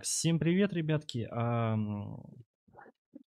Так, 0.00 0.06
всем 0.06 0.38
привет, 0.38 0.72
ребятки. 0.72 1.28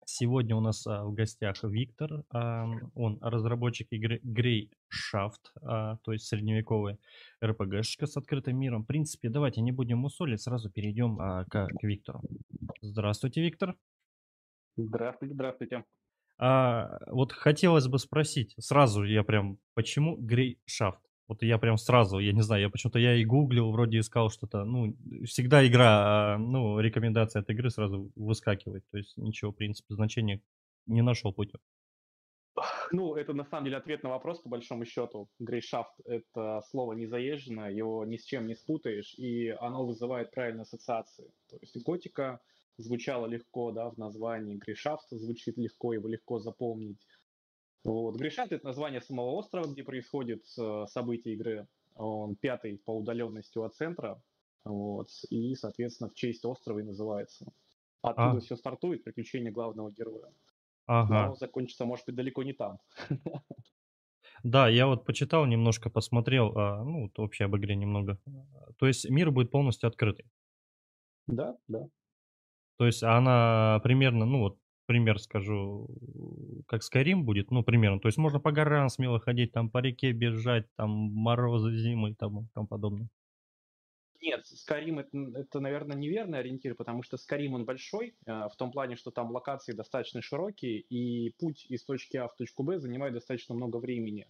Сегодня 0.05 0.55
у 0.55 0.59
нас 0.59 0.88
а, 0.88 1.04
в 1.05 1.13
гостях 1.13 1.63
Виктор. 1.63 2.23
Он 2.32 3.20
разработчик 3.21 3.88
игры 3.91 4.20
Grey 4.25 4.71
Shaft, 4.91 5.51
а, 5.61 5.97
то 5.97 6.14
есть 6.14 6.25
средневековая 6.25 6.97
РПГшка 7.43 8.07
с 8.07 8.18
открытым 8.18 8.57
миром. 8.57 8.83
В 8.83 8.88
принципе, 8.88 9.29
давайте 9.29 9.61
не 9.61 9.71
будем 9.71 10.00
мусолить, 10.00 10.41
сразу 10.41 10.71
перейдем 10.71 11.20
а, 11.20 11.46
к, 11.46 11.68
к 11.68 11.83
Виктору. 11.83 12.21
Здравствуйте, 12.82 13.42
Виктор. 13.42 13.75
Здравствуйте, 14.75 15.36
здравствуйте. 15.36 15.83
А, 16.39 16.97
вот 17.05 17.33
хотелось 17.33 17.87
бы 17.87 18.00
спросить, 18.00 18.55
сразу 18.57 19.04
я 19.04 19.24
прям, 19.24 19.60
почему 19.75 20.18
Grey 20.19 20.57
Shaft? 20.68 20.97
Вот 21.33 21.42
я 21.42 21.57
прям 21.57 21.78
сразу, 21.78 22.19
я 22.19 22.32
не 22.32 22.43
знаю, 22.43 22.61
я 22.61 22.69
почему-то 22.69 23.00
я 23.00 23.15
и 23.15 23.25
гуглил, 23.25 23.71
вроде 23.71 23.97
искал 23.97 24.29
что-то, 24.29 24.65
ну, 24.65 24.96
всегда 25.25 25.65
игра, 25.65 26.36
а, 26.36 26.37
ну, 26.37 26.79
рекомендация 26.79 27.42
от 27.42 27.50
игры 27.50 27.71
сразу 27.71 28.11
выскакивает, 28.15 28.83
то 28.92 28.97
есть 28.97 29.18
ничего, 29.18 29.51
в 29.51 29.56
принципе, 29.56 29.96
значения 29.96 30.42
не 30.86 31.01
нашел 31.01 31.33
пути. 31.33 31.57
Ну, 32.92 33.16
это 33.16 33.33
на 33.33 33.45
самом 33.45 33.66
деле 33.66 33.78
ответ 33.78 34.03
на 34.03 34.09
вопрос, 34.09 34.42
по 34.42 34.50
большому 34.50 34.86
счету. 34.86 35.28
Грейшафт— 35.39 35.94
это 36.06 36.61
слово 36.69 36.94
незаезженное, 36.94 37.72
его 37.72 38.06
ни 38.06 38.17
с 38.17 38.25
чем 38.25 38.45
не 38.45 38.53
спутаешь, 38.53 39.16
и 39.17 39.50
оно 39.59 39.88
вызывает 39.88 40.30
правильные 40.30 40.61
ассоциации. 40.61 41.31
То 41.50 41.58
есть 41.61 41.75
готика 41.84 42.42
звучала 42.78 43.25
легко, 43.25 43.72
да, 43.72 43.89
в 43.89 43.97
названии, 43.97 44.58
Грейшафт 44.58 45.09
звучит 45.09 45.58
легко, 45.58 45.94
его 45.94 46.08
легко 46.08 46.38
запомнить. 46.38 47.08
Вот. 47.83 48.16
Гришат— 48.16 48.52
это 48.52 48.66
название 48.66 49.02
самого 49.02 49.31
острова, 49.31 49.67
где 49.67 49.84
происходит 49.84 50.45
э, 50.58 50.86
событие 50.88 51.36
игры. 51.36 51.67
Он 51.95 52.36
пятый 52.36 52.78
по 52.78 52.98
удаленности 52.98 53.58
от 53.59 53.76
центра, 53.76 54.22
вот, 54.66 55.09
и, 55.30 55.53
соответственно, 55.56 56.09
в 56.09 56.14
честь 56.16 56.45
острова 56.45 56.80
и 56.80 56.84
называется. 56.84 57.45
Оттуда 58.02 58.38
а. 58.38 58.39
все 58.39 58.56
стартует, 58.56 59.04
приключение 59.04 59.52
главного 59.52 59.92
героя. 59.92 60.34
Ага. 60.88 61.28
Но 61.28 61.36
закончится, 61.36 61.86
может 61.86 62.06
быть, 62.06 62.16
далеко 62.16 62.44
не 62.44 62.54
там. 62.54 62.80
Да, 64.44 64.67
я 64.67 64.88
вот 64.88 65.06
почитал 65.06 65.45
немножко, 65.45 65.89
посмотрел, 65.89 66.52
а, 66.58 66.84
ну, 66.84 67.04
вот 67.04 67.17
вообще 67.17 67.45
об 67.45 67.56
игре 67.56 67.76
немного. 67.76 68.20
То 68.78 68.88
есть 68.88 69.09
мир 69.09 69.31
будет 69.31 69.52
полностью 69.52 69.88
открытый. 69.88 70.26
Да, 71.28 71.56
да. 71.70 71.88
То 72.78 72.86
есть 72.86 73.04
она 73.04 73.80
примерно, 73.84 74.26
ну 74.26 74.39
вот 74.39 74.59
пример 74.86 75.20
скажу, 75.20 75.88
как 76.67 76.81
Skyrim 76.81 77.22
будет, 77.22 77.52
ну, 77.52 77.64
примерно. 77.64 78.00
То 78.00 78.08
есть 78.08 78.17
можно 78.17 78.39
по 78.39 78.52
горам 78.52 78.89
смело 78.89 79.19
ходить, 79.19 79.52
там 79.52 79.69
по 79.69 79.80
реке 79.80 80.11
бежать, 80.11 80.67
там 80.75 80.89
морозы 80.89 81.75
зимы 81.75 82.11
и 82.11 82.16
тому, 82.16 82.47
тому 82.53 82.67
подобное. 82.67 83.09
Нет, 84.23 84.45
Skyrim 84.45 85.02
это, 85.02 85.39
это, 85.39 85.59
наверное, 85.59 85.97
неверный 85.97 86.39
ориентир, 86.39 86.75
потому 86.75 87.03
что 87.03 87.17
Skyrim 87.17 87.52
он 87.53 87.66
большой, 87.66 88.16
э, 88.25 88.47
в 88.47 88.55
том 88.58 88.72
плане, 88.72 88.95
что 88.95 89.11
там 89.11 89.31
локации 89.31 89.73
достаточно 89.73 90.22
широкие, 90.22 90.80
и 90.80 91.31
путь 91.38 91.66
из 91.67 91.83
точки 91.83 92.16
А 92.16 92.30
в 92.30 92.36
точку 92.36 92.64
Б 92.64 92.80
занимает 92.80 93.14
достаточно 93.14 93.53
много 93.53 93.77
времени. 93.77 94.27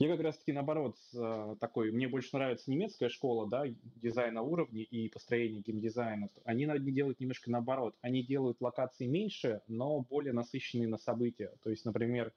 Я 0.00 0.08
как 0.08 0.24
раз-таки 0.24 0.52
наоборот 0.52 0.96
э, 1.14 1.56
такой, 1.60 1.92
мне 1.92 2.08
больше 2.08 2.30
нравится 2.32 2.70
немецкая 2.70 3.10
школа, 3.10 3.46
да, 3.46 3.64
дизайна 3.96 4.40
уровней 4.40 4.82
и 4.82 5.10
построения 5.10 5.60
геймдизайна. 5.60 6.30
Они, 6.44 6.64
делают 6.90 7.20
немножко 7.20 7.50
наоборот. 7.50 7.94
Они 8.00 8.22
делают 8.22 8.62
локации 8.62 9.04
меньше, 9.04 9.60
но 9.68 10.00
более 10.00 10.32
насыщенные 10.32 10.88
на 10.88 10.96
события. 10.96 11.52
То 11.62 11.68
есть, 11.68 11.84
например, 11.84 12.32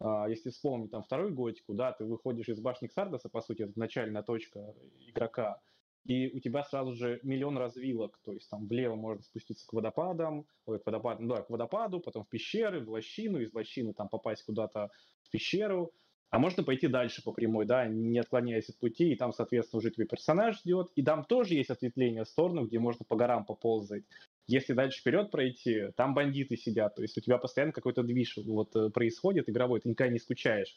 э, 0.00 0.24
если 0.28 0.50
вспомнить 0.50 0.90
там 0.90 1.02
вторую 1.02 1.34
готику, 1.34 1.72
да, 1.72 1.92
ты 1.92 2.04
выходишь 2.04 2.50
из 2.50 2.60
башни 2.60 2.88
Ксардоса, 2.88 3.30
по 3.30 3.40
сути, 3.40 3.62
это 3.62 3.72
начальная 3.78 4.22
точка 4.22 4.74
игрока, 5.00 5.62
и 6.04 6.28
у 6.36 6.40
тебя 6.40 6.62
сразу 6.62 6.92
же 6.92 7.20
миллион 7.22 7.56
развилок, 7.56 8.20
то 8.22 8.34
есть 8.34 8.50
там 8.50 8.68
влево 8.68 8.96
можно 8.96 9.22
спуститься 9.22 9.66
к 9.66 9.72
водопадам, 9.72 10.46
ой, 10.66 10.78
к 10.78 10.84
водопаду, 10.84 11.26
да, 11.26 11.40
к 11.40 11.48
водопаду, 11.48 12.00
потом 12.00 12.24
в 12.24 12.28
пещеры, 12.28 12.84
в 12.84 12.90
лощину, 12.90 13.40
из 13.40 13.54
лощины 13.54 13.94
там 13.94 14.10
попасть 14.10 14.44
куда-то 14.44 14.90
в 15.22 15.30
пещеру, 15.30 15.94
а 16.30 16.38
можно 16.38 16.62
пойти 16.62 16.88
дальше 16.88 17.22
по 17.22 17.32
прямой, 17.32 17.64
да, 17.64 17.86
не 17.86 18.18
отклоняясь 18.18 18.68
от 18.68 18.78
пути, 18.78 19.12
и 19.12 19.16
там, 19.16 19.32
соответственно, 19.32 19.78
уже 19.78 19.90
твой 19.90 20.06
персонаж 20.06 20.58
ждет. 20.60 20.88
И 20.94 21.02
там 21.02 21.24
тоже 21.24 21.54
есть 21.54 21.70
ответвление 21.70 22.24
в 22.24 22.28
сторону, 22.28 22.66
где 22.66 22.78
можно 22.78 23.04
по 23.06 23.16
горам 23.16 23.46
поползать. 23.46 24.04
Если 24.46 24.74
дальше 24.74 25.00
вперед 25.00 25.30
пройти, 25.30 25.88
там 25.96 26.14
бандиты 26.14 26.56
сидят, 26.56 26.96
то 26.96 27.02
есть 27.02 27.16
у 27.16 27.20
тебя 27.20 27.38
постоянно 27.38 27.72
какой-то 27.72 28.02
движ 28.02 28.38
вот 28.44 28.74
э, 28.76 28.90
происходит 28.90 29.48
игровой, 29.48 29.80
ты 29.80 29.88
никогда 29.88 30.12
не 30.12 30.18
скучаешь. 30.18 30.76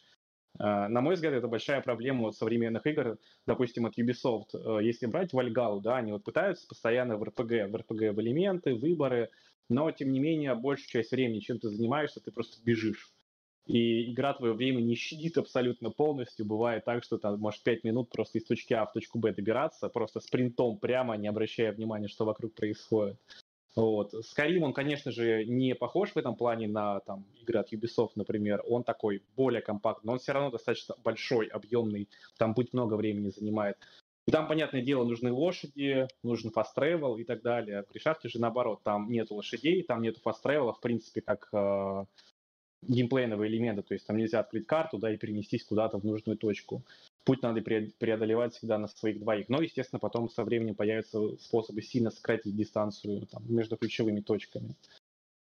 Uh, 0.59 0.89
на 0.89 0.99
мой 0.99 1.15
взгляд, 1.15 1.33
это 1.33 1.47
большая 1.47 1.79
проблема 1.79 2.23
вот 2.23 2.35
современных 2.35 2.85
игр, 2.85 3.17
допустим, 3.47 3.85
от 3.85 3.97
Ubisoft. 3.97 4.53
Uh, 4.53 4.83
если 4.83 5.05
брать 5.05 5.31
Вальгалу, 5.31 5.79
да, 5.79 5.95
они 5.95 6.11
вот 6.11 6.25
пытаются 6.25 6.67
постоянно 6.67 7.15
в 7.15 7.23
RPG, 7.23 7.67
в 7.69 7.75
RPG 7.75 8.11
в 8.11 8.19
элементы, 8.19 8.75
выборы, 8.75 9.29
но, 9.69 9.89
тем 9.91 10.11
не 10.11 10.19
менее, 10.19 10.53
большую 10.55 10.89
часть 10.89 11.11
времени, 11.11 11.39
чем 11.39 11.57
ты 11.57 11.69
занимаешься, 11.69 12.19
ты 12.19 12.31
просто 12.31 12.61
бежишь 12.65 13.13
и 13.65 14.11
игра 14.11 14.33
твое 14.33 14.53
время 14.53 14.81
не 14.81 14.95
щадит 14.95 15.37
абсолютно 15.37 15.91
полностью. 15.91 16.45
Бывает 16.45 16.85
так, 16.85 17.03
что 17.03 17.17
там 17.17 17.39
можешь 17.39 17.61
5 17.63 17.83
минут 17.83 18.09
просто 18.09 18.39
из 18.39 18.45
точки 18.45 18.73
А 18.73 18.85
в 18.85 18.93
точку 18.93 19.19
Б 19.19 19.33
добираться, 19.33 19.89
просто 19.89 20.19
спринтом 20.19 20.77
прямо, 20.77 21.15
не 21.15 21.27
обращая 21.27 21.71
внимания, 21.71 22.07
что 22.07 22.25
вокруг 22.25 22.53
происходит. 22.53 23.17
Вот. 23.75 24.13
Skyrim, 24.13 24.61
он, 24.63 24.73
конечно 24.73 25.11
же, 25.11 25.45
не 25.45 25.75
похож 25.75 26.11
в 26.11 26.17
этом 26.17 26.35
плане 26.35 26.67
на 26.67 26.99
там, 27.01 27.25
игры 27.39 27.59
от 27.59 27.71
Ubisoft, 27.71 28.11
например. 28.15 28.61
Он 28.67 28.83
такой 28.83 29.23
более 29.35 29.61
компактный, 29.61 30.07
но 30.07 30.13
он 30.13 30.19
все 30.19 30.33
равно 30.33 30.51
достаточно 30.51 30.95
большой, 31.03 31.47
объемный. 31.47 32.09
Там 32.37 32.53
путь 32.53 32.73
много 32.73 32.95
времени 32.95 33.29
занимает. 33.29 33.77
И 34.27 34.31
там, 34.31 34.47
понятное 34.47 34.81
дело, 34.81 35.03
нужны 35.03 35.31
лошади, 35.31 36.07
нужен 36.21 36.51
fast 36.55 36.75
travel 36.77 37.19
и 37.19 37.23
так 37.23 37.41
далее. 37.41 37.83
В 37.83 37.91
Гришафте 37.91 38.29
же 38.29 38.39
наоборот, 38.39 38.83
там 38.83 39.09
нет 39.09 39.31
лошадей, 39.31 39.83
там 39.83 40.01
нет 40.01 40.17
fast 40.23 40.43
travel, 40.45 40.73
в 40.73 40.79
принципе, 40.79 41.21
как 41.21 41.49
э, 41.53 42.05
геймплейного 42.81 43.47
элемента, 43.47 43.83
то 43.83 43.93
есть 43.93 44.05
там 44.05 44.17
нельзя 44.17 44.39
открыть 44.39 44.65
карту, 44.65 44.97
да, 44.97 45.13
и 45.13 45.17
перенестись 45.17 45.63
куда-то 45.63 45.99
в 45.99 46.03
нужную 46.03 46.37
точку. 46.37 46.83
Путь 47.23 47.43
надо 47.43 47.61
преодолевать 47.61 48.55
всегда 48.55 48.77
на 48.79 48.87
своих 48.87 49.19
двоих. 49.19 49.47
Но, 49.49 49.61
естественно, 49.61 49.99
потом 49.99 50.29
со 50.29 50.43
временем 50.43 50.73
появятся 50.73 51.37
способы 51.37 51.81
сильно 51.81 52.09
сократить 52.09 52.55
дистанцию 52.55 53.27
там, 53.27 53.43
между 53.47 53.77
ключевыми 53.77 54.21
точками. 54.21 54.75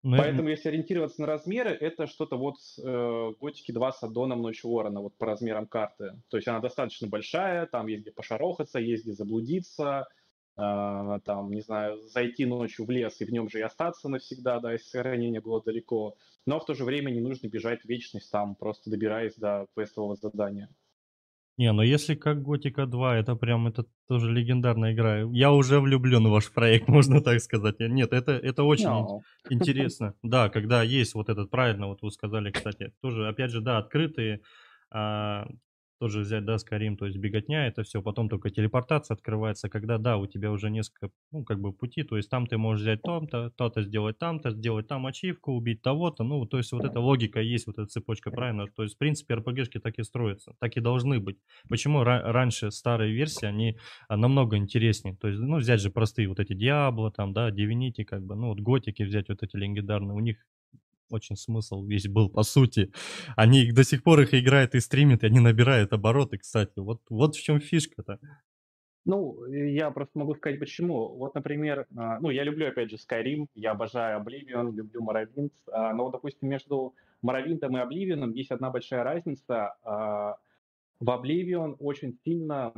Ну, 0.04 0.18
Поэтому, 0.18 0.50
если 0.50 0.70
ориентироваться 0.70 1.22
на 1.22 1.28
размеры, 1.28 1.70
это 1.70 2.08
что-то 2.08 2.36
вот 2.36 2.56
э, 2.84 3.34
Готики 3.40 3.72
2 3.72 3.92
с 3.92 4.02
аддоном 4.02 4.42
Ночь 4.42 4.64
Ворона, 4.64 5.00
вот 5.00 5.14
по 5.14 5.28
размерам 5.28 5.68
карты. 5.68 6.16
То 6.30 6.38
есть 6.38 6.48
она 6.48 6.60
достаточно 6.60 7.08
большая, 7.08 7.68
там 7.68 7.86
есть 7.86 8.02
где 8.02 8.12
пошарохаться, 8.12 8.80
есть 8.80 9.04
где 9.04 9.14
заблудиться, 9.14 10.08
там, 10.56 11.50
не 11.52 11.62
знаю, 11.62 11.98
зайти 12.08 12.46
ночью 12.46 12.86
в 12.86 12.90
лес 12.90 13.20
и 13.22 13.26
в 13.26 13.32
нем 13.32 13.50
же 13.50 13.60
и 13.60 13.64
остаться 13.64 14.10
навсегда, 14.10 14.60
да, 14.60 14.74
если 14.74 14.86
сохранение 14.88 15.42
было 15.42 15.62
далеко 15.64 16.16
но 16.46 16.60
в 16.60 16.66
то 16.66 16.74
же 16.74 16.84
время 16.84 17.12
не 17.12 17.20
нужно 17.20 17.48
бежать 17.48 17.82
в 17.82 17.86
вечность 17.86 18.32
там, 18.32 18.56
просто 18.56 18.90
добираясь 18.90 19.36
до 19.36 19.68
квестового 19.76 20.16
задания. 20.16 20.70
Не, 21.58 21.72
ну 21.74 21.84
если 21.84 22.16
как 22.16 22.42
Готика 22.42 22.88
2, 22.88 23.18
это 23.18 23.36
прям, 23.36 23.68
это 23.68 23.86
тоже 24.08 24.32
легендарная 24.32 24.94
игра. 24.94 25.20
Я 25.32 25.52
уже 25.52 25.80
влюблен 25.80 26.26
в 26.28 26.32
ваш 26.32 26.52
проект, 26.52 26.88
можно 26.88 27.22
так 27.22 27.40
сказать. 27.42 27.80
Нет, 27.80 28.14
это, 28.14 28.32
это 28.32 28.64
очень 28.64 28.88
no. 28.88 29.20
интересно. 29.50 30.16
Да, 30.24 30.50
когда 30.50 30.82
есть 30.82 31.14
вот 31.14 31.30
этот, 31.30 31.52
правильно, 31.52 31.88
вот 31.88 32.02
вы 32.02 32.12
сказали, 32.12 32.52
кстати, 32.52 32.94
тоже, 33.02 33.28
опять 33.28 33.52
же, 33.52 33.62
да, 33.62 33.78
открытые, 33.78 34.42
а, 36.02 36.06
тоже 36.06 36.22
взять, 36.22 36.46
да, 36.46 36.56
Skyrim, 36.56 36.98
то 36.98 37.06
есть 37.06 37.18
беготня, 37.18 37.68
это 37.68 37.84
все, 37.84 38.02
потом 38.02 38.30
только 38.30 38.50
телепортация 38.50 39.16
открывается, 39.16 39.70
когда, 39.70 39.98
да, 39.98 40.18
у 40.18 40.28
тебя 40.28 40.52
уже 40.52 40.70
несколько, 40.70 41.12
ну, 41.32 41.44
как 41.44 41.60
бы 41.60 41.72
пути, 41.74 42.04
то 42.04 42.18
есть 42.18 42.30
там 42.30 42.48
ты 42.48 42.58
можешь 42.58 42.82
взять 42.82 43.02
то-то, 43.02 43.52
то-то 43.52 43.84
сделать 43.84 44.18
там-то, 44.18 44.52
сделать 44.52 44.88
там 44.88 45.06
ачивку, 45.06 45.54
убить 45.54 45.82
того-то, 45.82 46.24
ну, 46.24 46.46
то 46.46 46.58
есть 46.58 46.72
вот 46.72 46.86
эта 46.86 47.00
логика 47.00 47.40
есть, 47.40 47.68
вот 47.68 47.78
эта 47.78 47.88
цепочка, 47.88 48.32
правильно, 48.32 48.66
то 48.76 48.84
есть, 48.84 48.96
в 48.96 48.98
принципе, 48.98 49.36
RPG-шки 49.36 49.80
так 49.80 50.00
и 50.00 50.04
строятся, 50.04 50.54
так 50.60 50.78
и 50.78 50.82
должны 50.82 51.20
быть. 51.20 51.38
Почему 51.70 52.04
раньше 52.04 52.72
старые 52.72 53.14
версии, 53.14 53.46
они 53.46 53.78
а, 54.08 54.18
намного 54.18 54.58
интереснее, 54.58 55.16
то 55.16 55.28
есть, 55.28 55.40
ну, 55.40 55.58
взять 55.58 55.82
же 55.82 55.92
простые 55.92 56.28
вот 56.28 56.40
эти 56.40 56.54
Diablo, 56.54 57.12
там, 57.12 57.34
да, 57.34 57.50
Divinity, 57.50 58.04
как 58.04 58.24
бы, 58.24 58.36
ну, 58.36 58.50
вот 58.50 58.60
Готики 58.60 59.04
взять 59.04 59.30
вот 59.30 59.44
эти 59.44 59.56
легендарные, 59.56 60.16
у 60.16 60.20
них 60.20 60.38
очень 61.12 61.36
смысл 61.36 61.84
весь 61.86 62.08
был, 62.08 62.30
по 62.30 62.44
сути. 62.44 62.92
Они 63.36 63.72
до 63.72 63.84
сих 63.84 64.04
пор 64.04 64.22
их 64.22 64.34
играют 64.34 64.76
и 64.76 64.80
стримят, 64.80 65.24
и 65.24 65.28
они 65.28 65.40
набирают 65.40 65.94
обороты, 65.94 66.38
кстати. 66.38 66.80
Вот, 66.80 67.02
вот 67.10 67.36
в 67.36 67.42
чем 67.42 67.60
фишка-то. 67.60 68.20
Ну, 69.04 69.46
я 69.48 69.90
просто 69.90 70.20
могу 70.20 70.36
сказать, 70.36 70.60
почему. 70.60 71.16
Вот, 71.16 71.34
например, 71.34 71.88
а, 71.98 72.20
ну, 72.20 72.30
я 72.30 72.44
люблю, 72.44 72.68
опять 72.68 72.92
же, 72.92 72.98
Skyrim, 72.98 73.48
я 73.56 73.72
обожаю 73.72 74.22
Oblivion, 74.22 74.72
люблю 74.72 75.02
Morrowind, 75.02 75.52
а, 75.72 75.94
но, 75.94 76.12
допустим, 76.12 76.50
между 76.50 76.94
Morrowind 77.26 77.60
и 77.60 77.66
Oblivion 77.66 78.32
есть 78.34 78.52
одна 78.52 78.70
большая 78.70 79.04
разница. 79.04 79.76
А, 79.84 80.38
в 81.00 81.10
Oblivion 81.10 81.76
очень 81.80 82.18
сильно 82.24 82.74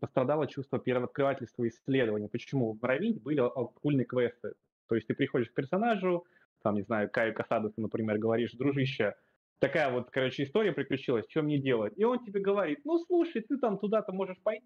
пострадало 0.00 0.48
чувство 0.48 0.80
первооткрывательства 0.80 1.62
и 1.64 1.68
исследования. 1.68 2.28
Почему? 2.28 2.72
В 2.72 2.82
Morrowind 2.82 3.20
были 3.20 3.40
олдскульные 3.40 4.06
квесты. 4.06 4.54
То 4.88 4.96
есть 4.96 5.06
ты 5.06 5.14
приходишь 5.14 5.50
к 5.50 5.54
персонажу, 5.54 6.24
там, 6.62 6.76
не 6.76 6.82
знаю, 6.82 7.10
Каю 7.10 7.34
Касадосу, 7.34 7.80
например, 7.80 8.18
говоришь, 8.18 8.52
дружище, 8.52 9.14
такая 9.58 9.90
вот, 9.90 10.10
короче, 10.10 10.44
история 10.44 10.72
приключилась, 10.72 11.26
что 11.28 11.42
мне 11.42 11.58
делать? 11.58 11.92
И 11.96 12.04
он 12.04 12.24
тебе 12.24 12.40
говорит, 12.40 12.80
ну, 12.84 12.98
слушай, 13.06 13.42
ты 13.42 13.58
там 13.58 13.78
туда-то 13.78 14.12
можешь 14.12 14.38
пойти, 14.42 14.64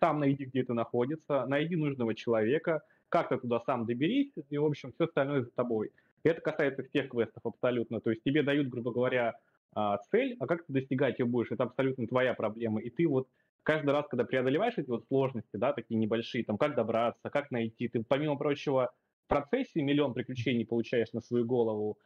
сам 0.00 0.20
найди, 0.20 0.44
где 0.44 0.62
это 0.62 0.74
находится, 0.74 1.46
найди 1.46 1.76
нужного 1.76 2.14
человека, 2.14 2.82
как-то 3.08 3.38
туда 3.38 3.60
сам 3.60 3.86
доберись, 3.86 4.32
и, 4.50 4.58
в 4.58 4.64
общем, 4.64 4.92
все 4.92 5.04
остальное 5.04 5.42
за 5.42 5.50
тобой. 5.50 5.90
И 6.24 6.28
это 6.28 6.40
касается 6.40 6.82
всех 6.82 7.10
квестов 7.10 7.44
абсолютно. 7.44 8.00
То 8.00 8.10
есть 8.10 8.22
тебе 8.24 8.42
дают, 8.42 8.68
грубо 8.68 8.92
говоря, 8.92 9.34
а, 9.74 9.98
цель, 10.10 10.36
а 10.40 10.46
как 10.46 10.64
ты 10.66 10.72
достигать 10.72 11.18
ее 11.18 11.26
будешь, 11.26 11.52
это 11.52 11.64
абсолютно 11.64 12.06
твоя 12.06 12.34
проблема. 12.34 12.80
И 12.80 12.90
ты 12.90 13.06
вот 13.06 13.28
каждый 13.62 13.90
раз, 13.90 14.06
когда 14.08 14.24
преодолеваешь 14.24 14.74
эти 14.76 14.88
вот 14.88 15.04
сложности, 15.06 15.56
да, 15.56 15.72
такие 15.72 15.98
небольшие, 15.98 16.44
там, 16.44 16.56
как 16.56 16.74
добраться, 16.74 17.30
как 17.30 17.50
найти, 17.50 17.88
ты, 17.88 18.02
помимо 18.02 18.36
прочего, 18.36 18.92
процессе 19.26 19.82
миллион 19.82 20.14
приключений 20.14 20.66
получаешь 20.66 21.12
на 21.12 21.20
свою 21.20 21.44
голову, 21.44 21.98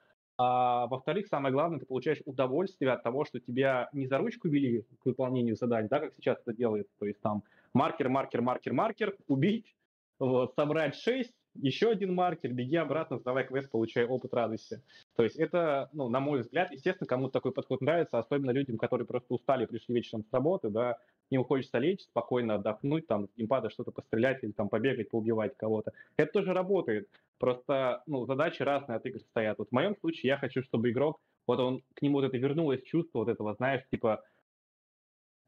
а 0.43 0.87
во-вторых, 0.87 1.26
самое 1.26 1.52
главное, 1.52 1.81
ты 1.81 1.87
получаешь 1.87 2.22
удовольствие 2.25 2.93
от 2.93 3.02
того, 3.02 3.26
что 3.26 3.40
тебя 3.40 3.90
не 3.93 4.06
за 4.06 4.17
ручку 4.17 4.49
вели 4.49 4.87
к 5.00 5.05
выполнению 5.05 5.55
заданий, 5.55 5.88
да, 5.88 6.00
как 6.00 6.14
сейчас 6.17 6.40
это 6.40 6.56
делается, 6.56 6.94
то 6.99 7.05
есть 7.05 7.20
там 7.20 7.43
маркер, 7.75 8.08
маркер, 8.08 8.40
маркер, 8.40 8.72
маркер, 8.72 9.17
убить, 9.28 9.75
вот, 10.19 10.55
собрать 10.55 10.94
6, 10.94 11.31
еще 11.56 11.90
один 11.90 12.14
маркер, 12.14 12.52
беги 12.52 12.76
обратно, 12.76 13.19
сдавай 13.19 13.46
квест, 13.46 13.70
получай 13.70 14.06
опыт 14.06 14.32
радости. 14.32 14.82
То 15.16 15.25
есть 15.25 15.37
это, 15.37 15.90
ну, 15.93 16.08
на 16.08 16.20
мой 16.20 16.40
взгляд, 16.40 16.70
естественно, 16.73 17.06
кому-то 17.06 17.32
такой 17.32 17.52
подход 17.52 17.81
нравится, 17.81 18.19
особенно 18.19 18.50
людям, 18.50 18.78
которые 18.78 19.06
просто 19.06 19.34
устали, 19.34 19.66
пришли 19.66 19.94
вечером 19.94 20.25
с 20.25 20.32
работы, 20.32 20.70
да, 20.70 20.99
им 21.31 21.44
хочется 21.44 21.79
лечь, 21.79 22.03
спокойно 22.03 22.56
отдохнуть, 22.56 23.06
там, 23.06 23.29
с 23.29 23.37
геймпада 23.37 23.71
что-то 23.71 23.93
пострелять 23.93 24.43
или 24.43 24.53
там 24.53 24.69
побегать, 24.69 25.11
поубивать 25.11 25.56
кого-то. 25.56 25.93
Это 26.17 26.32
тоже 26.32 26.53
работает. 26.53 27.09
Просто, 27.38 28.03
ну, 28.06 28.27
задачи 28.27 28.62
разные 28.62 28.97
от 28.97 29.06
игр 29.06 29.21
стоят. 29.21 29.59
Вот 29.59 29.69
в 29.69 29.73
моем 29.73 29.97
случае 29.97 30.29
я 30.29 30.37
хочу, 30.38 30.62
чтобы 30.62 30.91
игрок, 30.91 31.21
вот 31.47 31.61
он, 31.61 31.82
к 31.94 32.03
нему 32.03 32.19
вот 32.19 32.25
это 32.25 32.37
вернулось 32.37 32.82
чувство 32.82 33.21
вот 33.21 33.29
этого, 33.29 33.55
знаешь, 33.55 33.82
типа, 33.91 34.23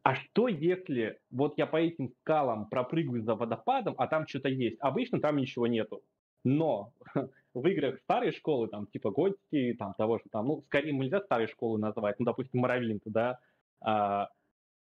а 0.05 0.14
что 0.17 0.49
если 0.49 1.20
вот 1.31 1.55
я 1.58 1.67
по 1.67 1.76
этим 1.76 2.11
скалам 2.20 2.69
пропрыгиваю 2.69 3.23
за 3.23 3.35
водопадом, 3.35 3.94
а 3.99 4.06
там 4.06 4.26
что-то 4.26 4.49
есть? 4.49 4.76
Обычно 4.81 5.20
там 5.20 5.37
ничего 5.37 5.67
нету. 5.67 6.02
Но 6.44 6.93
в 7.55 7.67
играх 7.69 7.99
старой 8.00 8.32
школы, 8.32 8.69
там, 8.69 8.87
типа 8.87 9.11
Готики, 9.11 9.75
там, 9.78 9.94
того 9.94 10.19
же, 10.19 10.25
там, 10.31 10.49
ну, 10.49 10.62
скорее 10.62 10.93
нельзя 10.93 11.20
старой 11.20 11.46
школы 11.46 11.78
называть, 11.78 12.19
ну, 12.19 12.25
допустим, 12.25 12.61
Моровинт, 12.61 13.02
да, 13.05 13.38
а, 13.81 14.28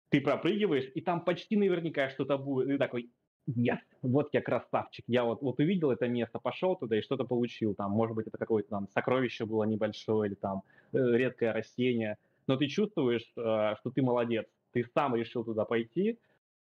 ты 0.10 0.22
пропрыгиваешь, 0.22 0.92
и 0.96 1.02
там 1.02 1.24
почти 1.24 1.56
наверняка 1.56 2.10
что-то 2.10 2.38
будет, 2.38 2.70
и 2.70 2.78
такой, 2.78 3.12
yes, 3.48 3.80
вот 4.02 4.30
я 4.34 4.42
красавчик, 4.42 5.06
я 5.08 5.24
вот, 5.24 5.42
вот 5.42 5.60
увидел 5.60 5.92
это 5.92 6.08
место, 6.08 6.40
пошел 6.40 6.76
туда 6.76 6.98
и 6.98 7.02
что-то 7.02 7.26
получил, 7.26 7.76
там, 7.76 7.92
может 7.92 8.16
быть, 8.16 8.28
это 8.28 8.38
какое-то 8.38 8.70
там 8.70 8.88
сокровище 8.90 9.46
было 9.46 9.64
небольшое, 9.64 10.30
или 10.30 10.36
там 10.36 10.64
э, 10.94 10.98
редкое 10.98 11.54
растение, 11.54 12.18
но 12.48 12.58
ты 12.58 12.68
чувствуешь, 12.68 13.32
э, 13.38 13.76
что 13.80 13.92
ты 13.94 14.02
молодец, 14.02 14.48
ты 14.72 14.84
сам 14.94 15.16
решил 15.16 15.44
туда 15.44 15.66
пойти, 15.66 16.20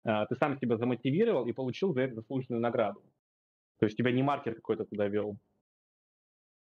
э, 0.04 0.26
ты 0.28 0.36
сам 0.36 0.58
себя 0.58 0.76
замотивировал 0.76 1.46
и 1.46 1.52
получил 1.52 1.92
за 1.92 2.02
это 2.02 2.16
заслуженную 2.16 2.60
награду. 2.60 3.02
То 3.78 3.86
есть 3.86 3.98
тебя 3.98 4.12
не 4.12 4.22
маркер 4.22 4.54
какой-то 4.54 4.84
туда 4.84 5.08
вел. 5.08 5.36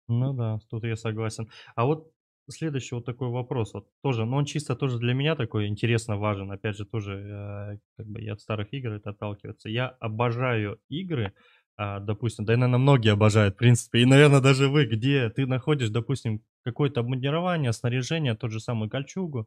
Ну 0.08 0.32
да, 0.32 0.58
тут 0.70 0.84
я 0.84 0.96
согласен. 0.96 1.48
А 1.74 1.84
вот 1.84 2.12
следующий 2.52 2.94
вот 2.94 3.04
такой 3.04 3.28
вопрос, 3.28 3.75
вот 3.75 3.88
тоже, 4.02 4.25
но 4.25 4.37
он 4.37 4.44
чисто 4.44 4.76
тоже 4.76 4.98
для 4.98 5.14
меня 5.14 5.37
такой 5.37 5.66
интересно 5.66 6.16
важен, 6.16 6.50
опять 6.52 6.76
же 6.76 6.84
тоже, 6.84 7.12
э, 7.14 7.78
как 7.96 8.06
бы 8.06 8.20
я 8.20 8.34
от 8.34 8.40
старых 8.40 8.72
игр 8.72 8.93
это 8.93 9.10
отталкивается. 9.10 9.69
Я 9.69 9.88
обожаю 9.88 10.78
игры, 10.88 11.32
а, 11.76 12.00
допустим, 12.00 12.44
да 12.44 12.54
и, 12.54 12.56
наверное, 12.56 12.78
многие 12.78 13.12
обожают, 13.12 13.54
в 13.54 13.58
принципе, 13.58 14.00
и, 14.00 14.04
наверное, 14.06 14.40
даже 14.40 14.69
вы, 14.69 14.87
где 14.87 15.28
ты 15.31 15.46
находишь, 15.46 15.90
допустим, 15.90 16.43
какое-то 16.64 17.00
обмундирование, 17.00 17.72
снаряжение, 17.72 18.34
тот 18.34 18.50
же 18.50 18.60
самый 18.60 18.88
кольчугу, 18.88 19.46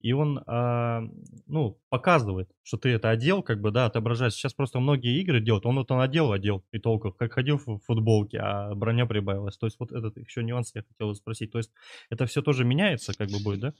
и 0.00 0.12
он, 0.12 0.42
а, 0.46 1.02
ну, 1.46 1.78
показывает, 1.90 2.50
что 2.62 2.78
ты 2.78 2.88
это 2.90 3.10
одел, 3.10 3.42
как 3.42 3.60
бы, 3.60 3.70
да, 3.70 3.86
отображает. 3.86 4.32
Сейчас 4.32 4.54
просто 4.54 4.80
многие 4.80 5.20
игры 5.20 5.40
делают, 5.40 5.66
он 5.66 5.76
вот 5.76 5.90
он 5.90 6.00
одел, 6.00 6.32
одел, 6.32 6.64
и 6.72 6.78
толку, 6.78 7.12
как 7.12 7.32
ходил 7.32 7.58
в 7.58 7.78
футболке, 7.80 8.38
а 8.38 8.74
броня 8.74 9.06
прибавилась. 9.06 9.58
То 9.58 9.66
есть 9.66 9.78
вот 9.78 9.92
этот 9.92 10.16
еще 10.16 10.42
нюанс 10.42 10.72
я 10.74 10.82
хотел 10.82 11.14
спросить. 11.14 11.52
То 11.52 11.58
есть 11.58 11.70
это 12.08 12.26
все 12.26 12.42
тоже 12.42 12.64
меняется, 12.64 13.12
как 13.16 13.28
бы 13.28 13.42
будет, 13.42 13.60
да? 13.60 13.74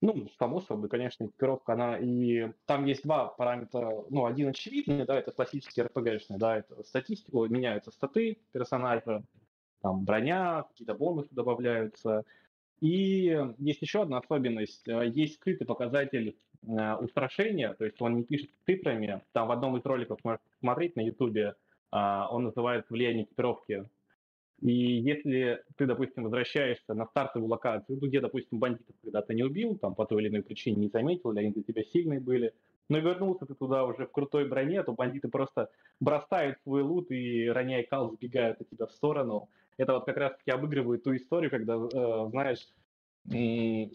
Ну, 0.00 0.28
само 0.38 0.60
собой, 0.60 0.88
конечно, 0.88 1.24
экипировка, 1.24 1.72
она 1.72 1.98
и 1.98 2.52
там 2.66 2.84
есть 2.84 3.02
два 3.02 3.26
параметра, 3.26 4.04
ну, 4.10 4.26
один 4.26 4.48
очевидный, 4.48 5.04
да, 5.04 5.18
это 5.18 5.32
классический 5.32 5.82
RPG, 5.82 6.20
да, 6.38 6.58
это 6.58 6.84
статистику, 6.84 7.46
меняются 7.46 7.90
статы 7.90 8.38
персонажа, 8.52 9.24
там 9.82 10.04
броня, 10.04 10.62
какие-то 10.70 10.94
бонусы 10.94 11.34
добавляются, 11.34 12.24
и 12.80 13.36
есть 13.58 13.82
еще 13.82 14.02
одна 14.02 14.18
особенность. 14.18 14.86
Э, 14.88 15.06
есть 15.06 15.34
скрытый 15.34 15.66
показатель 15.66 16.36
э, 16.66 16.94
устрашения, 16.94 17.74
то 17.74 17.84
есть 17.84 18.00
он 18.00 18.16
не 18.16 18.24
пишет 18.24 18.50
цифрами. 18.66 19.22
Там 19.32 19.48
в 19.48 19.52
одном 19.52 19.76
из 19.76 19.84
роликов 19.84 20.18
можно 20.24 20.40
посмотреть 20.52 20.96
на 20.96 21.00
YouTube, 21.00 21.54
а, 21.90 22.28
он 22.30 22.44
называется 22.44 22.92
«Влияние 22.92 23.24
экипировки». 23.24 23.88
И 24.60 24.72
если 24.72 25.62
ты, 25.76 25.86
допустим, 25.86 26.24
возвращаешься 26.24 26.92
на 26.92 27.06
стартовую 27.06 27.48
локацию, 27.48 27.98
ну, 28.00 28.08
где, 28.08 28.20
допустим, 28.20 28.58
бандитов 28.58 28.96
когда-то 29.02 29.32
не 29.32 29.44
убил, 29.44 29.76
там 29.76 29.94
по 29.94 30.04
той 30.04 30.20
или 30.20 30.28
иной 30.28 30.42
причине 30.42 30.76
не 30.76 30.88
заметил, 30.88 31.30
или 31.30 31.40
они 31.40 31.52
для 31.52 31.62
тебя 31.62 31.84
сильные 31.84 32.18
были, 32.18 32.52
но 32.88 32.98
вернулся 32.98 33.46
ты 33.46 33.54
туда 33.54 33.84
уже 33.84 34.06
в 34.06 34.10
крутой 34.10 34.48
броне, 34.48 34.82
то 34.82 34.92
бандиты 34.92 35.28
просто 35.28 35.70
бросают 36.00 36.58
свой 36.64 36.82
лут 36.82 37.10
и, 37.12 37.48
роняя 37.48 37.84
кал, 37.84 38.10
сбегают 38.10 38.60
от 38.60 38.68
тебя 38.68 38.86
в 38.86 38.92
сторону 38.92 39.48
это 39.78 39.94
вот 39.94 40.04
как 40.04 40.16
раз-таки 40.16 40.50
обыгрывает 40.50 41.04
ту 41.04 41.16
историю, 41.16 41.50
когда, 41.50 41.74
э, 41.76 42.28
знаешь, 42.30 42.68
э, 43.32 43.88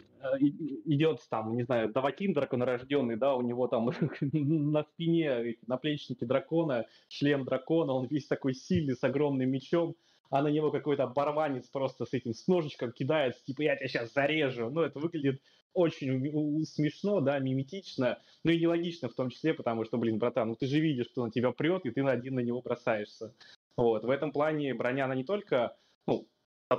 идет 0.85 1.19
там, 1.29 1.55
не 1.55 1.63
знаю, 1.63 1.91
Давакин 1.91 2.33
драконорожденный, 2.33 3.17
да, 3.17 3.35
у 3.35 3.41
него 3.41 3.67
там 3.67 3.91
на 4.21 4.83
спине 4.83 5.57
наплечники 5.67 6.23
дракона, 6.23 6.85
шлем 7.09 7.43
дракона, 7.45 7.93
он 7.93 8.07
весь 8.07 8.27
такой 8.27 8.53
сильный, 8.53 8.95
с 8.95 9.03
огромным 9.03 9.49
мечом, 9.49 9.95
а 10.29 10.41
на 10.41 10.47
него 10.47 10.71
какой-то 10.71 11.05
барванец 11.07 11.67
просто 11.67 12.05
с 12.05 12.13
этим, 12.13 12.33
с 12.33 12.47
ножичком 12.47 12.91
кидается, 12.91 13.43
типа, 13.45 13.61
я 13.61 13.75
тебя 13.75 13.87
сейчас 13.87 14.13
зарежу. 14.13 14.69
Ну, 14.69 14.81
это 14.81 14.99
выглядит 14.99 15.41
очень 15.73 16.65
смешно, 16.65 17.19
да, 17.19 17.39
миметично, 17.39 18.19
но 18.43 18.51
и 18.51 18.59
нелогично 18.59 19.09
в 19.09 19.13
том 19.13 19.29
числе, 19.29 19.53
потому 19.53 19.85
что, 19.85 19.97
блин, 19.97 20.19
братан, 20.19 20.49
ну 20.49 20.55
ты 20.55 20.67
же 20.67 20.79
видишь, 20.79 21.07
что 21.07 21.23
он 21.23 21.31
тебя 21.31 21.51
прет, 21.51 21.85
и 21.85 21.91
ты 21.91 22.03
на 22.03 22.11
один 22.11 22.35
на 22.35 22.39
него 22.41 22.61
бросаешься. 22.61 23.33
Вот. 23.77 24.03
В 24.03 24.09
этом 24.09 24.31
плане 24.31 24.73
броня, 24.73 25.05
она 25.05 25.15
не 25.15 25.23
только, 25.23 25.75
ну, 26.07 26.27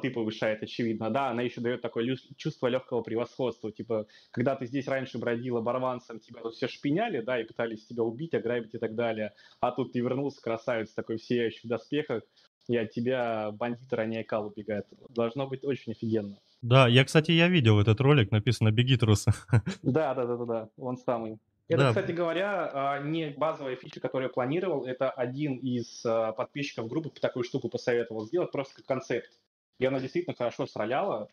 ты 0.00 0.10
повышает, 0.10 0.62
очевидно, 0.62 1.10
да, 1.10 1.30
она 1.30 1.42
еще 1.42 1.60
дает 1.60 1.82
такое 1.82 2.16
чувство 2.36 2.66
легкого 2.66 3.02
превосходства, 3.02 3.70
типа, 3.70 4.06
когда 4.30 4.56
ты 4.56 4.66
здесь 4.66 4.88
раньше 4.88 5.18
бродил 5.18 5.56
оборванцем, 5.56 6.20
тебя 6.20 6.40
тут 6.40 6.54
все 6.54 6.68
шпиняли, 6.68 7.20
да, 7.20 7.40
и 7.40 7.44
пытались 7.44 7.86
тебя 7.86 8.02
убить, 8.02 8.34
ограбить 8.34 8.74
и 8.74 8.78
так 8.78 8.94
далее, 8.94 9.32
а 9.60 9.70
тут 9.70 9.92
ты 9.92 10.00
вернулся, 10.00 10.40
красавец, 10.42 10.92
такой 10.92 11.18
в 11.18 11.22
сияющих 11.22 11.68
доспехах, 11.68 12.22
и 12.66 12.76
от 12.76 12.90
тебя 12.90 13.50
бандиты 13.52 13.94
роняя 13.94 14.24
кал 14.24 14.46
убегают. 14.46 14.86
Должно 15.10 15.46
быть 15.46 15.64
очень 15.64 15.92
офигенно. 15.92 16.38
Да, 16.62 16.88
я, 16.88 17.04
кстати, 17.04 17.30
я 17.30 17.48
видел 17.48 17.78
этот 17.78 18.00
ролик, 18.00 18.30
написано 18.30 18.70
«Беги, 18.70 18.96
трусы». 18.96 19.32
Да, 19.82 20.14
да, 20.14 20.24
да, 20.24 20.36
да, 20.36 20.44
да, 20.44 20.68
он 20.78 20.96
самый. 20.96 21.38
Это, 21.68 21.82
да. 21.82 21.88
кстати 21.88 22.12
говоря, 22.12 22.70
а, 22.72 22.98
не 23.00 23.30
базовая 23.30 23.76
фича, 23.76 24.00
которую 24.00 24.28
я 24.28 24.32
планировал. 24.32 24.84
Это 24.84 25.10
один 25.10 25.56
из 25.56 26.04
а, 26.04 26.32
подписчиков 26.32 26.88
группы 26.88 27.08
такую 27.20 27.44
штуку 27.44 27.68
посоветовал 27.70 28.26
сделать, 28.26 28.52
просто 28.52 28.76
как 28.76 28.84
концепт. 28.84 29.30
И 29.78 29.86
она 29.86 29.98
действительно 29.98 30.36
хорошо 30.36 30.66
сраляла. 30.66 31.30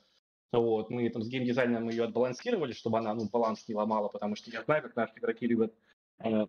Вот, 0.54 0.90
мы 0.90 1.10
там 1.10 1.24
с 1.24 1.28
геймдизайнером 1.28 1.90
ее 1.90 2.06
отбалансировали, 2.06 2.74
чтобы 2.74 2.98
она 2.98 3.14
ну, 3.14 3.30
баланс 3.30 3.68
не 3.68 3.76
ломала, 3.76 4.10
потому 4.10 4.36
что 4.36 4.52
я 4.52 4.64
знаю, 4.64 4.82
как 4.82 4.96
наши 4.98 5.14
игроки 5.18 5.48
любят 5.48 5.74
э, 6.20 6.46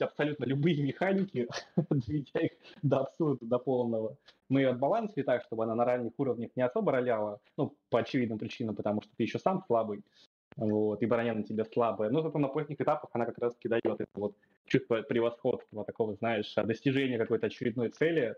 абсолютно 0.00 0.44
любые 0.44 0.82
механики, 0.82 1.48
доведя 1.90 2.40
их 2.40 2.52
до 2.82 3.00
абсурда, 3.00 3.46
до 3.46 3.58
полного. 3.58 4.16
Мы 4.48 4.62
ее 4.62 4.70
отбалансили 4.70 5.22
так, 5.22 5.44
чтобы 5.44 5.64
она 5.64 5.76
на 5.76 5.84
ранних 5.84 6.12
уровнях 6.18 6.50
не 6.56 6.62
особо 6.62 6.90
роляла, 6.90 7.40
ну, 7.56 7.76
по 7.90 8.00
очевидным 8.00 8.38
причинам, 8.38 8.74
потому 8.74 9.02
что 9.02 9.10
ты 9.16 9.22
еще 9.22 9.38
сам 9.38 9.62
слабый 9.66 10.02
вот, 10.58 11.02
и 11.02 11.06
броня 11.06 11.34
на 11.34 11.44
тебя 11.44 11.64
слабая. 11.64 12.10
Но 12.10 12.20
зато 12.22 12.38
на 12.38 12.48
поздних 12.48 12.80
этапах 12.80 13.10
она 13.12 13.24
как 13.26 13.38
раз-таки 13.38 13.68
дает 13.68 13.84
это 13.86 14.08
вот 14.14 14.36
чувство 14.66 15.02
превосходства, 15.02 15.84
такого, 15.84 16.14
знаешь, 16.16 16.52
достижения 16.54 17.18
какой-то 17.18 17.46
очередной 17.46 17.90
цели, 17.90 18.36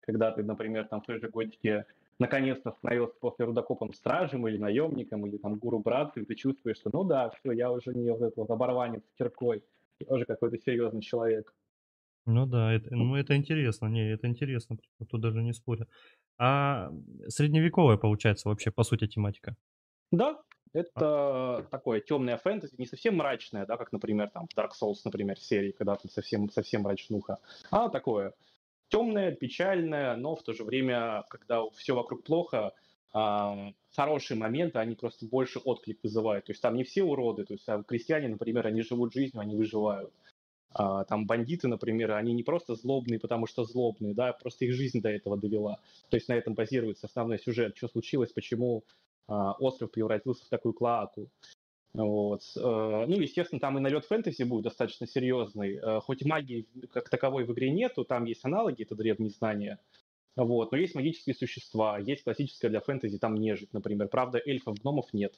когда 0.00 0.30
ты, 0.32 0.42
например, 0.44 0.86
там 0.88 1.00
в 1.00 1.06
той 1.06 1.18
же 1.20 1.28
годике 1.28 1.86
наконец-то 2.18 2.72
становился 2.72 3.16
после 3.20 3.46
рудокопом 3.46 3.92
стражем 3.94 4.46
или 4.46 4.58
наемником, 4.58 5.26
или 5.26 5.38
там 5.38 5.56
гуру 5.56 5.80
братцу, 5.80 6.20
и 6.20 6.24
ты 6.26 6.34
чувствуешь, 6.34 6.76
что 6.76 6.90
ну 6.92 7.04
да, 7.04 7.30
все, 7.30 7.52
я 7.52 7.72
уже 7.72 7.94
не 7.94 8.10
вот 8.10 8.22
этот 8.22 8.36
вот 8.36 8.50
оборванец 8.50 9.02
с 9.04 9.18
киркой, 9.18 9.64
я 9.98 10.14
уже 10.14 10.26
какой-то 10.26 10.58
серьезный 10.58 11.00
человек. 11.00 11.54
Ну 12.26 12.46
да, 12.46 12.72
это, 12.72 12.94
ну 12.94 13.16
это 13.16 13.36
интересно, 13.36 13.86
не, 13.86 14.12
это 14.12 14.28
интересно, 14.28 14.78
тут 15.08 15.20
даже 15.20 15.42
не 15.42 15.52
спорю. 15.52 15.88
А 16.38 16.90
средневековая, 17.28 17.96
получается, 17.96 18.48
вообще, 18.48 18.70
по 18.70 18.84
сути, 18.84 19.08
тематика? 19.08 19.56
Да, 20.10 20.42
это 20.72 21.66
такое 21.70 22.00
темное 22.00 22.36
фэнтези, 22.36 22.74
не 22.78 22.86
совсем 22.86 23.16
мрачное, 23.16 23.66
да, 23.66 23.76
как, 23.76 23.92
например, 23.92 24.30
там 24.30 24.46
Dark 24.56 24.70
Souls, 24.80 25.00
например, 25.04 25.38
серии, 25.38 25.72
когда 25.72 25.96
там 25.96 26.10
совсем, 26.10 26.50
совсем 26.50 26.82
мрачнуха, 26.82 27.38
а 27.70 27.88
такое 27.88 28.34
темное, 28.88 29.32
печальное, 29.32 30.16
но 30.16 30.36
в 30.36 30.42
то 30.42 30.52
же 30.52 30.64
время, 30.64 31.24
когда 31.28 31.62
все 31.70 31.94
вокруг 31.94 32.24
плохо, 32.24 32.72
а, 33.14 33.72
хорошие 33.94 34.36
моменты, 34.38 34.78
они 34.78 34.94
просто 34.94 35.26
больше 35.26 35.58
отклик 35.58 35.98
вызывают. 36.02 36.46
То 36.46 36.52
есть 36.52 36.62
там 36.62 36.76
не 36.76 36.84
все 36.84 37.02
уроды, 37.02 37.44
то 37.44 37.54
есть 37.54 37.64
там 37.64 37.84
крестьяне, 37.84 38.28
например, 38.28 38.66
они 38.66 38.82
живут 38.82 39.12
жизнью, 39.14 39.40
они 39.40 39.56
выживают. 39.56 40.12
А, 40.74 41.04
там 41.04 41.26
бандиты, 41.26 41.68
например, 41.68 42.12
они 42.12 42.32
не 42.32 42.42
просто 42.42 42.74
злобные, 42.74 43.20
потому 43.20 43.46
что 43.46 43.64
злобные, 43.64 44.14
да, 44.14 44.32
просто 44.32 44.64
их 44.64 44.74
жизнь 44.74 45.00
до 45.00 45.10
этого 45.10 45.36
довела. 45.36 45.78
То 46.08 46.16
есть 46.16 46.28
на 46.28 46.34
этом 46.34 46.54
базируется 46.54 47.06
основной 47.06 47.38
сюжет, 47.38 47.76
что 47.76 47.88
случилось, 47.88 48.32
почему 48.32 48.78
а, 48.78 49.11
остров 49.26 49.90
превратился 49.90 50.44
в 50.44 50.48
такую 50.48 50.74
клоаку. 50.74 51.30
Вот. 51.94 52.40
Э, 52.56 53.04
ну, 53.06 53.20
естественно, 53.20 53.60
там 53.60 53.76
и 53.76 53.80
налет 53.80 54.06
фэнтези 54.06 54.44
будет 54.44 54.64
достаточно 54.64 55.06
серьезный. 55.06 55.76
Э, 55.76 56.00
хоть 56.00 56.24
магии 56.24 56.66
как 56.90 57.10
таковой 57.10 57.44
в 57.44 57.52
игре 57.52 57.70
нету, 57.70 58.04
там 58.04 58.24
есть 58.24 58.44
аналоги, 58.44 58.82
это 58.82 58.94
древние 58.94 59.30
знания. 59.30 59.78
Вот. 60.34 60.72
Но 60.72 60.78
есть 60.78 60.94
магические 60.94 61.34
существа, 61.34 61.98
есть 61.98 62.24
классическая 62.24 62.70
для 62.70 62.80
фэнтези, 62.80 63.18
там 63.18 63.34
нежить, 63.34 63.72
например. 63.74 64.08
Правда, 64.08 64.40
эльфов, 64.44 64.78
гномов 64.80 65.12
нет. 65.12 65.34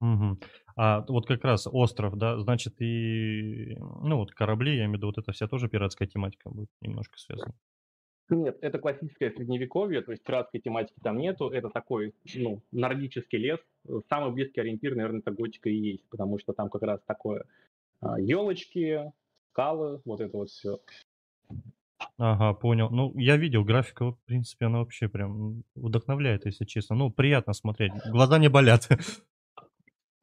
Угу. 0.00 0.38
А 0.76 1.04
вот 1.08 1.26
как 1.26 1.44
раз 1.44 1.68
остров, 1.70 2.18
да, 2.18 2.38
значит 2.40 2.74
и, 2.82 3.76
ну 3.78 4.18
вот 4.18 4.32
корабли, 4.32 4.72
я 4.72 4.84
имею 4.84 4.90
в 4.90 4.94
виду, 4.96 5.06
вот 5.06 5.18
это 5.18 5.32
вся 5.32 5.46
тоже 5.46 5.68
пиратская 5.68 6.08
тематика 6.08 6.50
будет 6.50 6.68
немножко 6.80 7.18
связана. 7.18 7.54
Нет, 8.30 8.58
это 8.62 8.78
классическое 8.78 9.30
средневековье, 9.30 10.00
то 10.00 10.12
есть 10.12 10.24
пиратской 10.24 10.60
тематики 10.60 10.98
там 11.02 11.18
нету, 11.18 11.50
это 11.50 11.68
такой, 11.68 12.14
ну, 12.34 12.62
нордический 12.72 13.38
лес. 13.38 13.60
Самый 14.08 14.32
близкий 14.32 14.60
ориентир, 14.60 14.94
наверное, 14.94 15.20
это 15.20 15.30
готика 15.30 15.68
и 15.68 15.74
есть, 15.74 16.04
потому 16.08 16.38
что 16.38 16.54
там 16.54 16.70
как 16.70 16.82
раз 16.82 17.00
такое 17.06 17.44
елочки, 18.18 18.90
а, 18.92 19.12
скалы, 19.50 20.00
вот 20.04 20.20
это 20.20 20.36
вот 20.36 20.50
все. 20.50 20.80
Ага, 22.18 22.54
понял. 22.54 22.90
Ну, 22.90 23.12
я 23.16 23.36
видел, 23.36 23.64
графика, 23.64 24.12
в 24.12 24.18
принципе, 24.24 24.66
она 24.66 24.78
вообще 24.78 25.08
прям 25.08 25.62
вдохновляет, 25.74 26.46
если 26.46 26.64
честно. 26.64 26.96
Ну, 26.96 27.10
приятно 27.10 27.52
смотреть. 27.52 27.92
Глаза 28.10 28.38
не 28.38 28.48
болят. 28.48 28.88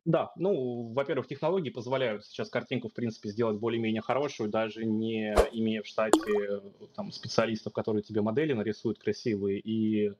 Да, 0.03 0.31
ну, 0.36 0.93
во-первых, 0.93 1.27
технологии 1.27 1.70
позволяют 1.70 2.25
сейчас 2.25 2.50
картинку, 2.50 2.89
в 2.89 2.93
принципе, 2.93 3.29
сделать 3.29 3.60
более-менее 3.60 4.01
хорошую, 4.01 4.50
даже 4.50 4.84
не 4.84 5.34
имея 5.51 5.84
в 5.84 5.88
штате 5.88 6.62
там, 6.96 7.12
специалистов, 7.12 7.74
которые 7.74 8.01
тебе 8.01 8.22
модели 8.22 8.53
нарисуют 8.53 8.98
красивые, 8.98 9.60
и 9.60 10.08
э, 10.08 10.13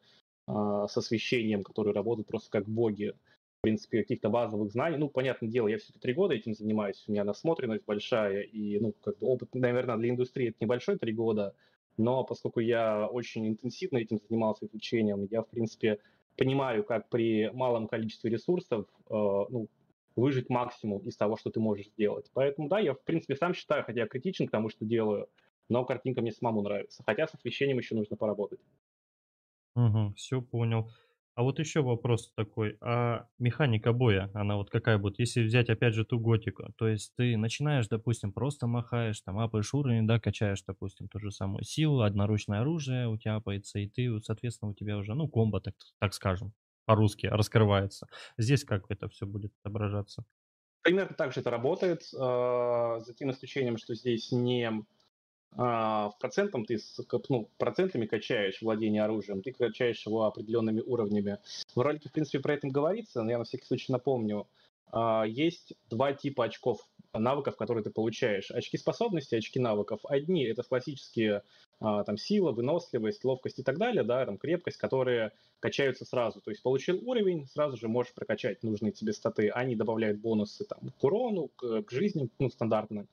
с 0.48 0.96
освещением, 0.96 1.64
которые 1.64 1.96
работают 1.96 2.28
просто 2.28 2.52
как 2.52 2.70
боги. 2.70 3.16
В 3.60 3.64
принципе, 3.64 4.02
каких-то 4.02 4.30
базовых 4.30 4.72
знаний. 4.72 4.98
Ну, 4.98 5.08
понятное 5.08 5.50
дело, 5.50 5.68
я 5.68 5.78
все-таки 5.78 6.00
три 6.00 6.14
года 6.14 6.34
этим 6.34 6.56
занимаюсь, 6.56 7.04
у 7.08 7.12
меня 7.12 7.24
насмотренность 7.24 7.86
большая, 7.86 8.42
и, 8.42 8.80
ну, 8.80 8.94
как 9.04 9.20
бы 9.20 9.28
опыт, 9.28 9.54
наверное, 9.54 9.98
для 9.98 10.10
индустрии 10.10 10.50
это 10.50 10.58
небольшой, 10.62 10.98
три 10.98 11.14
года, 11.14 11.56
но 11.98 12.24
поскольку 12.24 12.60
я 12.60 13.08
очень 13.08 13.48
интенсивно 13.48 13.98
этим 13.98 14.20
занимался 14.28 14.66
изучением, 14.66 15.28
я, 15.30 15.44
в 15.44 15.48
принципе, 15.48 16.00
понимаю, 16.38 16.84
как 16.84 17.10
при 17.10 17.50
малом 17.52 17.88
количестве 17.88 18.30
ресурсов 18.30 18.88
э, 19.10 19.14
ну, 19.14 19.68
выжить 20.16 20.50
максимум 20.50 21.00
из 21.08 21.16
того, 21.16 21.38
что 21.38 21.50
ты 21.50 21.60
можешь 21.60 21.88
сделать. 21.88 22.30
Поэтому, 22.34 22.68
да, 22.68 22.80
я, 22.80 22.94
в 22.94 23.02
принципе, 23.04 23.36
сам 23.36 23.54
считаю, 23.54 23.84
хотя 23.84 24.02
я 24.02 24.08
критичен 24.08 24.48
к 24.48 24.52
тому, 24.52 24.70
что 24.70 24.86
делаю, 24.86 25.28
но 25.70 25.86
картинка 25.86 26.22
мне 26.22 26.32
самому 26.32 26.62
нравится. 26.62 27.04
Хотя 27.06 27.28
с 27.28 27.34
освещением 27.34 27.78
еще 27.78 27.96
нужно 27.96 28.16
поработать. 28.16 28.60
Угу, 29.76 30.14
все 30.16 30.42
понял. 30.42 30.90
А 31.36 31.44
вот 31.44 31.60
еще 31.60 31.82
вопрос 31.82 32.34
такой, 32.36 32.78
а 32.82 33.28
механика 33.40 33.94
боя, 33.94 34.30
она 34.34 34.58
вот 34.58 34.70
какая 34.70 34.98
будет, 34.98 35.18
если 35.20 35.42
взять 35.44 35.70
опять 35.70 35.94
же 35.94 36.04
ту 36.04 36.20
готику, 36.20 36.74
то 36.78 36.88
есть 36.90 37.14
ты 37.16 37.38
начинаешь, 37.38 37.88
допустим, 37.88 38.34
просто 38.34 38.68
махаешь, 38.68 39.22
там 39.22 39.40
апаешь 39.40 39.74
уровень, 39.74 40.06
да, 40.06 40.20
качаешь, 40.20 40.62
допустим, 40.64 41.08
ту 41.08 41.20
же 41.20 41.32
самую 41.32 41.64
силу, 41.64 42.02
одноручное 42.02 42.60
оружие 42.62 43.08
у 43.08 43.18
тебя 43.18 43.36
апается, 43.36 43.80
и 43.80 43.88
ты, 43.88 44.20
соответственно, 44.22 44.72
у 44.72 44.74
тебя 44.76 44.98
уже, 44.98 45.14
ну, 45.16 45.30
комбо, 45.30 45.62
так, 45.62 45.76
так 46.00 46.14
скажем, 46.14 46.54
по-русски 46.86 47.28
раскрывается. 47.28 48.08
Здесь 48.38 48.66
как 48.66 48.86
это 48.90 49.08
все 49.08 49.26
будет 49.26 49.54
отображаться? 49.64 50.26
Примерно 50.84 51.14
так 51.16 51.32
же 51.32 51.42
это 51.42 51.52
работает, 51.52 52.02
а, 52.18 53.00
за 53.02 53.14
тем 53.14 53.30
исключением, 53.32 53.78
что 53.78 53.94
здесь 53.94 54.32
не 54.32 54.84
в 55.54 56.16
процентом 56.20 56.66
ты 56.66 56.80
ну, 57.30 57.50
процентами 57.58 58.06
качаешь 58.06 58.62
владение 58.62 59.04
оружием, 59.04 59.42
ты 59.42 59.52
качаешь 59.52 60.06
его 60.06 60.24
определенными 60.24 60.80
уровнями. 60.80 61.40
В 61.76 61.82
ролике, 61.82 62.10
в 62.10 62.14
принципе, 62.14 62.40
про 62.40 62.54
это 62.54 62.68
говорится, 62.68 63.22
но 63.22 63.32
я 63.32 63.38
на 63.38 63.44
всякий 63.44 63.66
случай 63.66 63.92
напомню. 63.92 64.48
А, 64.92 65.24
есть 65.26 65.74
два 65.90 66.14
типа 66.14 66.46
очков 66.46 66.88
навыков, 67.14 67.58
которые 67.58 67.84
ты 67.84 67.92
получаешь. 67.92 68.52
Очки 68.52 68.78
способностей, 68.78 69.38
очки 69.38 69.60
навыков. 69.60 70.00
Одни— 70.06 70.44
это 70.46 70.64
классические 70.64 71.44
а, 71.80 72.04
там 72.04 72.18
сила, 72.18 72.52
выносливость, 72.52 73.26
ловкость 73.26 73.60
и 73.60 73.64
так 73.64 73.78
далее, 73.78 74.04
да, 74.04 74.26
там 74.26 74.38
крепкость, 74.38 74.78
которые 74.78 75.32
качаются 75.60 76.06
сразу. 76.06 76.42
То 76.42 76.52
есть 76.52 76.64
получил 76.64 77.02
уровень, 77.08 77.48
сразу 77.48 77.78
же 77.78 77.88
можешь 77.88 78.14
прокачать 78.14 78.64
нужные 78.64 78.92
тебе 78.92 79.14
статы. 79.14 79.50
Они 79.50 79.76
добавляют 79.76 80.20
бонусы 80.20 80.66
там, 80.66 80.92
к 80.98 81.04
урону, 81.04 81.50
к, 81.56 81.84
к 81.84 81.92
жизни, 81.92 82.30
ну, 82.40 82.50
стандартно. 82.50 83.08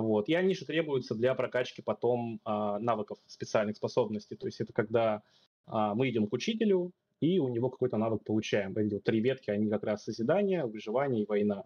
Вот. 0.00 0.28
И 0.28 0.34
они 0.34 0.54
же 0.54 0.64
требуются 0.64 1.14
для 1.14 1.34
прокачки 1.34 1.82
потом 1.82 2.40
а, 2.44 2.78
навыков 2.78 3.18
специальных 3.26 3.76
способностей. 3.76 4.36
То 4.36 4.46
есть 4.46 4.60
это 4.60 4.72
когда 4.72 5.22
а, 5.66 5.94
мы 5.94 6.08
идем 6.08 6.26
к 6.26 6.32
учителю, 6.32 6.92
и 7.20 7.38
у 7.38 7.48
него 7.48 7.70
какой-то 7.70 7.98
навык 7.98 8.24
получаем. 8.24 8.76
Эти 8.76 8.94
вот 8.94 9.04
три 9.04 9.20
ветки, 9.20 9.50
они 9.50 9.68
как 9.68 9.84
раз 9.84 10.04
созидание, 10.04 10.64
выживание 10.64 11.22
и 11.22 11.26
война. 11.26 11.64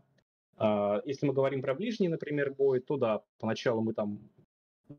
А, 0.56 1.00
если 1.04 1.26
мы 1.26 1.32
говорим 1.32 1.62
про 1.62 1.74
ближний, 1.74 2.08
например, 2.08 2.52
бой, 2.52 2.80
то 2.80 2.96
да, 2.96 3.22
поначалу 3.38 3.80
мы 3.80 3.94
там 3.94 4.18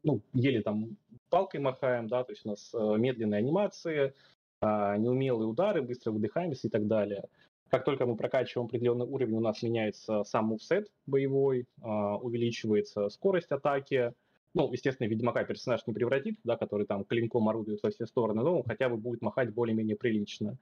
ну, 0.03 0.21
еле 0.33 0.61
там 0.61 0.97
палкой 1.29 1.59
махаем, 1.59 2.07
да, 2.07 2.23
то 2.23 2.31
есть 2.31 2.45
у 2.45 2.49
нас 2.49 2.73
э, 2.73 2.95
медленные 2.97 3.39
анимации, 3.39 4.13
э, 4.61 4.97
неумелые 4.97 5.47
удары, 5.47 5.81
быстро 5.81 6.11
выдыхаемся 6.11 6.67
и 6.67 6.69
так 6.69 6.87
далее. 6.87 7.25
Как 7.69 7.83
только 7.83 8.05
мы 8.05 8.15
прокачиваем 8.15 8.67
определенный 8.67 9.05
уровень, 9.05 9.35
у 9.35 9.41
нас 9.41 9.61
меняется 9.61 10.23
сам 10.23 10.45
мувсет 10.45 10.89
боевой, 11.05 11.65
а, 11.81 12.17
увеличивается 12.17 13.09
скорость 13.09 13.51
атаки. 13.51 14.13
Ну, 14.53 14.71
естественно, 14.71 15.07
Ведьмака 15.07 15.43
персонаж 15.43 15.85
не 15.85 15.93
превратит, 15.93 16.37
да, 16.43 16.55
который 16.55 16.85
там 16.85 17.03
клинком 17.03 17.49
орудует 17.49 17.83
во 17.83 17.89
все 17.89 18.05
стороны, 18.05 18.41
но 18.41 18.57
он 18.57 18.63
хотя 18.63 18.89
бы 18.89 18.97
будет 18.97 19.21
махать 19.21 19.53
более-менее 19.53 19.97
прилично. 19.97 20.57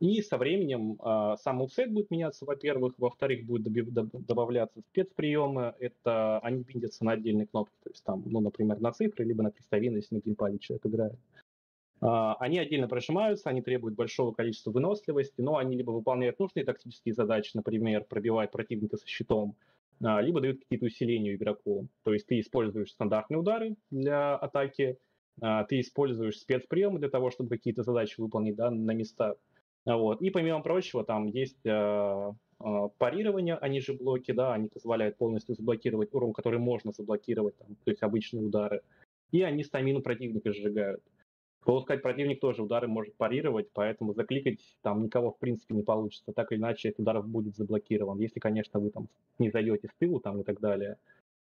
И 0.00 0.22
со 0.22 0.38
временем 0.38 0.98
э, 1.02 1.36
сам 1.40 1.56
мувсет 1.56 1.92
будет 1.92 2.10
меняться, 2.10 2.44
во-первых. 2.44 2.94
Во-вторых, 2.98 3.46
доби- 3.46 4.10
добавляться 4.26 4.80
спецприемы. 4.90 5.74
Это 5.78 6.40
они 6.40 6.62
биндятся 6.62 7.04
на 7.04 7.12
отдельные 7.12 7.46
кнопки. 7.46 7.74
То 7.84 7.90
есть 7.90 8.04
там, 8.04 8.22
ну, 8.26 8.40
например, 8.40 8.80
на 8.80 8.92
цифры, 8.92 9.24
либо 9.24 9.42
на 9.42 9.50
крестовины, 9.50 9.98
если 9.98 10.16
на 10.16 10.20
геймпаде 10.20 10.58
человек 10.58 10.86
играет. 10.86 11.18
А, 12.04 12.34
они 12.34 12.58
отдельно 12.58 12.86
прожимаются, 12.86 13.48
они 13.48 13.62
требуют 13.62 13.96
большого 13.96 14.32
количества 14.32 14.70
выносливости, 14.70 15.40
но 15.40 15.56
они 15.56 15.74
либо 15.74 15.90
выполняют 15.90 16.38
нужные 16.38 16.64
тактические 16.64 17.14
задачи, 17.14 17.52
например, 17.54 18.04
пробивают 18.04 18.52
противника 18.52 18.98
со 18.98 19.06
щитом, 19.06 19.56
а, 20.02 20.20
либо 20.20 20.42
дают 20.42 20.60
какие-то 20.60 20.84
усиления 20.84 21.34
игроку. 21.34 21.88
То 22.02 22.12
есть 22.12 22.26
ты 22.26 22.40
используешь 22.40 22.90
стандартные 22.90 23.38
удары 23.38 23.76
для 23.90 24.36
атаки, 24.36 24.98
а, 25.40 25.64
ты 25.64 25.80
используешь 25.80 26.38
спецприемы 26.38 26.98
для 26.98 27.08
того, 27.08 27.30
чтобы 27.30 27.48
какие-то 27.48 27.82
задачи 27.82 28.20
выполнить 28.20 28.56
да, 28.56 28.70
на 28.70 28.92
местах. 28.92 29.36
Вот. 29.86 30.20
И 30.20 30.28
помимо 30.28 30.60
прочего, 30.60 31.04
там 31.04 31.26
есть 31.26 31.62
парирование, 31.62 33.56
они 33.56 33.80
же 33.80 33.94
блоки, 33.94 34.32
да, 34.32 34.54
они 34.54 34.68
позволяют 34.68 35.16
полностью 35.16 35.54
заблокировать 35.54 36.12
урон, 36.14 36.32
который 36.32 36.58
можно 36.58 36.92
заблокировать, 36.92 37.56
там, 37.58 37.74
то 37.84 37.90
есть 37.90 38.02
обычные 38.02 38.44
удары. 38.44 38.82
И 39.32 39.42
они 39.42 39.64
стамину 39.64 40.00
противника 40.00 40.52
сжигают. 40.52 41.02
Полускать 41.64 42.02
противник 42.02 42.40
тоже 42.40 42.62
удары 42.62 42.88
может 42.88 43.14
парировать, 43.14 43.70
поэтому 43.72 44.12
закликать 44.12 44.60
там 44.82 45.02
никого 45.02 45.32
в 45.32 45.38
принципе 45.38 45.74
не 45.74 45.82
получится. 45.82 46.32
Так 46.32 46.52
или 46.52 46.58
иначе, 46.58 46.90
этот 46.90 47.00
удар 47.00 47.22
будет 47.22 47.56
заблокирован, 47.56 48.18
если, 48.18 48.38
конечно, 48.38 48.80
вы 48.80 48.90
там 48.90 49.08
не 49.38 49.50
зайдете 49.50 49.88
с 49.88 49.94
тылу 49.98 50.20
там 50.20 50.40
и 50.40 50.44
так 50.44 50.60
далее. 50.60 50.98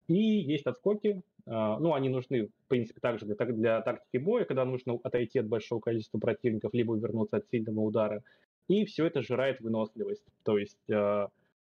И 0.08 0.14
есть 0.14 0.66
отскоки, 0.66 1.22
а, 1.46 1.78
ну, 1.78 1.94
они 1.94 2.08
нужны, 2.08 2.46
в 2.46 2.68
принципе, 2.68 3.00
также 3.00 3.26
для, 3.26 3.36
для 3.36 3.80
тактики 3.82 4.16
боя, 4.16 4.44
когда 4.44 4.64
нужно 4.64 4.98
отойти 5.04 5.38
от 5.38 5.46
большого 5.46 5.78
количества 5.78 6.18
противников, 6.18 6.74
либо 6.74 6.96
вернуться 6.96 7.36
от 7.36 7.46
сильного 7.48 7.80
удара. 7.80 8.24
И 8.66 8.84
все 8.86 9.06
это 9.06 9.22
жирает 9.22 9.60
выносливость. 9.60 10.24
То 10.42 10.58
есть, 10.58 10.90
а, 10.90 11.28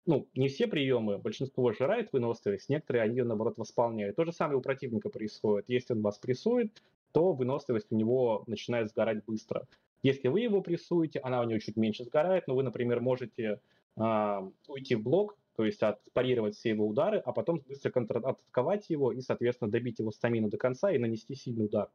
ну, 0.05 0.27
не 0.35 0.49
все 0.49 0.67
приемы, 0.67 1.17
большинство 1.17 1.71
жирает 1.71 2.11
выносливость, 2.11 2.67
некоторые 2.67 3.03
они 3.03 3.21
наоборот, 3.21 3.57
восполняют. 3.57 4.17
То 4.17 4.25
же 4.25 4.33
самое 4.33 4.57
у 4.57 4.61
противника 4.61 5.09
происходит. 5.09 5.69
Если 5.69 5.93
он 5.93 6.01
вас 6.01 6.17
прессует, 6.19 6.81
то 7.15 7.31
выносливость 7.31 7.93
у 7.93 7.95
него 7.95 8.43
начинает 8.45 8.89
сгорать 8.89 9.23
быстро. 9.23 9.65
Если 10.03 10.27
вы 10.27 10.41
его 10.41 10.61
прессуете, 10.61 11.19
она 11.19 11.39
у 11.39 11.45
него 11.45 11.59
чуть 11.59 11.77
меньше 11.77 12.03
сгорает, 12.03 12.45
но 12.45 12.55
вы, 12.55 12.63
например, 12.63 12.99
можете 12.99 13.61
э, 13.95 14.51
уйти 14.67 14.95
в 14.95 15.01
блок, 15.01 15.37
то 15.55 15.63
есть 15.63 15.81
отпарировать 15.81 16.55
все 16.55 16.71
его 16.71 16.85
удары, 16.85 17.19
а 17.19 17.31
потом 17.31 17.61
быстро 17.65 17.89
контратаковать 17.91 18.89
его 18.89 19.13
и, 19.13 19.21
соответственно, 19.21 19.71
добить 19.71 19.99
его 19.99 20.11
стамину 20.11 20.49
до 20.49 20.57
конца 20.57 20.91
и 20.91 20.97
нанести 20.97 21.35
сильный 21.35 21.67
удар. 21.67 21.89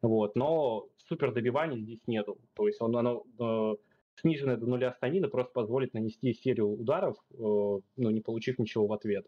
Вот. 0.00 0.36
Но 0.36 0.88
супер 1.06 1.34
добиваний 1.34 1.82
здесь 1.82 2.00
нету. 2.06 2.38
То 2.54 2.66
есть 2.66 2.80
он, 2.80 2.96
оно 2.96 3.24
э, 3.38 3.74
сниженное 4.22 4.56
до 4.56 4.64
нуля 4.64 4.94
стамина 4.94 5.28
просто 5.28 5.52
позволит 5.52 5.92
нанести 5.92 6.32
серию 6.32 6.70
ударов, 6.70 7.18
э, 7.30 7.34
но 7.36 8.10
не 8.10 8.22
получив 8.22 8.58
ничего 8.58 8.86
в 8.86 8.92
ответ. 8.94 9.26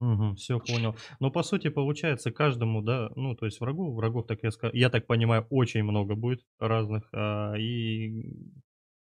Мгм. 0.00 0.34
Всё 0.36 0.60
понял. 0.60 0.96
Но 1.20 1.30
по 1.30 1.42
сути 1.42 1.68
получается 1.68 2.30
каждому, 2.32 2.80
да, 2.80 3.10
ну, 3.16 3.34
то 3.36 3.44
есть 3.44 3.60
врагу, 3.60 3.92
врагов, 3.94 4.26
так 4.26 4.42
я 4.42 4.50
ска 4.50 4.70
я 4.72 4.88
так 4.88 5.06
понимаю, 5.06 5.46
очень 5.50 5.82
много 5.82 6.14
будет 6.14 6.46
разных, 6.58 7.10
а, 7.12 7.54
и 7.58 8.24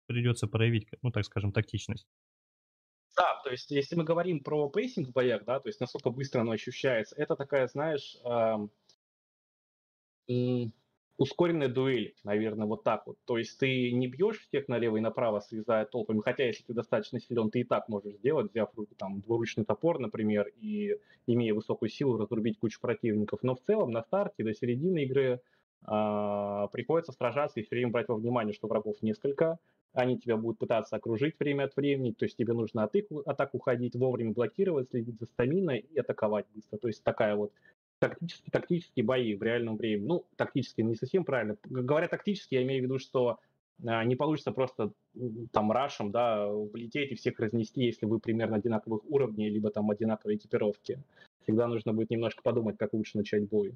придется 0.08 0.48
проявить, 0.48 0.88
ну, 1.02 1.12
так 1.12 1.26
скажем, 1.26 1.52
тактичность. 1.52 2.04
Да, 3.18 3.40
то 3.44 3.50
есть 3.50 3.72
если 3.72 3.96
мы 3.96 4.04
говорим 4.04 4.42
про 4.44 4.70
pacing 4.70 5.08
в 5.10 5.12
боях, 5.14 5.46
да, 5.46 5.60
то 5.62 5.70
есть 5.70 5.80
насколько 5.80 6.10
быстро 6.10 6.42
оно 6.42 6.52
ощущается, 6.52 7.16
это 7.16 7.36
такая, 7.36 7.68
знаешь, 7.68 8.18
ам 8.26 8.70
м, 10.30 10.74
ускоренная 11.18 11.70
дуэль, 11.70 12.16
наверно, 12.24 12.66
вот 12.66 12.84
так 12.84 13.08
вот. 13.08 13.18
То 13.26 13.38
есть 13.38 13.58
ты 13.58 13.92
не 13.92 14.08
бьешь 14.08 14.40
всех 14.42 14.68
налево 14.68 14.98
и 14.98 15.02
направо, 15.02 15.40
срезая 15.40 15.86
толпами, 15.86 16.22
хотя 16.24 16.46
если 16.46 16.64
ты 16.64 16.74
достаточно 16.74 17.20
силен, 17.20 17.50
ты 17.50 17.62
и 17.62 17.64
так 17.64 17.88
можешь 17.90 18.16
сделать, 18.16 18.52
взяв 18.52 18.74
в 18.74 18.78
руки 18.78 18.96
там 18.98 19.22
двуручный 19.22 19.66
топор, 19.66 20.00
например, 20.00 20.52
и 20.60 20.98
имея 21.28 21.54
высокую 21.54 21.90
силу, 21.90 22.18
разрубить 22.18 22.60
кучу 22.60 22.80
противников. 22.82 23.40
Но 23.44 23.56
в 23.56 23.62
целом 23.62 23.92
на 23.92 24.02
старте 24.04 24.44
до 24.44 24.54
середины 24.54 25.04
игры, 25.04 25.42
а, 25.84 26.68
приходится 26.68 27.12
сражаться 27.12 27.60
и 27.60 27.64
всё 27.64 27.76
время 27.76 27.92
брать 27.92 28.08
во 28.08 28.16
внимание, 28.16 28.54
что 28.54 28.68
врагов 28.68 29.02
несколько. 29.02 29.60
Они 29.94 30.18
тебя 30.20 30.36
будут 30.36 30.60
пытаться 30.60 30.96
окружить 30.98 31.40
время 31.40 31.66
от 31.66 31.76
времени, 31.78 32.12
то 32.12 32.26
есть 32.26 32.36
тебе 32.36 32.54
нужно 32.54 32.84
от 32.84 32.96
их 32.96 33.06
атак 33.26 33.54
уходить, 33.56 33.96
вовремя 33.96 34.34
блокировать, 34.34 34.90
следить 34.90 35.20
за 35.20 35.26
стаминой 35.26 35.80
и 35.80 35.98
атаковать 36.00 36.48
быстро. 36.54 36.78
То 36.78 36.88
есть 36.90 37.04
такая 37.04 37.36
вот 37.36 37.54
тактические 38.00 38.52
тактические 38.52 39.06
бои 39.06 39.36
в 39.36 39.44
реальном 39.44 39.78
времени. 39.78 40.08
Ну, 40.08 40.26
тактические 40.36 40.86
не 40.86 40.96
совсем 40.96 41.26
правильно. 41.26 41.58
Говоря 41.64 42.08
тактически, 42.08 42.56
я 42.56 42.64
имею 42.64 42.82
в 42.82 42.86
виду, 42.86 43.00
что, 43.00 43.40
а, 43.86 44.04
не 44.04 44.16
получится 44.16 44.52
просто, 44.52 44.92
там 45.52 45.72
рашем, 45.72 46.12
да, 46.12 46.48
влететь 46.48 47.12
и 47.12 47.16
всех 47.16 47.40
разнести, 47.40 47.84
если 47.84 48.06
вы 48.06 48.20
примерно 48.20 48.58
одинаковых 48.58 49.02
уровней, 49.10 49.50
либо 49.50 49.70
там 49.70 49.90
одинаковой 49.90 50.36
экипировки. 50.36 51.04
Всегда 51.44 51.68
нужно 51.68 51.94
будет 51.94 52.10
немножко 52.10 52.42
подумать, 52.44 52.78
как 52.78 52.94
лучше 52.94 53.18
начать 53.18 53.48
бой. 53.48 53.76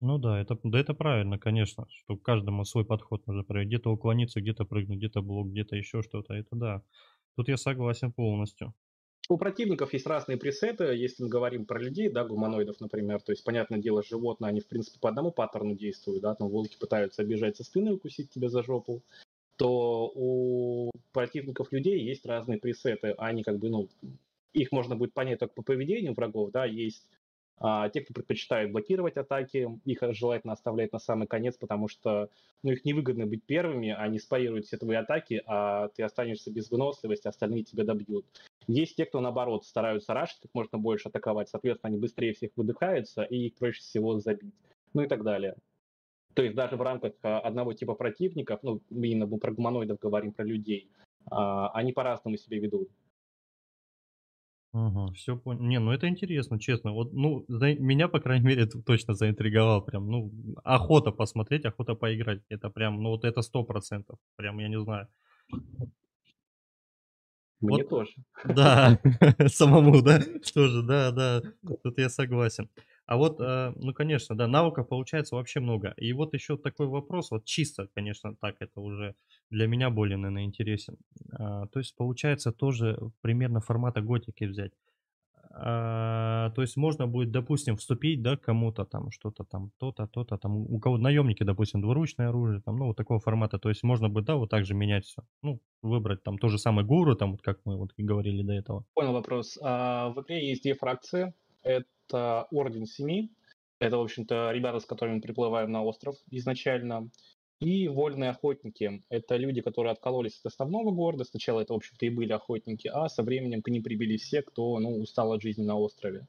Ну 0.00 0.18
да, 0.18 0.40
это 0.40 0.58
да, 0.64 0.80
это 0.80 0.94
правильно, 0.94 1.38
конечно, 1.38 1.86
что 1.88 2.16
каждому 2.16 2.64
свой 2.64 2.84
подход 2.84 3.24
нужно 3.26 3.44
проявить. 3.44 3.68
Где-то 3.68 3.90
уклониться, 3.92 4.40
где-то 4.40 4.64
прыгнуть, 4.64 4.98
где-то 4.98 5.22
блок, 5.22 5.48
где-то 5.48 5.76
еще 5.76 6.02
что-то. 6.02 6.34
Это 6.34 6.56
да. 6.56 6.82
Тут 7.36 7.48
я 7.48 7.56
согласен 7.56 8.12
полностью. 8.12 8.74
У 9.28 9.38
противников 9.38 9.92
есть 9.92 10.06
разные 10.06 10.36
пресеты. 10.36 10.84
Если 10.84 11.22
мы 11.22 11.28
говорим 11.28 11.64
про 11.64 11.78
людей, 11.78 12.08
да, 12.08 12.24
гуманоидов, 12.24 12.80
например, 12.80 13.20
то 13.20 13.32
есть, 13.32 13.44
понятное 13.44 13.78
дело, 13.78 14.02
животные, 14.02 14.48
они, 14.48 14.60
в 14.60 14.66
принципе, 14.66 14.98
по 14.98 15.08
одному 15.08 15.30
паттерну 15.30 15.74
действуют, 15.74 16.22
да, 16.22 16.34
там 16.34 16.48
волки 16.48 16.76
пытаются 16.78 17.22
обижать 17.22 17.56
со 17.56 17.64
спины, 17.64 17.92
укусить 17.92 18.30
тебя 18.30 18.48
за 18.48 18.62
жопу, 18.62 19.02
то 19.56 20.10
у 20.14 20.90
противников 21.12 21.72
людей 21.72 22.02
есть 22.02 22.26
разные 22.26 22.58
пресеты. 22.58 23.14
Они 23.18 23.42
как 23.42 23.58
бы, 23.58 23.70
ну, 23.70 23.88
их 24.52 24.72
можно 24.72 24.96
будет 24.96 25.14
понять 25.14 25.38
только 25.38 25.54
по 25.54 25.62
поведению 25.62 26.14
врагов, 26.14 26.50
да, 26.50 26.64
есть 26.64 27.08
а, 27.64 27.88
те, 27.90 28.00
кто 28.00 28.12
предпочитает 28.12 28.72
блокировать 28.72 29.16
атаки, 29.16 29.68
их 29.84 30.02
желательно 30.10 30.52
оставлять 30.52 30.92
на 30.92 30.98
самый 30.98 31.28
конец, 31.28 31.56
потому 31.56 31.86
что 31.86 32.28
ну, 32.64 32.72
их 32.72 32.84
невыгодно 32.84 33.24
быть 33.24 33.44
первыми, 33.44 33.90
они 33.90 34.18
спарируют 34.18 34.66
все 34.66 34.78
твои 34.78 34.96
атаки, 34.96 35.42
а 35.46 35.88
ты 35.88 36.02
останешься 36.02 36.50
без 36.50 36.72
выносливости, 36.72 37.28
остальные 37.28 37.62
тебя 37.62 37.84
добьют. 37.84 38.26
Есть 38.66 38.96
те, 38.96 39.06
кто, 39.06 39.20
наоборот, 39.20 39.64
стараются 39.64 40.12
рашить 40.12 40.40
как 40.40 40.50
можно 40.54 40.78
больше 40.78 41.08
атаковать, 41.08 41.50
соответственно, 41.50 41.90
они 41.90 42.00
быстрее 42.00 42.32
всех 42.32 42.50
выдыхаются, 42.56 43.22
и 43.22 43.46
их 43.46 43.54
проще 43.54 43.80
всего 43.80 44.18
забить. 44.18 44.54
Ну 44.92 45.02
и 45.02 45.06
так 45.06 45.22
далее. 45.22 45.54
То 46.34 46.42
есть 46.42 46.56
даже 46.56 46.76
в 46.76 46.82
рамках 46.82 47.12
а, 47.22 47.38
одного 47.38 47.74
типа 47.74 47.94
противников, 47.94 48.58
ну, 48.64 48.80
именно 48.90 49.26
мы 49.26 49.38
про 49.38 49.52
гуманоидов 49.52 50.00
говорим, 50.00 50.32
про 50.32 50.44
людей, 50.44 50.90
а, 51.30 51.68
они 51.68 51.92
по-разному 51.92 52.36
себя 52.36 52.58
ведут. 52.58 52.88
Ага, 54.74 55.12
всё 55.14 55.36
понял. 55.36 55.60
Не, 55.62 55.78
ну 55.80 55.92
это 55.92 56.08
интересно, 56.08 56.58
честно. 56.58 56.92
Вот, 56.92 57.12
ну, 57.12 57.44
за 57.48 57.74
меня, 57.74 58.08
по 58.08 58.20
крайней 58.20 58.46
мере, 58.46 58.62
это 58.62 58.80
точно 58.82 59.14
заинтриговало 59.14 59.80
прям. 59.82 60.10
Ну, 60.10 60.32
охота 60.64 61.10
посмотреть, 61.12 61.66
охота 61.66 61.94
поиграть. 61.94 62.40
Это 62.48 62.70
прям, 62.70 63.02
ну, 63.02 63.10
вот 63.10 63.24
это 63.24 63.42
100 63.42 63.62
%. 63.64 64.18
Прям, 64.36 64.58
я 64.58 64.68
не 64.68 64.80
знаю. 64.80 65.08
Мне 67.62 67.70
Вот, 67.70 67.84
тоже. 67.84 68.12
да, 68.44 68.98
самому, 69.48 70.02
да? 70.02 70.20
Тоже, 70.54 70.82
да, 70.82 71.10
да, 71.12 71.42
тут 71.84 71.98
я 71.98 72.08
согласен. 72.10 72.68
А 73.06 73.16
вот, 73.16 73.40
э, 73.40 73.72
ну, 73.76 73.92
конечно, 73.92 74.36
да, 74.36 74.46
навыков 74.46 74.88
получается 74.88 75.34
вообще 75.34 75.60
много. 75.60 75.92
И 75.96 76.12
вот 76.12 76.34
еще 76.34 76.56
такой 76.56 76.86
вопрос, 76.86 77.30
вот 77.30 77.44
чисто, 77.44 77.88
конечно, 77.94 78.36
так 78.36 78.56
это 78.60 78.80
уже 78.80 79.14
для 79.50 79.66
меня 79.66 79.90
более, 79.90 80.16
наверно, 80.16 80.44
интересен. 80.44 80.96
А, 81.32 81.66
то 81.66 81.80
есть 81.80 81.96
получается 81.96 82.52
тоже 82.52 82.98
примерно 83.20 83.60
формата 83.60 84.00
готики 84.00 84.44
взять. 84.44 84.72
А, 85.50 86.50
то 86.56 86.62
есть 86.62 86.76
можно 86.78 87.06
будет, 87.08 87.30
допустим, 87.32 87.76
вступить, 87.76 88.22
да, 88.22 88.36
кому-то 88.36 88.84
там, 88.86 89.10
что-то 89.12 89.44
там, 89.44 89.72
то-то, 89.78 90.06
то-то 90.08 90.38
там, 90.38 90.56
у 90.56 90.78
кого 90.80 90.98
наемники, 90.98 91.44
допустим, 91.44 91.82
двуручное 91.82 92.28
оружие, 92.30 92.62
там, 92.62 92.76
ну, 92.76 92.86
вот 92.86 92.96
такого 92.96 93.20
формата. 93.20 93.58
То 93.58 93.68
есть 93.70 93.82
можно 93.84 94.08
будет, 94.08 94.26
да, 94.26 94.36
вот 94.36 94.50
так 94.50 94.64
же 94.66 94.74
менять 94.74 95.06
всё. 95.06 95.24
Ну, 95.42 95.60
выбрать 95.82 96.22
там 96.24 96.38
то 96.38 96.48
же 96.48 96.58
самое 96.58 96.86
гуру, 96.86 97.16
там, 97.16 97.32
вот 97.32 97.42
как 97.42 97.60
мы 97.64 97.76
вот 97.78 97.92
и 97.96 98.02
говорили 98.04 98.42
до 98.42 98.52
этого. 98.54 98.84
Понял 98.94 99.12
вопрос. 99.12 99.58
А, 99.62 100.10
в 100.10 100.20
игре 100.22 100.48
есть 100.48 100.62
2 100.64 100.74
фракции. 100.74 101.34
Это 101.62 101.86
Орден 102.50 102.86
Семи. 102.86 103.30
Это, 103.78 103.98
в 103.98 104.02
общем-то, 104.02 104.52
ребята, 104.52 104.78
с 104.78 104.86
которыми 104.86 105.16
мы 105.16 105.20
приплываем 105.20 105.72
на 105.72 105.82
остров 105.82 106.16
изначально. 106.30 107.10
И 107.60 107.86
Вольные 107.86 108.30
Охотники. 108.30 109.04
Это 109.08 109.36
люди, 109.36 109.60
которые 109.60 109.92
откололись 109.92 110.38
от 110.40 110.46
основного 110.46 110.90
города. 110.90 111.24
Сначала 111.24 111.60
это, 111.60 111.72
в 111.72 111.76
общем-то, 111.76 112.06
и 112.06 112.10
были 112.10 112.32
охотники, 112.32 112.88
а 112.88 113.08
со 113.08 113.22
временем 113.22 113.62
к 113.62 113.68
ним 113.68 113.84
прибились 113.84 114.22
все, 114.22 114.42
кто, 114.42 114.78
ну, 114.80 115.00
устал 115.00 115.32
от 115.32 115.42
жизни 115.42 115.62
на 115.62 115.78
острове. 115.78 116.26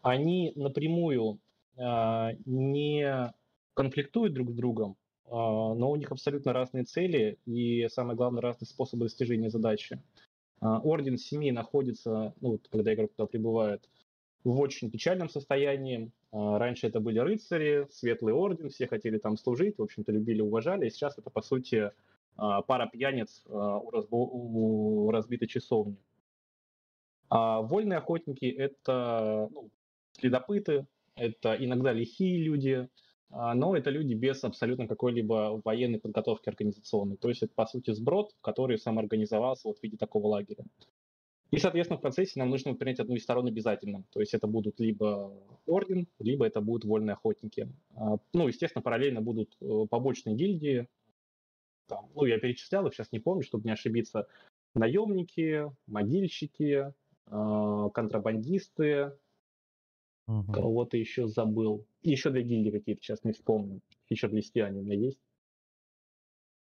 Они 0.00 0.52
напрямую, 0.56 1.40
а, 1.76 2.32
не 2.46 3.34
конфликтуют 3.74 4.32
друг 4.32 4.50
с 4.50 4.54
другом, 4.54 4.96
а, 5.26 5.74
но 5.74 5.90
у 5.90 5.96
них 5.96 6.10
абсолютно 6.10 6.52
разные 6.52 6.84
цели 6.84 7.38
и, 7.44 7.86
самое 7.88 8.16
главное, 8.16 8.40
разные 8.40 8.66
способы 8.66 9.04
достижения 9.04 9.50
задачи. 9.50 10.00
А, 10.60 10.80
Орден 10.80 11.18
Семи 11.18 11.52
находится, 11.52 12.34
ну, 12.40 12.52
вот 12.52 12.68
когда 12.68 12.94
игрок 12.94 13.12
туда 13.14 13.26
прибывает, 13.26 13.88
в 14.44 14.60
очень 14.60 14.90
печальном 14.90 15.28
состоянии. 15.28 16.10
А, 16.32 16.58
раньше 16.58 16.86
это 16.86 17.00
были 17.00 17.18
рыцари, 17.18 17.86
светлый 17.90 18.32
орден, 18.32 18.70
все 18.70 18.86
хотели 18.86 19.18
там 19.18 19.36
служить, 19.36 19.78
в 19.78 19.82
общем-то, 19.82 20.12
любили, 20.12 20.40
уважали. 20.40 20.86
И 20.86 20.90
сейчас 20.90 21.18
это, 21.18 21.30
по 21.30 21.42
сути, 21.42 21.90
а, 22.36 22.62
пара 22.62 22.86
пьяниц 22.86 23.44
а, 23.48 23.78
у, 23.78 23.90
разбо... 23.90 24.16
у 24.16 25.10
разбитой 25.10 25.48
часовни. 25.48 25.96
А 27.28 27.62
вольные 27.62 27.98
охотники— 27.98 28.44
это 28.58 29.48
ну, 29.52 29.70
следопыты, 30.12 30.86
это 31.14 31.54
иногда 31.54 31.92
лихие 31.92 32.42
люди, 32.42 32.88
но 33.30 33.74
это 33.74 33.88
люди 33.88 34.12
без 34.12 34.44
абсолютно 34.44 34.86
какой-либо 34.86 35.62
военной 35.64 35.98
подготовки 35.98 36.50
организационной. 36.50 37.16
То 37.16 37.30
есть 37.30 37.42
это, 37.42 37.54
по 37.54 37.64
сути, 37.64 37.92
сброд, 37.92 38.34
который 38.42 38.78
самоорганизовался 38.78 39.68
вот 39.68 39.78
в 39.78 39.82
виде 39.82 39.96
такого 39.96 40.26
лагеря. 40.26 40.64
И, 41.52 41.58
соответственно, 41.58 41.98
в 41.98 42.00
процессе 42.00 42.40
нам 42.40 42.48
нужно 42.48 42.74
принять 42.74 42.98
одну 42.98 43.14
из 43.14 43.24
сторон 43.24 43.46
обязательно. 43.46 44.04
То 44.10 44.20
есть 44.20 44.32
это 44.32 44.46
будут 44.46 44.80
либо 44.80 45.38
орден, 45.66 46.08
либо 46.18 46.46
это 46.46 46.62
будут 46.62 46.84
вольные 46.84 47.12
охотники. 47.12 47.68
А, 47.94 48.16
ну, 48.32 48.48
естественно, 48.48 48.80
параллельно 48.82 49.20
будут 49.20 49.54
э, 49.60 49.86
побочные 49.90 50.34
гильдии. 50.34 50.88
Там, 51.86 52.08
ну, 52.14 52.24
я 52.24 52.38
перечислял 52.38 52.86
их, 52.86 52.94
сейчас 52.94 53.12
не 53.12 53.18
помню, 53.18 53.42
чтобы 53.42 53.64
не 53.66 53.72
ошибиться. 53.72 54.26
Наемники, 54.74 55.70
могильщики, 55.86 56.94
а, 57.26 57.90
контрабандисты. 57.90 59.12
Мгм. 60.26 60.54
Кого-то 60.54 60.96
еще 60.96 61.28
забыл. 61.28 61.86
И 62.00 62.10
еще 62.10 62.30
две 62.30 62.44
гильдии 62.44 62.70
какие-то, 62.70 63.02
сейчас 63.02 63.24
не 63.24 63.32
вспомню. 63.32 63.82
Еще 64.08 64.26
они 64.28 64.80
у 64.80 64.82
меня 64.82 64.96
есть. 64.96 65.18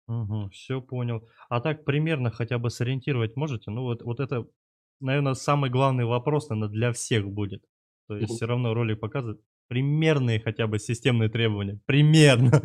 Мгм. 0.07 0.51
Всё 0.51 0.81
понял. 0.81 1.29
А 1.49 1.61
так 1.61 1.85
примерно 1.85 2.31
хотя 2.31 2.59
бы 2.59 2.71
сориентировать 2.71 3.37
можете? 3.37 3.71
Ну 3.71 3.83
вот 3.83 4.03
вот 4.03 4.21
это 4.21 4.47
наверно, 5.01 5.35
самый 5.35 5.71
главный 5.71 6.05
вопрос, 6.05 6.49
наверно, 6.49 6.69
для 6.69 6.93
всех 6.93 7.29
будет. 7.29 7.65
То 8.09 8.17
есть 8.17 8.35
всё 8.35 8.47
равно 8.47 8.75
ролик 8.75 9.01
показывает. 9.01 9.41
Примерные 9.69 10.41
хотя 10.41 10.67
бы 10.67 10.79
системные 10.79 11.29
требования. 11.29 11.79
Примерно. 11.87 12.63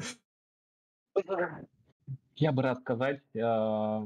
Я 2.36 2.52
бы 2.52 2.64
рад 2.64 2.80
сказать, 2.80 3.22
а, 3.42 4.06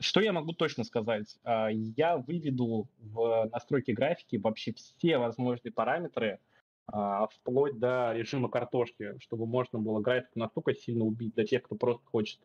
что 0.00 0.20
я 0.20 0.32
могу 0.32 0.52
точно 0.52 0.84
сказать? 0.84 1.38
А, 1.44 1.68
я 1.70 2.18
выведу 2.18 2.88
в 2.98 3.48
настройки 3.52 3.92
графики 3.92 4.36
вообще 4.36 4.74
все 4.74 5.16
возможные 5.16 5.72
параметры, 5.72 6.40
а, 6.86 7.26
вплоть 7.28 7.78
до 7.78 8.12
режима 8.12 8.50
картошки, 8.50 9.14
чтобы 9.20 9.46
можно 9.46 9.78
было 9.78 10.00
графику 10.00 10.38
настолько 10.38 10.74
сильно 10.74 11.04
убить 11.04 11.34
для 11.34 11.46
тех, 11.46 11.62
кто 11.62 11.76
просто 11.76 12.04
хочет 12.06 12.40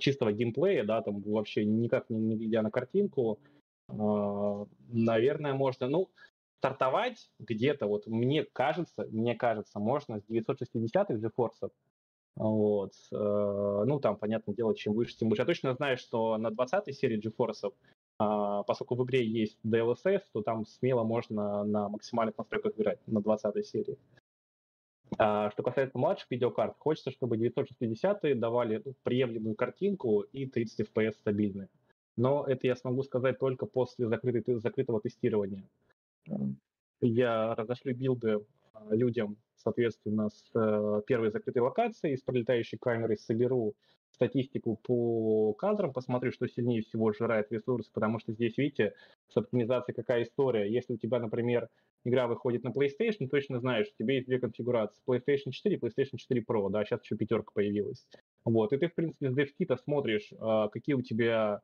чистого 0.00 0.32
геймплея, 0.32 0.84
да, 0.84 1.00
там 1.00 1.22
вообще 1.22 1.64
никак 1.64 2.10
не, 2.10 2.18
не 2.18 2.36
глядя 2.36 2.60
на 2.60 2.70
картинку. 2.70 3.38
А, 3.98 4.66
наверное, 4.88 5.54
можно, 5.54 5.88
ну, 5.88 6.10
стартовать 6.58 7.30
где-то, 7.38 7.86
вот 7.86 8.06
мне 8.06 8.44
кажется, 8.44 9.06
мне 9.10 9.34
кажется, 9.34 9.78
можно 9.80 10.20
с 10.20 10.28
960-х 10.28 11.14
GeForce, 11.14 11.70
вот, 12.36 12.92
э, 13.10 13.84
ну, 13.86 14.00
там, 14.00 14.16
понятное 14.16 14.54
дело, 14.54 14.74
чем 14.74 14.94
выше, 14.94 15.16
тем 15.16 15.28
выше. 15.28 15.42
Я 15.42 15.46
точно 15.46 15.74
знаю, 15.74 15.98
что 15.98 16.38
на 16.38 16.48
20-й 16.48 16.92
серии 16.92 17.20
GeForce 17.20 17.72
А, 18.18 18.62
поскольку 18.62 18.94
в 18.94 19.04
игре 19.04 19.26
есть 19.26 19.58
DLSS, 19.66 20.22
то 20.32 20.42
там 20.42 20.64
смело 20.66 21.02
можно 21.02 21.64
на 21.64 21.88
максимальных 21.88 22.38
настройках 22.38 22.72
играть, 22.76 23.00
на 23.06 23.20
20 23.20 23.66
серии. 23.66 23.98
А, 25.18 25.50
что 25.50 25.62
касается 25.62 25.98
младших 25.98 26.30
видеокарт, 26.30 26.76
хочется, 26.78 27.10
чтобы 27.10 27.36
960 27.36 28.38
давали 28.38 28.82
приемлемую 29.02 29.56
картинку 29.56 30.20
и 30.20 30.46
30 30.46 30.88
FPS 30.88 31.12
стабильные. 31.12 31.68
Но 32.16 32.44
это 32.46 32.66
я 32.66 32.76
смогу 32.76 33.02
сказать 33.02 33.38
только 33.38 33.66
после 33.66 34.06
закрытой, 34.08 34.56
закрытого 34.56 35.00
тестирования. 35.00 35.64
Я 37.00 37.54
разошлю 37.54 37.94
билды 37.94 38.40
а, 38.72 38.94
людям, 38.94 39.36
соответственно, 39.56 40.28
с 40.28 40.44
э, 40.54 41.02
первой 41.06 41.30
закрытой 41.30 41.58
локации, 41.58 42.14
с 42.14 42.22
пролетающей 42.22 42.78
камерой 42.78 43.16
соберу 43.16 43.74
статистику 44.12 44.76
по 44.76 45.52
кадрам, 45.54 45.92
посмотрю, 45.92 46.32
что 46.32 46.46
сильнее 46.46 46.82
всего 46.82 47.12
жирает 47.12 47.50
ресурсы, 47.50 47.90
потому 47.92 48.18
что 48.18 48.32
здесь, 48.32 48.56
видите, 48.56 48.94
с 49.28 49.36
оптимизацией 49.36 49.96
какая 49.96 50.22
история. 50.22 50.70
Если 50.70 50.94
у 50.94 50.96
тебя, 50.96 51.18
например, 51.18 51.68
игра 52.04 52.26
выходит 52.26 52.62
на 52.62 52.68
PlayStation, 52.68 53.28
точно 53.28 53.58
знаешь, 53.58 53.88
у 53.88 54.02
тебя 54.02 54.14
есть 54.14 54.26
две 54.26 54.38
конфигурации. 54.38 55.00
PlayStation 55.06 55.50
4 55.50 55.76
и 55.76 55.78
PlayStation 55.78 56.16
4 56.16 56.44
Pro, 56.48 56.70
да, 56.70 56.84
сейчас 56.84 57.02
еще 57.02 57.16
пятерка 57.16 57.50
появилась. 57.54 58.06
Вот, 58.44 58.72
и 58.72 58.76
ты, 58.76 58.88
в 58.88 58.94
принципе, 58.94 59.30
с 59.30 59.36
DevKit 59.36 59.76
смотришь, 59.82 60.32
а, 60.38 60.68
какие 60.68 60.94
у 60.94 61.02
тебя 61.02 61.62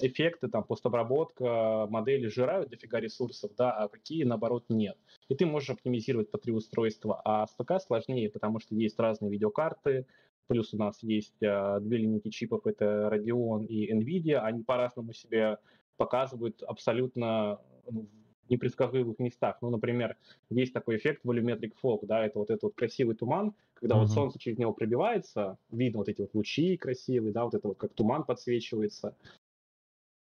эффекты, 0.00 0.48
там, 0.48 0.64
постобработка, 0.64 1.86
модели 1.90 2.28
жирают 2.28 2.70
дофига 2.70 3.00
ресурсов, 3.00 3.50
да, 3.56 3.72
а 3.72 3.88
какие, 3.88 4.24
наоборот, 4.24 4.66
нет. 4.68 4.96
И 5.28 5.34
ты 5.34 5.46
можешь 5.46 5.70
оптимизировать 5.70 6.30
по 6.30 6.38
три 6.38 6.52
устройства. 6.52 7.20
А 7.24 7.46
с 7.46 7.52
ПК 7.52 7.80
сложнее, 7.84 8.30
потому 8.30 8.60
что 8.60 8.74
есть 8.74 8.98
разные 8.98 9.30
видеокарты, 9.30 10.06
плюс 10.46 10.72
у 10.74 10.78
нас 10.78 11.02
есть 11.02 11.42
а, 11.42 11.80
две 11.80 11.98
линейки 11.98 12.30
чипов, 12.30 12.66
это 12.66 13.10
Radeon 13.12 13.64
и 13.64 13.92
NVIDIA, 13.92 14.38
они 14.38 14.62
по-разному 14.62 15.12
себе 15.12 15.58
показывают 15.96 16.62
абсолютно 16.62 17.60
ну, 17.90 18.08
непредсказуемых 18.48 19.18
местах. 19.18 19.58
Ну, 19.60 19.70
например, 19.70 20.16
есть 20.50 20.72
такой 20.72 20.96
эффект 20.96 21.24
volumetric 21.24 21.72
fog, 21.82 22.00
да, 22.02 22.24
это 22.24 22.38
вот 22.38 22.50
этот 22.50 22.62
вот 22.64 22.74
красивый 22.74 23.16
туман, 23.16 23.54
когда 23.74 23.96
uh-huh. 23.96 24.00
вот 24.00 24.10
солнце 24.10 24.38
через 24.38 24.58
него 24.58 24.72
пробивается, 24.72 25.58
видно 25.70 25.98
вот 25.98 26.08
эти 26.08 26.20
вот 26.20 26.34
лучи 26.34 26.76
красивые, 26.76 27.32
да, 27.32 27.44
вот 27.44 27.54
это 27.54 27.68
вот 27.68 27.78
как 27.78 27.92
туман 27.94 28.24
подсвечивается. 28.24 29.16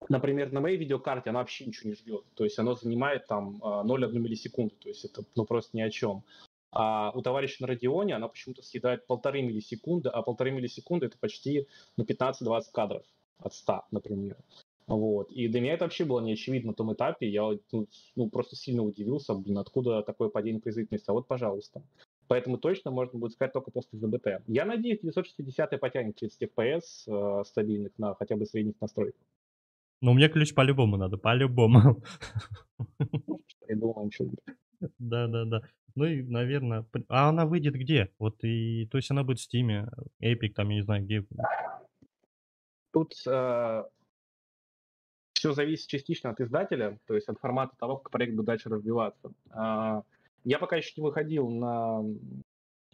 Например, 0.08 0.52
на 0.52 0.62
моей 0.62 0.78
видеокарте 0.78 1.30
она 1.30 1.40
вообще 1.40 1.66
ничего 1.66 1.90
не 1.90 1.96
ждет, 1.96 2.24
то 2.34 2.44
есть 2.44 2.58
оно 2.58 2.76
занимает 2.76 3.28
там 3.28 3.58
0,1 3.62 4.06
а, 4.06 4.20
миллисекунды, 4.20 4.76
то 4.80 4.90
есть 4.90 5.04
это 5.04 5.24
ну 5.36 5.46
просто 5.46 5.76
ни 5.76 5.82
о 5.82 5.90
чем. 5.90 6.24
А 6.72 7.12
у 7.16 7.22
товарища 7.22 7.64
на 7.64 7.68
Радионе 7.68 8.16
она 8.16 8.28
почему-то 8.28 8.62
съедает 8.62 9.08
полторы 9.08 9.42
миллисекунды, 9.42 10.10
а 10.10 10.22
полторы 10.22 10.52
миллисекунды 10.52 11.08
это 11.08 11.18
почти 11.18 11.68
ну, 11.98 12.06
15-20 12.06 12.64
кадров 12.72 13.04
от 13.40 13.54
100, 13.54 13.86
например. 13.92 14.38
Вот. 14.96 15.32
И 15.32 15.48
для 15.48 15.62
меня 15.62 15.74
это 15.74 15.86
вообще 15.86 16.06
было 16.06 16.20
не 16.20 16.34
очевидно 16.34 16.70
на 16.70 16.74
том 16.74 16.94
этапе. 16.94 17.30
Я 17.30 17.50
ну, 17.72 17.88
ну, 18.16 18.30
просто 18.30 18.56
сильно 18.56 18.84
удивился, 18.84 19.34
блин, 19.34 19.58
откуда 19.58 20.02
такое 20.02 20.30
падение 20.30 20.62
производительности. 20.62 21.10
А 21.10 21.14
вот, 21.14 21.28
пожалуйста. 21.28 21.84
Поэтому 22.28 22.58
точно 22.58 22.92
можно 22.92 23.20
будет 23.20 23.34
сказать 23.34 23.54
только 23.54 23.72
после 23.72 24.00
ЗБТ. 24.00 24.44
Я 24.48 24.66
надеюсь, 24.66 25.00
960 25.02 25.80
потянет 25.80 26.16
30 26.16 26.44
FPS 26.44 26.82
э, 27.08 27.44
стабильных 27.46 27.92
на 27.98 28.14
хотя 28.16 28.36
бы 28.36 28.46
средних 28.46 28.80
настройках. 28.82 29.22
Ну, 30.02 30.14
мне 30.14 30.30
ключ 30.30 30.54
по-любому 30.54 30.98
надо, 30.98 31.18
по-любому. 31.18 32.02
Придумаем 33.68 34.12
что-нибудь. 34.12 34.40
Да, 34.98 35.28
да, 35.28 35.46
да. 35.46 35.62
Ну 35.96 36.06
и, 36.06 36.24
наверное, 36.24 36.86
а 37.10 37.30
она 37.30 37.46
выйдет 37.46 37.74
где? 37.74 38.10
Вот 38.20 38.44
и, 38.44 38.88
то 38.92 38.98
есть 38.98 39.12
она 39.12 39.24
будет 39.24 39.40
в 39.40 39.54
Steam, 39.54 39.90
Epic, 40.22 40.54
там, 40.54 40.70
я 40.70 40.76
не 40.76 40.82
знаю, 40.84 41.04
где. 41.04 41.26
Тут 42.92 43.14
э, 43.28 43.84
все 45.40 45.54
зависит 45.54 45.88
частично 45.88 46.32
от 46.32 46.42
издателя, 46.42 47.00
то 47.08 47.16
есть 47.16 47.30
от 47.30 47.40
формата 47.40 47.74
того, 47.80 47.96
как 47.96 48.12
проект 48.12 48.36
будет 48.36 48.46
дальше 48.46 48.68
развиваться. 48.68 49.32
А, 49.52 50.04
я 50.44 50.60
пока 50.60 50.76
еще 50.76 50.92
не 50.98 51.04
выходил 51.04 51.50
на 51.50 52.04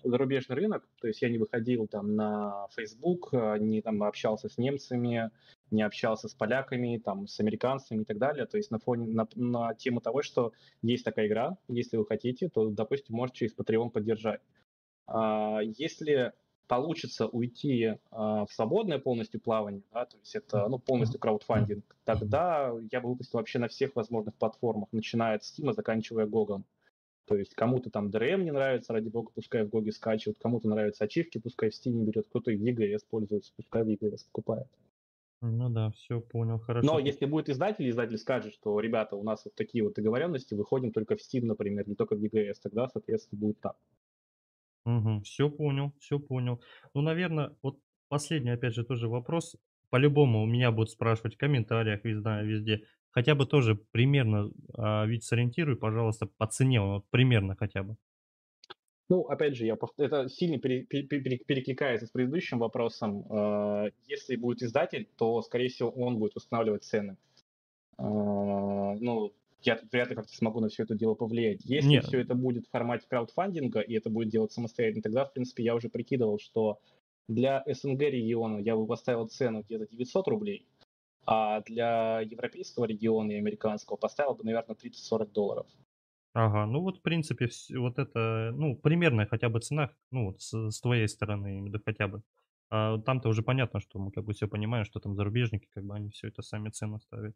зарубежный 0.03 0.55
рынок, 0.55 0.87
то 1.01 1.07
есть 1.07 1.23
я 1.23 1.29
не 1.29 1.39
выходил 1.39 1.87
там 1.87 2.15
на 2.15 2.67
Facebook, 2.75 3.29
а, 3.33 3.57
не 3.57 3.81
там 3.81 4.03
общался 4.03 4.47
с 4.47 4.59
немцами, 4.59 5.31
не 5.71 5.81
общался 5.81 6.27
с 6.27 6.35
поляками, 6.35 7.01
там, 7.03 7.25
с 7.27 7.39
американцами 7.39 8.03
и 8.03 8.05
так 8.05 8.19
далее. 8.19 8.45
То 8.45 8.57
есть 8.57 8.69
на 8.69 8.77
фоне, 8.77 9.07
на, 9.07 9.27
на 9.33 9.73
тему 9.73 9.99
того, 9.99 10.21
что 10.21 10.53
есть 10.83 11.03
такая 11.03 11.25
игра, 11.25 11.57
если 11.67 11.97
вы 11.97 12.05
хотите, 12.05 12.47
то, 12.49 12.69
допустим, 12.69 13.15
можете 13.15 13.39
через 13.39 13.55
Patreon 13.55 13.89
поддержать. 13.89 14.41
А, 15.07 15.61
если 15.63 16.33
получится 16.67 17.27
уйти 17.27 17.83
э, 17.83 17.97
в 18.11 18.47
свободное 18.49 18.99
полностью 18.99 19.39
плавание, 19.39 19.83
да, 19.91 20.05
то 20.05 20.17
есть 20.17 20.35
это 20.35 20.67
ну, 20.67 20.79
полностью 20.79 21.19
краудфандинг, 21.19 21.95
тогда 22.03 22.73
я 22.91 23.01
бы 23.01 23.09
выпустил 23.09 23.39
вообще 23.39 23.59
на 23.59 23.67
всех 23.67 23.95
возможных 23.95 24.35
платформах, 24.35 24.89
начиная 24.91 25.35
от 25.35 25.43
Steam, 25.43 25.73
заканчивая 25.73 26.25
GOG. 26.25 26.63
То 27.25 27.35
есть 27.35 27.55
кому-то 27.55 27.89
там 27.89 28.09
DRM 28.09 28.43
не 28.43 28.51
нравится, 28.51 28.93
ради 28.93 29.09
бога, 29.09 29.31
пускай 29.33 29.63
в 29.63 29.69
GOG 29.69 29.91
скачивают, 29.91 30.37
кому-то 30.39 30.67
нравятся 30.67 31.05
ачивки, 31.05 31.39
пускай 31.39 31.69
в 31.69 31.73
Steam 31.73 32.03
берет, 32.03 32.27
кто-то 32.27 32.51
и 32.51 32.57
в 32.57 32.63
EGS 32.63 33.01
пользуется, 33.09 33.51
пускай 33.55 33.83
в 33.83 33.87
EGS 33.87 34.25
покупает. 34.31 34.67
Ну 35.41 35.69
да, 35.69 35.91
все 35.91 36.21
понял, 36.21 36.59
хорошо. 36.59 36.85
Но 36.85 36.99
если 36.99 37.25
будет 37.25 37.49
издатель, 37.49 37.89
издатель 37.89 38.17
скажет, 38.17 38.53
что, 38.53 38.79
ребята, 38.79 39.15
у 39.15 39.23
нас 39.23 39.45
вот 39.45 39.55
такие 39.55 39.83
вот 39.83 39.93
договоренности, 39.95 40.53
выходим 40.53 40.91
только 40.91 41.15
в 41.15 41.19
Steam, 41.19 41.45
например, 41.45 41.87
не 41.87 41.95
только 41.95 42.15
в 42.15 42.23
EGS, 42.23 42.55
тогда, 42.61 42.87
соответственно, 42.87 43.39
будет 43.39 43.59
так. 43.59 43.75
Угу, 44.85 45.21
все 45.21 45.49
понял, 45.49 45.93
все 45.99 46.19
понял. 46.19 46.61
Ну, 46.93 47.01
наверное, 47.01 47.55
вот 47.61 47.79
последний, 48.07 48.51
опять 48.51 48.75
же, 48.75 48.83
тоже 48.83 49.07
вопрос. 49.07 49.55
По-любому 49.89 50.43
у 50.43 50.45
меня 50.45 50.71
будут 50.71 50.91
спрашивать 50.91 51.35
в 51.35 51.37
комментариях, 51.37 52.03
везде, 52.03 52.43
везде. 52.43 52.81
Хотя 53.11 53.33
бы 53.33 53.45
тоже 53.45 53.75
примерно, 53.91 54.51
а, 54.77 55.05
ведь 55.05 55.23
сориентируй, 55.23 55.75
пожалуйста, 55.77 56.27
по 56.37 56.47
цене, 56.47 56.81
вот 56.81 57.05
примерно 57.09 57.55
хотя 57.55 57.83
бы. 57.83 57.95
Ну, 59.07 59.21
опять 59.21 59.55
же, 59.55 59.65
я 59.65 59.75
пов... 59.75 59.91
это 59.97 60.27
сильно 60.29 60.57
пере... 60.57 60.83
Пере... 60.83 61.37
перекликается 61.37 62.07
с 62.07 62.11
предыдущим 62.11 62.59
вопросом. 62.59 63.25
А, 63.29 63.87
если 64.07 64.35
будет 64.35 64.61
издатель, 64.61 65.07
то, 65.17 65.41
скорее 65.41 65.69
всего, 65.69 65.89
он 65.89 66.17
будет 66.17 66.35
устанавливать 66.35 66.83
цены. 66.83 67.17
А, 67.97 68.03
ну, 68.03 69.33
я 69.65 69.75
тут 69.75 69.91
вряд 69.91 70.09
ли 70.09 70.15
как-то 70.15 70.35
смогу 70.35 70.59
на 70.59 70.69
все 70.69 70.83
это 70.83 70.95
дело 70.95 71.15
повлиять. 71.15 71.61
Если 71.65 71.89
Нет. 71.89 72.05
все 72.05 72.21
это 72.21 72.35
будет 72.35 72.67
в 72.67 72.71
формате 72.71 73.05
краудфандинга, 73.09 73.81
и 73.81 73.93
это 73.93 74.09
будет 74.09 74.29
делать 74.29 74.51
самостоятельно, 74.51 75.01
тогда, 75.01 75.25
в 75.25 75.33
принципе, 75.33 75.63
я 75.63 75.75
уже 75.75 75.89
прикидывал, 75.89 76.39
что 76.39 76.79
для 77.27 77.63
СНГ 77.67 78.01
региона 78.01 78.59
я 78.59 78.75
бы 78.75 78.85
поставил 78.85 79.27
цену 79.27 79.63
где-то 79.63 79.87
900 79.87 80.27
рублей, 80.27 80.67
а 81.25 81.61
для 81.61 82.21
европейского 82.21 82.85
региона 82.85 83.31
и 83.31 83.37
американского 83.37 83.97
поставил 83.97 84.35
бы, 84.35 84.43
наверное, 84.43 84.75
30-40 84.75 85.31
долларов. 85.31 85.67
Ага, 86.33 86.65
ну 86.65 86.81
вот, 86.81 86.97
в 86.97 87.01
принципе, 87.01 87.49
вот 87.75 87.97
это, 87.97 88.51
ну, 88.53 88.75
примерная 88.75 89.25
хотя 89.25 89.49
бы 89.49 89.61
цена, 89.61 89.91
ну, 90.11 90.25
вот 90.27 90.41
с, 90.41 90.69
с 90.69 90.81
твоей 90.81 91.07
стороны, 91.07 91.57
именно 91.57 91.79
хотя 91.83 92.07
бы. 92.07 92.21
А 92.77 92.97
там-то 92.97 93.29
уже 93.29 93.41
понятно, 93.41 93.79
что 93.79 93.99
мы 93.99 94.11
как 94.11 94.25
бы 94.25 94.33
все 94.33 94.49
понимаем, 94.49 94.83
что 94.83 94.99
там 94.99 95.15
зарубежники, 95.15 95.69
как 95.73 95.85
бы 95.85 95.95
они 95.95 96.09
все 96.09 96.27
это 96.27 96.41
сами 96.41 96.69
цены 96.69 96.99
ставят. 96.99 97.33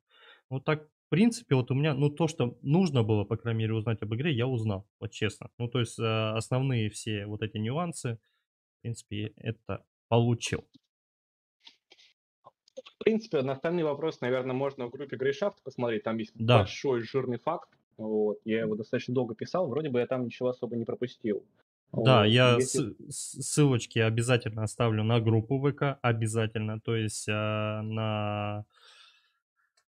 Вот 0.50 0.66
так, 0.66 0.84
в 0.84 1.10
принципе, 1.10 1.56
вот 1.56 1.72
у 1.72 1.76
меня, 1.76 1.94
ну 1.94 2.10
то, 2.10 2.28
что 2.28 2.58
нужно 2.62 3.04
было, 3.04 3.24
по 3.24 3.38
крайней 3.38 3.60
мере, 3.60 3.74
узнать 3.74 4.02
об 4.02 4.14
игре, 4.14 4.34
я 4.34 4.48
узнал, 4.48 4.86
вот 5.00 5.12
честно. 5.12 5.50
Ну 5.58 5.70
то 5.70 5.80
есть 5.80 5.98
э, 5.98 6.04
основные 6.04 6.90
все 6.90 7.26
вот 7.26 7.42
эти 7.42 7.56
нюансы, 7.58 8.20
в 8.80 8.82
принципе, 8.82 9.32
это 9.38 9.86
получил. 10.10 10.66
В 13.00 13.04
принципе, 13.06 13.42
на 13.42 13.54
остальные 13.54 13.86
вопросы, 13.86 14.18
наверное, 14.20 14.54
можно 14.54 14.88
в 14.88 14.90
группе 14.90 15.16
Грейшафт 15.16 15.64
посмотреть. 15.64 16.04
Там 16.04 16.18
есть 16.18 16.34
да. 16.36 16.58
большой 16.58 17.02
жирный 17.02 17.38
факт. 17.38 17.70
Вот. 17.96 18.40
Я 18.44 18.60
его 18.60 18.76
достаточно 18.76 19.14
долго 19.14 19.36
писал. 19.36 19.70
Вроде 19.70 19.90
бы 19.90 20.00
я 20.00 20.06
там 20.06 20.26
ничего 20.26 20.50
особо 20.50 20.76
не 20.76 20.84
пропустил. 20.84 21.46
Да, 21.92 22.20
вот. 22.20 22.26
я 22.26 22.56
Если... 22.56 22.94
ссылочки 23.10 24.00
обязательно 24.00 24.64
оставлю 24.64 25.04
на 25.04 25.20
группу 25.20 25.60
ВК, 25.60 25.98
обязательно, 26.02 26.80
то 26.80 26.96
есть 26.96 27.28
а, 27.28 27.82
на 27.82 28.66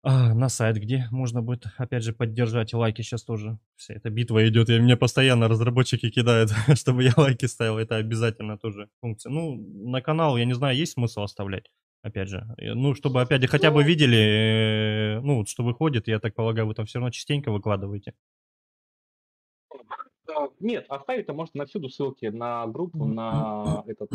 а, 0.08 0.34
на 0.34 0.48
сайт, 0.48 0.76
где 0.76 1.08
можно 1.10 1.42
будет, 1.42 1.66
опять 1.78 2.04
же, 2.04 2.12
поддержать 2.12 2.72
лайки. 2.72 3.02
Сейчас 3.02 3.24
тоже 3.24 3.58
вся 3.74 3.94
эта 3.94 4.08
битва 4.08 4.46
идет, 4.48 4.70
и 4.70 4.78
мне 4.78 4.96
постоянно 4.96 5.48
разработчики 5.48 6.10
кидают, 6.10 6.52
чтобы 6.76 7.02
я 7.02 7.12
лайки 7.16 7.46
ставил. 7.46 7.76
Это 7.78 7.96
обязательно 7.96 8.56
тоже 8.56 8.88
функция. 9.00 9.30
Ну, 9.30 9.56
на 9.56 10.00
канал, 10.00 10.36
я 10.36 10.44
не 10.44 10.54
знаю, 10.54 10.76
есть 10.76 10.92
смысл 10.92 11.22
оставлять? 11.22 11.72
Опять 12.02 12.28
же, 12.28 12.46
ну, 12.56 12.94
чтобы, 12.94 13.20
опять 13.20 13.42
же, 13.42 13.48
хотя 13.48 13.72
бы 13.72 13.82
ну 13.82 13.88
видели, 13.88 15.16
э, 15.16 15.20
ну, 15.22 15.44
что 15.44 15.64
выходит, 15.64 16.06
я 16.06 16.20
так 16.20 16.36
полагаю, 16.36 16.68
вы 16.68 16.74
там 16.74 16.86
все 16.86 17.00
равно 17.00 17.10
частенько 17.10 17.50
выкладываете. 17.50 18.14
Нет, 20.60 20.86
оставить-то 20.88 21.32
можно 21.32 21.58
на 21.58 21.66
всюду 21.66 21.88
ссылки 21.88 22.26
на 22.26 22.66
группу, 22.66 23.04
на 23.04 23.84
этот, 23.86 24.10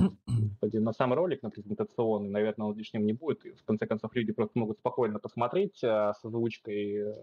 на 0.61 0.93
сам 0.93 1.13
ролик, 1.13 1.41
на 1.43 1.49
презентационный. 1.49 2.29
Наверное, 2.29 2.67
он 2.67 2.77
лишним 2.77 3.05
не 3.05 3.13
будет. 3.13 3.45
И, 3.45 3.51
в 3.51 3.63
конце 3.63 3.87
концов, 3.87 4.13
люди 4.15 4.31
просто 4.31 4.59
могут 4.59 4.77
спокойно 4.79 5.19
посмотреть 5.19 5.83
а, 5.83 6.13
с 6.13 6.23
озвучкой 6.25 6.95
э, 6.95 7.13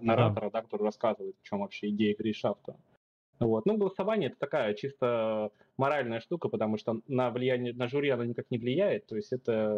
наратора, 0.00 0.50
да. 0.50 0.62
который 0.62 0.82
рассказывает, 0.82 1.36
в 1.40 1.48
чем 1.48 1.60
вообще 1.60 1.90
идея 1.90 2.14
Грейшафта. 2.16 2.76
Вот. 3.40 3.66
Ну, 3.66 3.76
голосование 3.76 4.30
это 4.30 4.38
такая 4.38 4.74
чисто 4.74 5.50
моральная 5.76 6.20
штука, 6.20 6.48
потому 6.48 6.78
что 6.78 7.00
на 7.08 7.30
влияние 7.30 7.74
на 7.74 7.88
жюри 7.88 8.10
оно 8.10 8.24
никак 8.24 8.50
не 8.50 8.58
влияет. 8.58 9.06
То 9.06 9.16
есть 9.16 9.32
это 9.32 9.76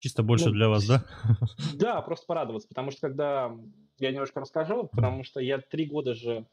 Чисто 0.00 0.22
больше 0.22 0.46
ну, 0.46 0.52
для 0.52 0.68
вас, 0.68 0.86
да? 0.86 1.04
Да, 1.78 2.00
просто 2.00 2.26
порадоваться, 2.26 2.66
потому 2.68 2.90
что 2.90 3.02
когда 3.02 3.54
я 3.98 4.10
немножко 4.10 4.40
расскажу, 4.40 4.88
потому 4.90 5.24
что 5.24 5.40
я 5.40 5.58
три 5.58 5.84
года 5.84 6.14
же 6.14 6.46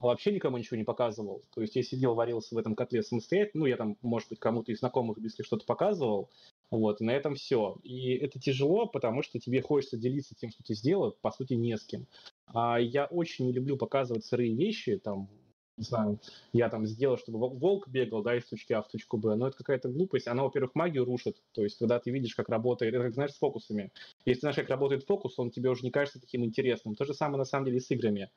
вообще 0.00 0.32
никому 0.32 0.58
ничего 0.58 0.76
не 0.76 0.84
показывал. 0.84 1.44
То 1.54 1.60
есть 1.60 1.76
я 1.76 1.82
сидел, 1.82 2.14
варился 2.14 2.54
в 2.54 2.58
этом 2.58 2.74
котле 2.74 3.02
самостоятельно, 3.02 3.60
ну, 3.60 3.66
я 3.66 3.76
там, 3.76 3.96
может 4.02 4.28
быть, 4.30 4.38
кому-то 4.38 4.72
из 4.72 4.78
знакомых, 4.78 5.18
если 5.18 5.42
что-то 5.42 5.66
показывал, 5.66 6.30
вот, 6.70 7.00
и 7.00 7.04
на 7.04 7.10
этом 7.10 7.34
все. 7.34 7.76
И 7.82 8.14
это 8.14 8.40
тяжело, 8.40 8.86
потому 8.86 9.22
что 9.22 9.38
тебе 9.38 9.60
хочется 9.60 9.96
делиться 9.96 10.34
тем, 10.34 10.50
что 10.50 10.62
ты 10.62 10.74
сделал, 10.74 11.16
по 11.20 11.30
сути, 11.30 11.54
не 11.54 11.76
с 11.76 11.84
кем. 11.84 12.06
А 12.46 12.80
я 12.80 13.06
очень 13.06 13.46
не 13.46 13.52
люблю 13.52 13.76
показывать 13.76 14.24
сырые 14.24 14.54
вещи, 14.54 14.96
там, 14.96 15.28
не 15.76 15.84
знаю, 15.84 16.20
я 16.52 16.68
там 16.68 16.86
сделал, 16.86 17.16
чтобы 17.16 17.38
волк 17.38 17.88
бегал, 17.88 18.22
да, 18.22 18.36
из 18.36 18.44
точки 18.46 18.72
А 18.72 18.82
в 18.82 18.88
точку 18.88 19.16
Б, 19.16 19.34
но 19.34 19.48
это 19.48 19.56
какая-то 19.56 19.88
глупость, 19.88 20.28
она, 20.28 20.42
во-первых, 20.42 20.74
магию 20.74 21.04
рушит, 21.04 21.42
то 21.52 21.62
есть, 21.62 21.78
когда 21.78 21.98
ты 21.98 22.10
видишь, 22.10 22.34
как 22.34 22.48
работает, 22.48 22.94
это 22.94 23.04
как, 23.04 23.14
знаешь, 23.14 23.32
с 23.32 23.38
фокусами. 23.38 23.90
Если 24.26 24.40
ты 24.40 24.40
знаешь, 24.40 24.56
как 24.56 24.68
работает 24.68 25.04
фокус, 25.04 25.38
он 25.38 25.50
тебе 25.50 25.70
уже 25.70 25.82
не 25.82 25.90
кажется 25.90 26.20
таким 26.20 26.44
интересным. 26.44 26.94
То 26.94 27.04
же 27.04 27.14
самое, 27.14 27.38
на 27.38 27.44
самом 27.44 27.64
деле, 27.66 27.80
с 27.80 27.90
играми. 27.90 28.30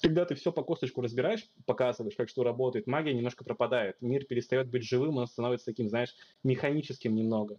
Когда 0.00 0.24
ты 0.24 0.34
все 0.34 0.52
по 0.52 0.62
косточку 0.62 1.00
разбираешь, 1.00 1.48
показываешь, 1.66 2.14
как 2.16 2.28
что 2.28 2.44
работает, 2.44 2.86
магия 2.86 3.14
немножко 3.14 3.44
пропадает. 3.44 3.96
Мир 4.00 4.24
перестает 4.24 4.68
быть 4.70 4.84
живым, 4.84 5.16
он 5.16 5.26
становится 5.26 5.66
таким, 5.66 5.88
знаешь, 5.88 6.14
механическим 6.44 7.14
немного. 7.14 7.58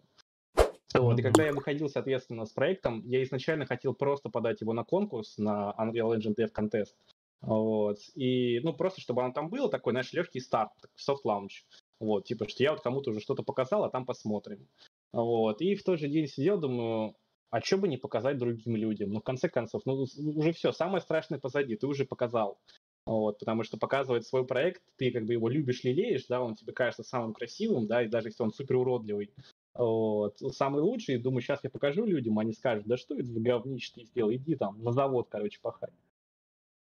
Вот, 0.93 1.19
и 1.19 1.21
когда 1.21 1.45
я 1.45 1.53
выходил, 1.53 1.87
соответственно, 1.89 2.45
с 2.45 2.51
проектом, 2.51 3.03
я 3.05 3.21
изначально 3.23 3.65
хотел 3.65 3.93
просто 3.93 4.29
подать 4.29 4.61
его 4.61 4.73
на 4.73 4.83
конкурс, 4.83 5.37
на 5.37 5.75
Unreal 5.77 6.17
Engine 6.17 6.35
Dev 6.35 6.51
Contest. 6.51 6.95
Вот. 7.41 7.99
И, 8.15 8.59
ну, 8.63 8.73
просто 8.73 9.01
чтобы 9.01 9.23
оно 9.23 9.33
там 9.33 9.49
было, 9.49 9.69
такой, 9.69 9.93
знаешь, 9.93 10.11
легкий 10.13 10.39
старт, 10.39 10.71
soft 10.97 11.25
launch. 11.25 11.63
Вот, 11.99 12.25
типа, 12.25 12.47
что 12.47 12.63
я 12.63 12.71
вот 12.71 12.81
кому-то 12.81 13.11
уже 13.11 13.19
что-то 13.19 13.43
показал, 13.43 13.83
а 13.83 13.89
там 13.89 14.05
посмотрим. 14.05 14.67
Вот. 15.11 15.61
И 15.61 15.75
в 15.75 15.83
тот 15.83 15.99
же 15.99 16.07
день 16.07 16.27
сидел, 16.27 16.57
думаю, 16.59 17.15
а 17.49 17.61
что 17.61 17.77
бы 17.77 17.87
не 17.87 17.97
показать 17.97 18.37
другим 18.37 18.75
людям? 18.75 19.11
Ну, 19.11 19.19
в 19.19 19.23
конце 19.23 19.49
концов, 19.49 19.81
ну, 19.85 20.05
уже 20.35 20.53
все, 20.53 20.71
самое 20.71 21.01
страшное 21.01 21.39
позади, 21.39 21.75
ты 21.75 21.87
уже 21.87 22.05
показал. 22.05 22.59
Вот, 23.05 23.39
потому 23.39 23.63
что 23.63 23.77
показывать 23.77 24.27
свой 24.27 24.45
проект, 24.45 24.83
ты 24.97 25.11
как 25.11 25.25
бы 25.25 25.33
его 25.33 25.49
любишь, 25.49 25.83
лелеешь, 25.83 26.27
да, 26.27 26.41
он 26.41 26.55
тебе 26.55 26.73
кажется 26.73 27.03
самым 27.03 27.33
красивым, 27.33 27.87
да, 27.87 28.03
и 28.03 28.07
даже 28.07 28.27
если 28.27 28.43
он 28.43 28.51
супер 28.51 28.75
уродливый, 28.75 29.33
вот, 29.73 30.37
самый 30.51 30.81
лучший, 30.83 31.17
думаю, 31.17 31.41
сейчас 31.41 31.63
я 31.63 31.71
покажу 31.71 32.05
людям, 32.05 32.37
они 32.37 32.53
скажут, 32.53 32.85
да 32.85 32.97
что 32.97 33.15
это 33.15 33.25
за 33.25 33.39
говнище 33.39 33.93
ты 33.95 34.03
сделал, 34.03 34.31
иди 34.31 34.55
там 34.55 34.83
на 34.83 34.91
завод, 34.91 35.27
короче, 35.29 35.59
пахать. 35.59 35.93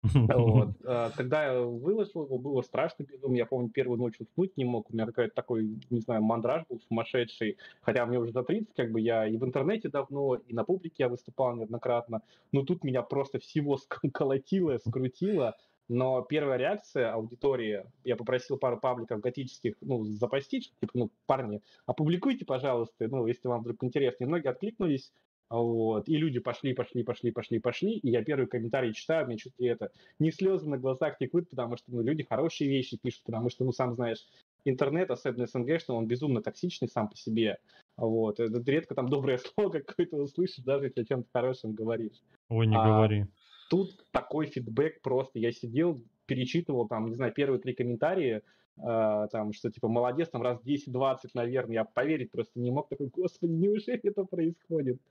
Вот. 0.03 0.69
А, 0.85 1.11
когда 1.11 1.45
я 1.45 1.61
выложил 1.61 2.25
его, 2.25 2.37
было 2.37 2.61
страшно 2.61 3.03
безумно. 3.03 3.35
Я 3.35 3.45
помню, 3.45 3.69
первую 3.69 3.99
ночь 3.99 4.19
уснуть 4.19 4.55
не 4.57 4.65
мог. 4.65 4.89
У 4.89 4.93
меня 4.93 5.05
какой-то 5.05 5.33
такой, 5.33 5.79
не 5.89 5.99
знаю, 5.99 6.21
мандраж 6.21 6.65
был 6.69 6.79
сумасшедший. 6.87 7.57
Хотя 7.81 8.05
мне 8.05 8.19
уже 8.19 8.31
за 8.31 8.43
30, 8.43 8.73
как 8.75 8.91
бы 8.91 9.01
я 9.01 9.27
и 9.27 9.37
в 9.37 9.43
интернете 9.43 9.89
давно, 9.89 10.35
и 10.35 10.53
на 10.53 10.63
публике 10.63 10.95
я 10.99 11.09
выступал 11.09 11.55
неоднократно. 11.55 12.21
Но 12.51 12.63
тут 12.63 12.83
меня 12.83 13.01
просто 13.01 13.39
всего 13.39 13.77
колотило, 14.13 14.77
скрутило. 14.77 15.55
Но 15.89 16.21
первая 16.21 16.57
реакция 16.57 17.13
аудитории, 17.13 17.85
я 18.03 18.17
попросил 18.17 18.57
пару 18.57 18.77
пабликов 18.77 19.21
готических, 19.21 19.75
ну, 19.79 20.03
запостить, 20.03 20.73
типа, 20.81 20.91
ну, 20.93 21.11
парни, 21.25 21.61
опубликуйте, 21.85 22.43
пожалуйста, 22.43 23.07
ну, 23.07 23.25
если 23.25 23.47
вам 23.47 23.61
вдруг 23.61 23.81
интересно. 23.83 24.25
И 24.25 24.27
многие 24.27 24.49
откликнулись, 24.49 25.13
вот. 25.49 26.09
И 26.09 26.17
люди 26.17 26.39
пошли, 26.39 26.73
пошли, 26.73 27.03
пошли, 27.03 27.31
пошли, 27.31 27.59
пошли. 27.59 27.93
И 27.93 28.09
я 28.09 28.23
первый 28.23 28.47
комментарий 28.47 28.93
читаю, 28.93 29.25
мне 29.27 29.37
чуть 29.37 29.57
ли 29.59 29.67
это 29.67 29.91
не 30.19 30.31
слезы 30.31 30.67
на 30.67 30.77
глазах 30.77 31.17
текут, 31.17 31.49
потому 31.49 31.77
что 31.77 31.91
ну, 31.91 32.01
люди 32.01 32.23
хорошие 32.23 32.69
вещи 32.69 32.97
пишут, 33.01 33.23
потому 33.25 33.49
что, 33.49 33.63
ну, 33.63 33.71
сам 33.71 33.93
знаешь, 33.93 34.27
интернет, 34.65 35.09
особенно 35.09 35.47
СНГ, 35.47 35.79
что 35.79 35.95
он 35.95 36.05
безумно 36.05 36.41
токсичный 36.41 36.89
сам 36.89 37.07
по 37.07 37.15
себе. 37.15 37.59
Вот. 37.95 38.39
Это 38.39 38.59
редко 38.69 38.93
там 38.93 39.07
доброе 39.07 39.37
слово 39.55 39.79
какое-то 39.79 40.17
услышишь, 40.17 40.63
даже 40.63 40.85
если 40.85 41.01
о 41.01 41.05
чем-то 41.05 41.29
хорошем 41.31 41.73
говоришь. 41.73 42.21
Ой, 42.49 42.67
не 42.67 42.75
а 42.75 42.85
говори. 42.85 43.25
Тут 43.69 44.05
такой 44.11 44.47
фидбэк 44.47 45.01
просто. 45.01 45.39
Я 45.39 45.51
сидел, 45.53 46.01
перечитывал 46.25 46.87
там, 46.87 47.07
не 47.07 47.15
знаю, 47.15 47.33
первые 47.33 47.61
три 47.61 47.73
комментарии, 47.73 48.41
Uh, 48.79 49.27
там, 49.29 49.53
что 49.53 49.71
типа 49.71 49.87
молодец, 49.87 50.29
там 50.29 50.43
раз 50.43 50.59
10-20, 50.63 51.31
наверное, 51.33 51.73
я 51.73 51.83
поверить 51.83 52.29
просто 52.29 52.59
не 52.59 52.69
мог, 52.69 52.87
такой, 52.87 53.07
господи, 53.07 53.51
неужели 53.51 53.99
это 54.03 54.23
происходит? 54.23 55.01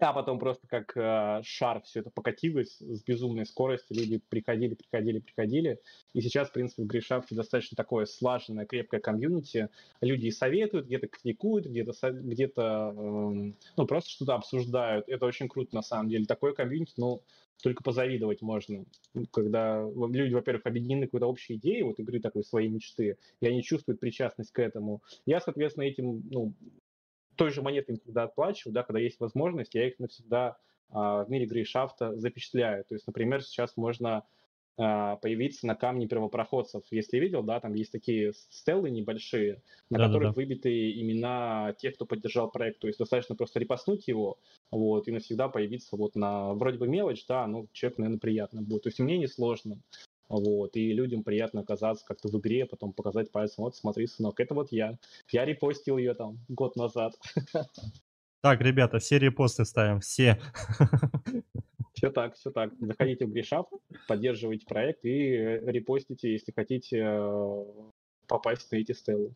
А 0.00 0.12
потом 0.12 0.38
просто 0.38 0.66
как 0.66 0.96
э, 0.96 1.42
шар 1.44 1.80
все 1.82 2.00
это 2.00 2.10
покатилось 2.10 2.78
с 2.80 3.02
безумной 3.04 3.46
скоростью, 3.46 3.96
люди 3.96 4.20
приходили, 4.28 4.74
приходили, 4.74 5.20
приходили. 5.20 5.80
И 6.12 6.20
сейчас, 6.20 6.48
в 6.48 6.52
принципе, 6.52 6.82
в 6.82 6.86
Гришафте 6.86 7.34
достаточно 7.34 7.76
такое 7.76 8.06
слаженное, 8.06 8.66
крепкое 8.66 9.00
комьюнити. 9.00 9.68
Люди 10.00 10.30
советуют, 10.30 10.86
где-то 10.86 11.06
критикуют, 11.06 11.66
где-то, 11.66 12.10
где-то 12.10 12.94
э, 12.96 13.52
ну, 13.76 13.86
просто 13.86 14.10
что-то 14.10 14.34
обсуждают. 14.34 15.08
Это 15.08 15.26
очень 15.26 15.48
круто, 15.48 15.74
на 15.74 15.82
самом 15.82 16.08
деле. 16.08 16.24
Такое 16.24 16.54
комьюнити, 16.54 16.94
ну, 16.96 17.22
только 17.62 17.82
позавидовать 17.82 18.42
можно, 18.42 18.84
когда 19.30 19.88
люди, 20.10 20.34
во-первых, 20.34 20.66
объединены 20.66 21.06
какой-то 21.06 21.26
общей 21.26 21.54
идеей, 21.54 21.82
вот 21.82 21.98
игры 21.98 22.20
такой 22.20 22.44
своей 22.44 22.68
мечты, 22.68 23.16
и 23.40 23.46
они 23.46 23.62
чувствуют 23.62 24.00
причастность 24.00 24.50
к 24.50 24.58
этому. 24.58 25.02
Я, 25.24 25.40
соответственно, 25.40 25.84
этим 25.84 26.24
ну, 26.30 26.52
той 27.36 27.50
же 27.50 27.62
монетой 27.62 27.96
всегда 27.96 28.24
отплачиваю, 28.24 28.74
да, 28.74 28.82
когда 28.82 29.00
есть 29.00 29.20
возможность, 29.20 29.74
я 29.74 29.86
их 29.86 29.98
навсегда 29.98 30.56
а, 30.90 31.24
в 31.24 31.30
мире 31.30 31.46
грейшафта 31.46 32.16
запечатляю. 32.16 32.84
То 32.84 32.94
есть, 32.94 33.06
например, 33.06 33.42
сейчас 33.42 33.76
можно 33.76 34.24
а, 34.76 35.16
появиться 35.16 35.66
на 35.66 35.74
камне 35.74 36.08
первопроходцев. 36.08 36.82
Если 36.90 37.18
видел, 37.18 37.42
да, 37.42 37.60
там 37.60 37.74
есть 37.74 37.92
такие 37.92 38.32
стеллы 38.50 38.90
небольшие, 38.90 39.62
на 39.88 39.98
да, 39.98 40.06
которых 40.06 40.30
да, 40.30 40.34
да. 40.34 40.36
выбиты 40.36 40.92
имена 41.00 41.74
тех, 41.78 41.94
кто 41.94 42.06
поддержал 42.06 42.50
проект. 42.50 42.80
То 42.80 42.88
есть 42.88 42.98
достаточно 42.98 43.36
просто 43.36 43.60
репостнуть 43.60 44.08
его, 44.08 44.38
вот, 44.70 45.06
и 45.06 45.12
навсегда 45.12 45.48
появиться 45.48 45.96
вот 45.96 46.16
на 46.16 46.54
вроде 46.54 46.78
бы 46.78 46.88
мелочь, 46.88 47.24
да, 47.26 47.46
но 47.46 47.66
человек, 47.72 47.98
наверное, 47.98 48.20
приятно 48.20 48.62
будет. 48.62 48.82
То 48.82 48.88
есть 48.88 48.98
мне 48.98 49.18
не 49.18 49.28
сложно. 49.28 49.80
Вот, 50.40 50.76
и 50.76 50.92
людям 50.92 51.22
приятно 51.22 51.60
оказаться 51.60 52.04
как-то 52.06 52.28
в 52.28 52.38
игре, 52.38 52.66
потом 52.66 52.92
показать 52.92 53.30
пальцем, 53.30 53.64
вот 53.64 53.76
смотри, 53.76 54.06
сынок, 54.06 54.40
это 54.40 54.54
вот 54.54 54.72
я. 54.72 54.98
Я 55.30 55.44
репостил 55.44 55.98
ее 55.98 56.14
там 56.14 56.38
год 56.48 56.76
назад. 56.76 57.14
Так, 58.40 58.60
ребята, 58.60 58.98
все 58.98 59.18
репосты 59.18 59.64
ставим, 59.64 60.00
все. 60.00 60.38
Все 61.94 62.10
так, 62.10 62.34
все 62.34 62.50
так. 62.50 62.72
Заходите 62.78 63.24
в 63.24 63.30
Гришап, 63.30 63.70
поддерживайте 64.08 64.66
проект 64.66 65.04
и 65.04 65.36
репостите, 65.64 66.32
если 66.32 66.52
хотите 66.52 67.02
э, 67.02 67.64
попасть 68.26 68.70
на 68.72 68.76
эти 68.76 68.92
стеллы. 68.92 69.32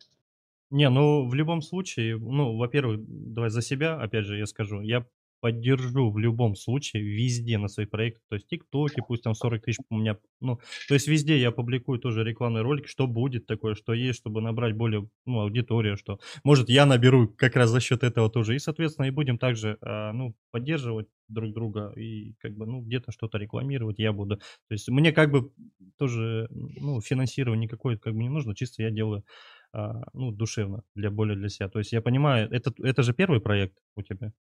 Не, 0.69 0.89
ну 0.89 1.27
в 1.27 1.33
любом 1.33 1.61
случае, 1.61 2.17
ну, 2.17 2.57
во-первых, 2.57 2.99
давай 3.07 3.49
за 3.49 3.61
себя, 3.61 3.99
опять 3.99 4.25
же, 4.25 4.37
я 4.37 4.45
скажу, 4.45 4.81
я 4.81 5.05
поддержу 5.41 6.11
в 6.11 6.17
любом 6.17 6.55
случае 6.55 7.03
везде 7.03 7.57
на 7.57 7.67
своих 7.67 7.89
проектах, 7.89 8.23
то 8.29 8.35
есть 8.35 8.47
ТикТоке, 8.47 9.01
пусть 9.07 9.23
там 9.23 9.33
40 9.35 9.63
тысяч 9.63 9.79
у 9.89 9.97
меня, 9.97 10.17
ну, 10.41 10.59
то 10.87 10.93
есть 10.93 11.07
везде 11.07 11.37
я 11.39 11.51
публикую 11.51 11.99
тоже 11.99 12.23
рекламные 12.23 12.63
ролики, 12.63 12.87
что 12.87 13.07
будет 13.07 13.45
такое, 13.45 13.75
что 13.75 13.93
есть, 13.93 14.19
чтобы 14.19 14.41
набрать 14.41 14.75
более, 14.75 15.09
ну, 15.25 15.41
аудиторию, 15.41 15.97
что, 15.97 16.19
может, 16.43 16.69
я 16.69 16.85
наберу 16.85 17.27
как 17.29 17.55
раз 17.55 17.69
за 17.69 17.79
счет 17.79 18.03
этого 18.03 18.29
тоже, 18.29 18.55
и, 18.55 18.59
соответственно, 18.59 19.05
и 19.05 19.11
будем 19.11 19.37
также, 19.37 19.77
а, 19.81 20.11
ну, 20.13 20.35
поддерживать 20.51 21.07
друг 21.27 21.53
друга 21.53 21.93
и, 21.95 22.33
как 22.39 22.55
бы, 22.55 22.65
ну, 22.65 22.81
где-то 22.81 23.11
что-то 23.11 23.37
рекламировать 23.37 23.99
я 23.99 24.11
буду, 24.13 24.37
то 24.37 24.43
есть 24.71 24.89
мне, 24.89 25.11
как 25.11 25.31
бы, 25.31 25.51
тоже, 25.97 26.47
ну, 26.51 27.01
финансирование 27.01 27.65
никакое, 27.65 27.97
как 27.97 28.13
бы, 28.13 28.19
не 28.21 28.29
нужно, 28.29 28.55
чисто 28.55 28.83
я 28.83 28.91
делаю 28.91 29.23
а, 29.71 30.01
ну, 30.13 30.31
душевно, 30.31 30.83
для 30.95 31.11
более 31.11 31.37
для 31.37 31.49
себя. 31.49 31.69
То 31.69 31.79
есть 31.79 31.91
я 31.91 32.01
понимаю, 32.01 32.49
это, 32.51 32.73
это 32.83 33.03
же 33.03 33.13
первый 33.13 33.39
проект 33.39 33.77
у 33.95 34.01
тебя? 34.01 34.31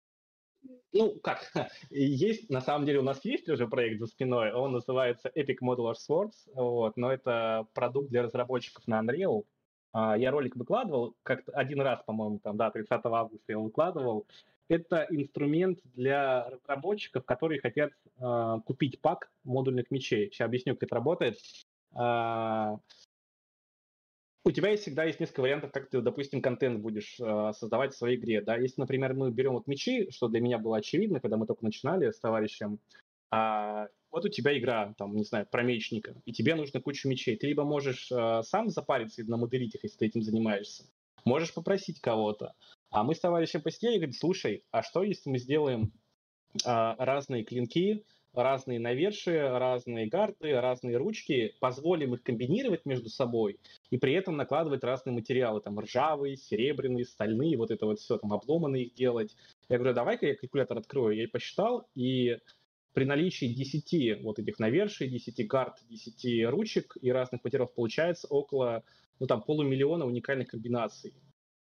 Ну, 0.92 1.14
как, 1.22 1.50
есть, 1.90 2.50
на 2.50 2.60
самом 2.60 2.86
деле 2.86 3.00
у 3.00 3.02
нас 3.02 3.24
есть 3.24 3.48
уже 3.48 3.66
проект 3.66 4.00
за 4.00 4.06
спиной, 4.06 4.52
он 4.52 4.72
называется 4.72 5.30
Epic 5.34 5.58
Modular 5.62 5.94
Swords, 5.94 6.34
вот, 6.54 6.96
но 6.96 7.12
это 7.12 7.66
продукт 7.74 8.10
для 8.10 8.22
разработчиков 8.22 8.86
на 8.86 9.00
Unreal. 9.00 9.44
А, 9.92 10.16
я 10.16 10.30
ролик 10.30 10.56
выкладывал, 10.56 11.16
как 11.22 11.42
один 11.52 11.80
раз, 11.80 12.02
по-моему, 12.04 12.38
там, 12.38 12.56
да, 12.56 12.70
30 12.70 13.00
августа 13.04 13.52
я 13.52 13.58
выкладывал. 13.58 14.26
Это 14.68 15.06
инструмент 15.10 15.80
для 15.94 16.48
разработчиков, 16.50 17.24
которые 17.24 17.58
хотят 17.58 17.90
э, 18.18 18.56
купить 18.66 19.00
пак 19.00 19.30
модульных 19.42 19.90
мечей. 19.90 20.30
Сейчас 20.30 20.44
объясню, 20.44 20.74
как 20.74 20.82
это 20.84 20.94
работает. 20.94 21.38
Э, 21.98 22.76
у 24.44 24.50
тебя 24.50 24.70
есть 24.70 24.82
всегда 24.82 25.04
есть 25.04 25.20
несколько 25.20 25.40
вариантов, 25.40 25.72
как 25.72 25.90
ты, 25.90 26.00
допустим, 26.00 26.40
контент 26.40 26.80
будешь 26.80 27.18
э, 27.20 27.52
создавать 27.52 27.92
в 27.94 27.98
своей 27.98 28.16
игре. 28.16 28.40
Да? 28.40 28.56
Если, 28.56 28.80
например, 28.80 29.14
мы 29.14 29.30
берем 29.30 29.52
вот 29.54 29.66
мечи, 29.66 30.10
что 30.10 30.28
для 30.28 30.40
меня 30.40 30.58
было 30.58 30.78
очевидно, 30.78 31.20
когда 31.20 31.36
мы 31.36 31.46
только 31.46 31.64
начинали 31.64 32.10
с 32.10 32.18
товарищем, 32.18 32.78
а, 33.30 33.88
вот 34.10 34.24
у 34.24 34.28
тебя 34.28 34.56
игра, 34.58 34.94
там, 34.96 35.14
не 35.14 35.24
знаю, 35.24 35.46
про 35.50 35.62
мечника, 35.62 36.14
и 36.24 36.32
тебе 36.32 36.54
нужно 36.54 36.80
кучу 36.80 37.08
мечей. 37.08 37.36
Ты 37.36 37.48
либо 37.48 37.64
можешь 37.64 38.10
э, 38.10 38.42
сам 38.42 38.70
запариться 38.70 39.20
и 39.20 39.24
намоделить 39.24 39.74
их, 39.74 39.84
если 39.84 39.98
ты 39.98 40.06
этим 40.06 40.22
занимаешься, 40.22 40.84
можешь 41.24 41.52
попросить 41.52 42.00
кого-то. 42.00 42.54
А 42.90 43.04
мы 43.04 43.14
с 43.14 43.20
товарищем 43.20 43.60
посидели 43.60 43.94
и 43.94 43.98
говорим, 43.98 44.14
слушай, 44.14 44.64
а 44.70 44.82
что 44.82 45.02
если 45.02 45.28
мы 45.28 45.38
сделаем 45.38 45.92
э, 46.64 46.94
разные 46.98 47.44
клинки, 47.44 48.04
разные 48.34 48.78
навершия, 48.78 49.58
разные 49.58 50.06
гарты, 50.06 50.60
разные 50.60 50.96
ручки, 50.96 51.54
позволим 51.60 52.14
их 52.14 52.22
комбинировать 52.22 52.84
между 52.86 53.08
собой 53.08 53.58
и 53.90 53.98
при 53.98 54.12
этом 54.12 54.36
накладывать 54.36 54.84
разные 54.84 55.14
материалы, 55.14 55.60
там 55.60 55.78
ржавые, 55.80 56.36
серебряные, 56.36 57.04
стальные, 57.04 57.56
вот 57.56 57.70
это 57.70 57.86
вот 57.86 57.98
все, 58.00 58.18
там 58.18 58.32
обломанные 58.32 58.84
их 58.84 58.94
делать. 58.94 59.36
Я 59.68 59.78
говорю, 59.78 59.94
давай-ка 59.94 60.26
я 60.26 60.34
калькулятор 60.36 60.78
открою. 60.78 61.16
Я 61.16 61.24
и 61.24 61.26
посчитал, 61.26 61.88
и 61.94 62.38
при 62.92 63.04
наличии 63.04 63.46
10 63.46 64.22
вот 64.22 64.38
этих 64.38 64.58
наверший, 64.58 65.08
10 65.08 65.46
гард, 65.46 65.78
10 65.88 66.48
ручек 66.48 66.96
и 67.00 67.12
разных 67.12 67.44
материалов 67.44 67.74
получается 67.74 68.26
около, 68.28 68.82
ну 69.20 69.26
там, 69.26 69.42
полумиллиона 69.42 70.04
уникальных 70.04 70.48
комбинаций. 70.48 71.14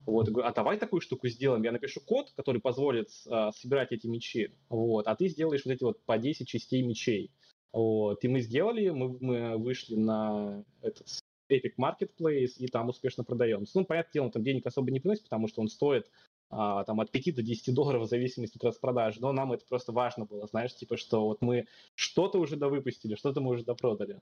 Вот, 0.05 0.29
говорю, 0.29 0.49
а 0.49 0.53
давай 0.53 0.79
такую 0.79 1.01
штуку 1.01 1.29
сделаем. 1.29 1.63
Я 1.63 1.73
напишу 1.73 2.01
код, 2.01 2.33
который 2.37 2.61
позволит 2.61 3.09
а, 3.29 3.53
собирать 3.53 3.93
эти 3.93 4.07
мечи. 4.07 4.51
Вот, 4.69 5.07
а 5.07 5.15
ты 5.15 5.29
сделаешь 5.29 5.65
вот 5.65 5.73
эти 5.73 5.85
вот 5.85 6.05
по 6.05 6.19
10 6.19 6.49
частей 6.49 6.83
мечей. 6.83 7.31
Вот, 7.73 8.23
и 8.25 8.29
мы 8.29 8.41
сделали, 8.41 8.91
мы, 8.91 9.17
мы 9.21 9.57
вышли 9.57 9.95
на 9.95 10.65
этот 10.83 11.07
Epic 11.51 11.75
Marketplace 11.79 12.53
и 12.59 12.67
там 12.67 12.89
успешно 12.89 13.25
продаемся. 13.25 13.79
Ну, 13.79 13.85
понятное 13.85 14.13
дело, 14.13 14.31
там 14.31 14.43
денег 14.43 14.67
особо 14.67 14.91
не 14.91 15.01
приносит, 15.01 15.25
потому 15.25 15.49
что 15.49 15.61
он 15.61 15.69
стоит 15.69 16.11
а, 16.51 16.85
там 16.85 17.01
от 17.01 17.11
5 17.11 17.35
до 17.37 17.43
10 17.43 17.75
долларов 17.75 18.03
в 18.03 18.09
зависимости 18.09 18.57
от 18.59 18.65
распродажи. 18.65 19.21
Но 19.21 19.33
нам 19.33 19.53
это 19.53 19.65
просто 19.67 19.93
важно 19.93 20.27
было, 20.27 20.47
знаешь, 20.47 20.75
типа, 20.75 20.97
что 20.97 21.27
вот 21.27 21.43
мы 21.43 21.67
что-то 21.95 22.39
уже 22.39 22.57
довыпустили, 22.57 23.15
что-то 23.15 23.41
мы 23.41 23.53
уже 23.53 23.65
допродали. 23.65 24.21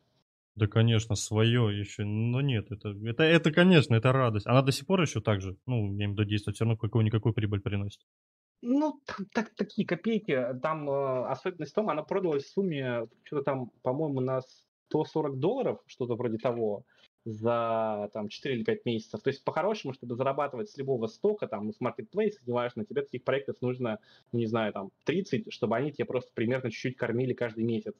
Да, 0.56 0.66
конечно, 0.66 1.14
свое 1.14 1.78
еще. 1.78 2.04
Но 2.04 2.40
нет, 2.40 2.70
это, 2.70 2.90
это, 3.04 3.22
это, 3.22 3.52
конечно, 3.52 3.94
это 3.94 4.12
радость. 4.12 4.46
Она 4.46 4.62
до 4.62 4.72
сих 4.72 4.86
пор 4.86 5.00
еще 5.02 5.20
так 5.20 5.40
же, 5.40 5.56
ну, 5.66 5.94
я 5.96 6.08
в 6.08 6.12
виду, 6.12 6.24
действует, 6.24 6.56
все 6.56 6.64
равно 6.64 6.76
какую-никакую 6.76 7.32
прибыль 7.34 7.60
приносит. 7.60 8.00
Ну, 8.62 9.00
так, 9.32 9.54
такие 9.54 9.86
копейки. 9.86 10.38
Там 10.62 10.88
э, 10.90 11.26
особенность 11.28 11.72
в 11.72 11.74
том, 11.74 11.88
она 11.88 12.02
продалась 12.02 12.44
в 12.44 12.52
сумме, 12.52 13.06
что-то 13.24 13.44
там, 13.44 13.70
по-моему, 13.82 14.20
на 14.20 14.42
140 14.88 15.38
долларов, 15.38 15.80
что-то 15.86 16.14
вроде 16.14 16.36
того, 16.36 16.84
за 17.24 18.10
там 18.12 18.28
4 18.28 18.56
или 18.56 18.64
5 18.64 18.84
месяцев. 18.84 19.22
То 19.22 19.28
есть, 19.28 19.44
по-хорошему, 19.44 19.94
чтобы 19.94 20.14
зарабатывать 20.14 20.68
с 20.68 20.76
любого 20.76 21.06
стока, 21.06 21.46
там, 21.46 21.72
с 21.72 21.80
маркетплейса, 21.80 22.40
неважно, 22.46 22.84
тебе 22.84 23.02
таких 23.02 23.24
проектов 23.24 23.56
нужно, 23.62 23.98
ну, 24.32 24.38
не 24.38 24.46
знаю, 24.46 24.72
там, 24.74 24.90
30, 25.04 25.52
чтобы 25.52 25.76
они 25.76 25.92
тебе 25.92 26.04
просто 26.04 26.30
примерно 26.34 26.70
чуть-чуть 26.70 26.96
кормили 26.96 27.32
каждый 27.32 27.64
месяц. 27.64 27.94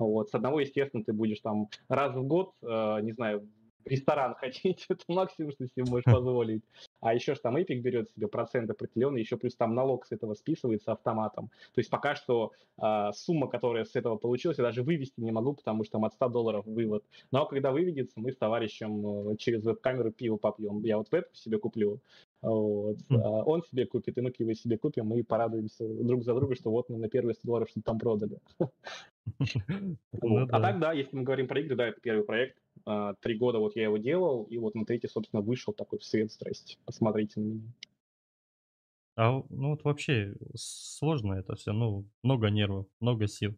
Вот. 0.00 0.30
С 0.30 0.34
одного, 0.34 0.60
естественно, 0.60 1.04
ты 1.04 1.12
будешь 1.12 1.40
там 1.40 1.68
раз 1.88 2.14
в 2.14 2.22
год, 2.22 2.54
э, 2.62 3.00
не 3.02 3.12
знаю, 3.12 3.40
в 3.40 3.88
ресторан 3.88 4.34
ходить, 4.40 4.86
это 4.88 5.04
максимум, 5.08 5.52
что 5.52 5.66
себе 5.66 5.84
можешь 5.84 6.04
позволить. 6.04 6.62
А 7.00 7.14
еще 7.14 7.34
же 7.34 7.40
там 7.40 7.56
Epic 7.56 7.80
берет 7.80 8.10
себе 8.10 8.28
процент 8.28 8.70
определенный, 8.70 9.20
еще 9.20 9.36
плюс 9.36 9.54
там 9.56 9.74
налог 9.74 10.06
с 10.06 10.12
этого 10.12 10.34
списывается 10.34 10.92
автоматом. 10.92 11.50
То 11.74 11.80
есть 11.80 11.90
пока 11.90 12.14
что 12.14 12.52
э, 12.80 13.10
сумма, 13.14 13.48
которая 13.48 13.84
с 13.84 13.94
этого 13.96 14.16
получилась, 14.16 14.58
я 14.58 14.64
даже 14.64 14.82
вывести 14.82 15.20
не 15.20 15.32
могу, 15.32 15.54
потому 15.54 15.84
что 15.84 15.92
там 15.92 16.04
от 16.04 16.14
100 16.14 16.28
долларов 16.28 16.66
вывод. 16.66 17.04
Но 17.30 17.46
когда 17.46 17.72
выведется, 17.72 18.20
мы 18.20 18.32
с 18.32 18.36
товарищем 18.36 19.30
э, 19.30 19.36
через 19.36 19.64
веб-камеру 19.64 20.12
пиво 20.12 20.36
попьем. 20.36 20.82
Я 20.84 20.98
вот 20.98 21.10
веб 21.10 21.26
себе 21.32 21.58
куплю, 21.58 22.00
вот. 22.42 22.96
Mm. 23.10 23.20
А 23.22 23.28
он 23.44 23.62
себе 23.62 23.86
купит, 23.86 24.18
и 24.18 24.20
мы 24.20 24.30
пиво 24.30 24.54
себе 24.54 24.78
купим, 24.78 25.06
мы 25.06 25.22
порадуемся 25.24 25.86
друг 25.86 26.22
за 26.24 26.34
друга, 26.34 26.54
что 26.54 26.70
вот 26.70 26.88
мы 26.88 26.98
на 26.98 27.08
первые 27.08 27.34
100 27.34 27.46
долларов 27.46 27.68
что-то 27.70 27.86
там 27.86 27.98
продали. 27.98 28.38
Ну 30.22 30.46
а 30.50 30.60
так, 30.60 30.78
да, 30.80 30.92
если 30.92 31.16
мы 31.16 31.22
говорим 31.22 31.48
про 31.48 31.60
игры, 31.60 31.76
да, 31.76 31.88
это 31.88 32.00
первый 32.00 32.24
проект. 32.24 32.58
А, 32.84 33.14
три 33.14 33.36
года 33.36 33.58
вот 33.58 33.76
я 33.76 33.84
его 33.84 33.98
делал, 33.98 34.44
и 34.44 34.58
вот 34.58 34.74
на 34.74 34.84
третий, 34.84 35.08
собственно, 35.08 35.42
вышел 35.42 35.72
такой 35.72 35.98
в 35.98 36.04
свет, 36.04 36.32
здрасте, 36.32 36.78
посмотрите 36.84 37.40
на 37.40 37.44
меня. 37.44 37.72
А, 39.16 39.42
ну 39.48 39.70
вот 39.70 39.84
вообще 39.84 40.34
сложно 40.54 41.34
это 41.34 41.54
все, 41.56 41.72
ну, 41.72 42.06
много 42.22 42.48
нервов, 42.48 42.86
много 43.00 43.26
сил. 43.26 43.54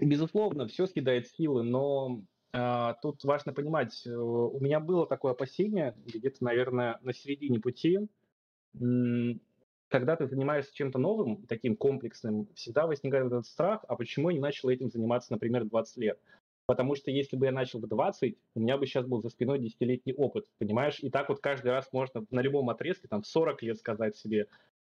Безусловно, 0.00 0.68
все 0.68 0.86
съедает 0.86 1.26
силы, 1.28 1.64
но 1.64 2.22
а, 2.52 2.94
тут 2.94 3.24
важно 3.24 3.52
понимать, 3.52 4.06
э, 4.06 4.14
у 4.14 4.58
меня 4.60 4.78
было 4.78 5.06
такое 5.06 5.32
опасение, 5.32 5.96
где-то, 6.06 6.44
наверное, 6.44 6.98
на 7.02 7.12
середине 7.12 7.58
пути, 7.58 7.98
когда 9.88 10.16
ты 10.16 10.26
занимаешься 10.26 10.74
чем-то 10.74 10.98
новым, 10.98 11.46
таким 11.46 11.76
комплексным, 11.76 12.48
всегда 12.54 12.86
возникает 12.86 13.26
этот 13.26 13.46
страх, 13.46 13.84
а 13.88 13.96
почему 13.96 14.30
я 14.30 14.36
не 14.36 14.40
начал 14.40 14.68
этим 14.68 14.90
заниматься, 14.90 15.32
например, 15.32 15.64
20 15.64 15.96
лет? 15.98 16.20
Потому 16.66 16.94
что 16.94 17.10
если 17.10 17.36
бы 17.36 17.46
я 17.46 17.52
начал 17.52 17.80
в 17.80 17.88
20, 17.88 18.36
у 18.54 18.60
меня 18.60 18.76
бы 18.76 18.86
сейчас 18.86 19.06
был 19.06 19.22
за 19.22 19.30
спиной 19.30 19.58
десятилетний 19.58 20.12
опыт, 20.14 20.46
понимаешь? 20.58 20.98
И 21.00 21.08
так 21.08 21.30
вот 21.30 21.40
каждый 21.40 21.68
раз 21.68 21.88
можно 21.92 22.26
на 22.30 22.40
любом 22.40 22.68
отрезке, 22.68 23.08
там, 23.08 23.22
в 23.22 23.26
40 23.26 23.62
лет 23.62 23.78
сказать 23.78 24.16
себе, 24.16 24.48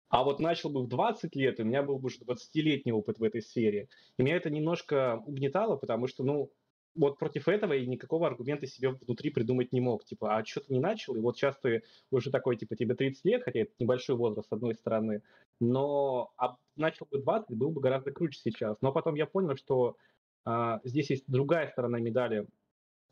а 0.08 0.24
вот 0.24 0.40
начал 0.40 0.70
бы 0.70 0.82
в 0.82 0.88
20 0.88 1.36
лет, 1.36 1.60
у 1.60 1.64
меня 1.64 1.82
был 1.82 1.98
бы 1.98 2.06
уже 2.06 2.20
20-летний 2.20 2.92
опыт 2.92 3.18
в 3.18 3.22
этой 3.22 3.42
сфере. 3.42 3.88
И 4.16 4.22
меня 4.22 4.36
это 4.36 4.48
немножко 4.48 5.22
угнетало, 5.26 5.76
потому 5.76 6.06
что, 6.06 6.24
ну, 6.24 6.50
вот 6.98 7.18
против 7.18 7.48
этого 7.48 7.74
и 7.74 7.86
никакого 7.86 8.26
аргумента 8.26 8.66
себе 8.66 8.90
внутри 8.90 9.30
придумать 9.30 9.72
не 9.72 9.80
мог. 9.80 10.04
Типа, 10.04 10.36
а 10.36 10.44
что 10.44 10.60
ты 10.60 10.72
не 10.72 10.80
начал? 10.80 11.14
И 11.14 11.20
вот 11.20 11.36
сейчас 11.36 11.56
ты 11.62 11.82
уже 12.10 12.30
такой, 12.30 12.56
типа, 12.56 12.76
тебе 12.76 12.94
30 12.94 13.24
лет, 13.24 13.42
хотя 13.44 13.60
это 13.60 13.72
небольшой 13.78 14.16
возраст, 14.16 14.48
с 14.48 14.52
одной 14.52 14.74
стороны, 14.74 15.22
но 15.60 16.32
а 16.36 16.56
начал 16.76 17.06
бы 17.10 17.18
20, 17.18 17.56
был 17.56 17.70
бы 17.70 17.80
гораздо 17.80 18.10
круче 18.10 18.40
сейчас. 18.40 18.76
Но 18.80 18.92
потом 18.92 19.14
я 19.14 19.26
понял, 19.26 19.56
что 19.56 19.96
а, 20.44 20.80
здесь 20.84 21.10
есть 21.10 21.24
другая 21.28 21.68
сторона 21.68 21.98
медали. 21.98 22.46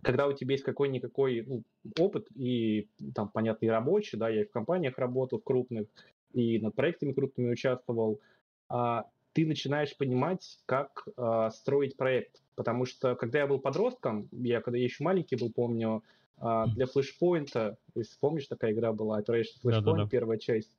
Когда 0.02 0.26
у 0.26 0.32
тебя 0.32 0.52
есть 0.52 0.64
какой-никакой 0.64 1.42
ну, 1.46 1.62
опыт, 1.98 2.26
и 2.34 2.88
там, 3.14 3.28
понятно, 3.28 3.66
и 3.66 3.68
рабочий, 3.68 4.18
да, 4.18 4.28
я 4.28 4.42
и 4.42 4.44
в 4.44 4.50
компаниях 4.50 4.98
работал, 4.98 5.38
крупных, 5.38 5.86
и 6.32 6.58
над 6.58 6.74
проектами 6.74 7.12
крупными 7.12 7.52
участвовал, 7.52 8.20
а, 8.68 9.04
ты 9.36 9.46
начинаешь 9.46 9.94
понимать, 9.96 10.58
как 10.64 11.06
а, 11.16 11.50
строить 11.50 11.96
проект 11.96 12.40
Потому 12.56 12.86
что, 12.86 13.14
когда 13.14 13.40
я 13.40 13.46
был 13.46 13.58
подростком, 13.58 14.28
я 14.32 14.62
когда 14.62 14.78
я 14.78 14.84
еще 14.84 15.04
маленький 15.04 15.36
был, 15.36 15.52
помню, 15.52 16.02
а, 16.38 16.66
для 16.68 16.86
флешпоинта, 16.86 17.76
если 17.94 18.16
помнишь, 18.18 18.46
такая 18.46 18.72
игра 18.72 18.94
была, 18.94 19.20
Operation 19.20 19.60
Flashpoint, 19.62 19.80
да, 19.80 19.80
да, 19.80 19.92
да. 19.92 20.08
первая 20.08 20.38
часть, 20.38 20.72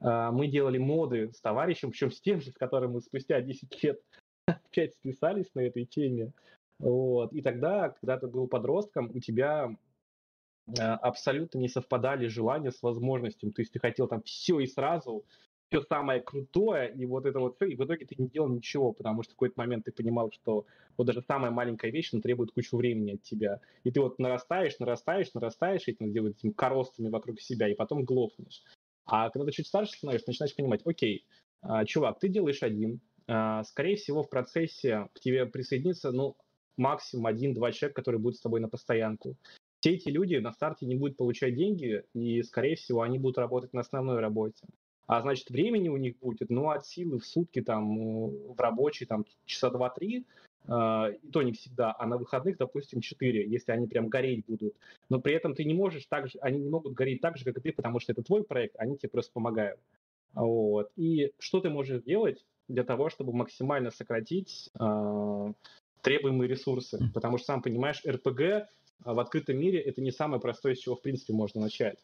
а, 0.00 0.30
мы 0.30 0.46
делали 0.46 0.76
моды 0.76 1.32
с 1.32 1.40
товарищем, 1.40 1.90
причем 1.90 2.10
с 2.10 2.20
тем 2.20 2.42
же, 2.42 2.50
с 2.50 2.54
которым 2.54 2.92
мы 2.92 3.00
спустя 3.00 3.40
10 3.40 3.82
лет 3.82 4.00
опять 4.46 4.92
списались 4.92 5.50
на 5.54 5.60
этой 5.60 5.86
теме. 5.86 6.32
Вот. 6.78 7.32
И 7.32 7.40
тогда, 7.40 7.88
когда 7.88 8.18
ты 8.18 8.26
был 8.26 8.46
подростком, 8.46 9.10
у 9.14 9.20
тебя 9.20 9.74
абсолютно 10.76 11.58
не 11.58 11.68
совпадали 11.68 12.26
желания 12.26 12.70
с 12.70 12.82
возможностью. 12.82 13.52
То 13.52 13.62
есть 13.62 13.72
ты 13.72 13.80
хотел 13.80 14.06
там 14.06 14.22
все 14.22 14.60
и 14.60 14.66
сразу, 14.66 15.24
все 15.72 15.82
самое 15.88 16.20
крутое, 16.20 16.92
и 16.92 17.06
вот 17.06 17.24
это 17.24 17.40
вот 17.40 17.56
все, 17.56 17.64
и 17.66 17.76
в 17.76 17.84
итоге 17.84 18.04
ты 18.04 18.14
не 18.18 18.28
делал 18.28 18.48
ничего, 18.48 18.92
потому 18.92 19.22
что 19.22 19.32
в 19.32 19.36
какой-то 19.36 19.54
момент 19.56 19.86
ты 19.86 19.92
понимал, 19.92 20.30
что 20.30 20.66
вот 20.98 21.06
даже 21.06 21.22
самая 21.22 21.50
маленькая 21.50 21.90
вещь, 21.90 22.10
она 22.12 22.20
требует 22.20 22.52
кучу 22.52 22.76
времени 22.76 23.14
от 23.14 23.22
тебя. 23.22 23.60
И 23.82 23.90
ты 23.90 24.00
вот 24.02 24.18
нарастаешь, 24.18 24.78
нарастаешь, 24.78 25.32
нарастаешь 25.32 25.88
этим, 25.88 26.12
делать 26.12 26.36
этими 26.36 26.50
коростами 26.50 27.08
вокруг 27.08 27.40
себя, 27.40 27.68
и 27.68 27.74
потом 27.74 28.04
глохнешь. 28.04 28.62
А 29.06 29.30
когда 29.30 29.46
ты 29.46 29.52
чуть 29.52 29.66
старше 29.66 29.96
становишься, 29.96 30.28
начинаешь 30.28 30.54
понимать, 30.54 30.82
окей, 30.84 31.24
а, 31.62 31.86
чувак, 31.86 32.18
ты 32.20 32.28
делаешь 32.28 32.62
один, 32.62 33.00
а, 33.26 33.64
скорее 33.64 33.96
всего, 33.96 34.22
в 34.22 34.28
процессе 34.28 35.08
к 35.14 35.20
тебе 35.20 35.46
присоединится, 35.46 36.12
ну, 36.12 36.36
максимум 36.76 37.26
один-два 37.26 37.72
человека, 37.72 38.00
которые 38.00 38.20
будут 38.20 38.36
с 38.36 38.42
тобой 38.42 38.60
на 38.60 38.68
постоянку. 38.68 39.36
Все 39.80 39.94
эти 39.94 40.10
люди 40.10 40.36
на 40.36 40.52
старте 40.52 40.84
не 40.84 40.96
будут 40.96 41.16
получать 41.16 41.56
деньги, 41.56 42.04
и, 42.12 42.42
скорее 42.42 42.76
всего, 42.76 43.00
они 43.00 43.18
будут 43.18 43.38
работать 43.38 43.72
на 43.72 43.80
основной 43.80 44.20
работе 44.20 44.66
а 45.06 45.20
значит 45.20 45.50
времени 45.50 45.88
у 45.88 45.96
них 45.96 46.18
будет, 46.18 46.50
ну, 46.50 46.70
от 46.70 46.86
силы 46.86 47.18
в 47.18 47.26
сутки 47.26 47.60
там 47.60 48.52
в 48.52 48.60
рабочий 48.60 49.06
там 49.06 49.24
часа 49.44 49.70
два-три, 49.70 50.24
Uh, 50.64 51.18
и 51.20 51.28
то 51.32 51.42
не 51.42 51.50
всегда, 51.50 51.92
а 51.98 52.06
на 52.06 52.16
выходных, 52.16 52.56
допустим, 52.56 53.00
4, 53.00 53.48
если 53.48 53.72
они 53.72 53.88
прям 53.88 54.06
гореть 54.06 54.46
будут. 54.46 54.76
Но 55.08 55.20
при 55.20 55.34
этом 55.34 55.56
ты 55.56 55.64
не 55.64 55.74
можешь 55.74 56.06
так 56.06 56.28
же, 56.28 56.38
они 56.40 56.60
не 56.60 56.70
могут 56.70 56.92
гореть 56.92 57.20
так 57.20 57.36
же, 57.36 57.44
как 57.44 57.58
и 57.58 57.60
ты, 57.60 57.72
потому 57.72 57.98
что 57.98 58.12
это 58.12 58.22
твой 58.22 58.44
проект, 58.44 58.76
они 58.78 58.96
тебе 58.96 59.08
просто 59.08 59.32
помогают. 59.32 59.80
Вот. 60.34 60.92
И 60.94 61.32
что 61.40 61.60
ты 61.60 61.68
можешь 61.68 62.04
делать 62.04 62.46
для 62.68 62.84
того, 62.84 63.10
чтобы 63.10 63.32
максимально 63.32 63.90
сократить 63.90 64.70
uh, 64.78 65.52
требуемые 66.00 66.48
ресурсы? 66.48 67.10
Потому 67.12 67.38
что, 67.38 67.46
сам 67.46 67.62
понимаешь, 67.62 68.00
РПГ 68.06 68.68
в 69.04 69.18
открытом 69.18 69.58
мире 69.58 69.80
это 69.80 70.00
не 70.00 70.12
самое 70.12 70.40
простое, 70.40 70.76
с 70.76 70.78
чего, 70.78 70.94
в 70.94 71.02
принципе, 71.02 71.32
можно 71.32 71.60
начать. 71.60 71.98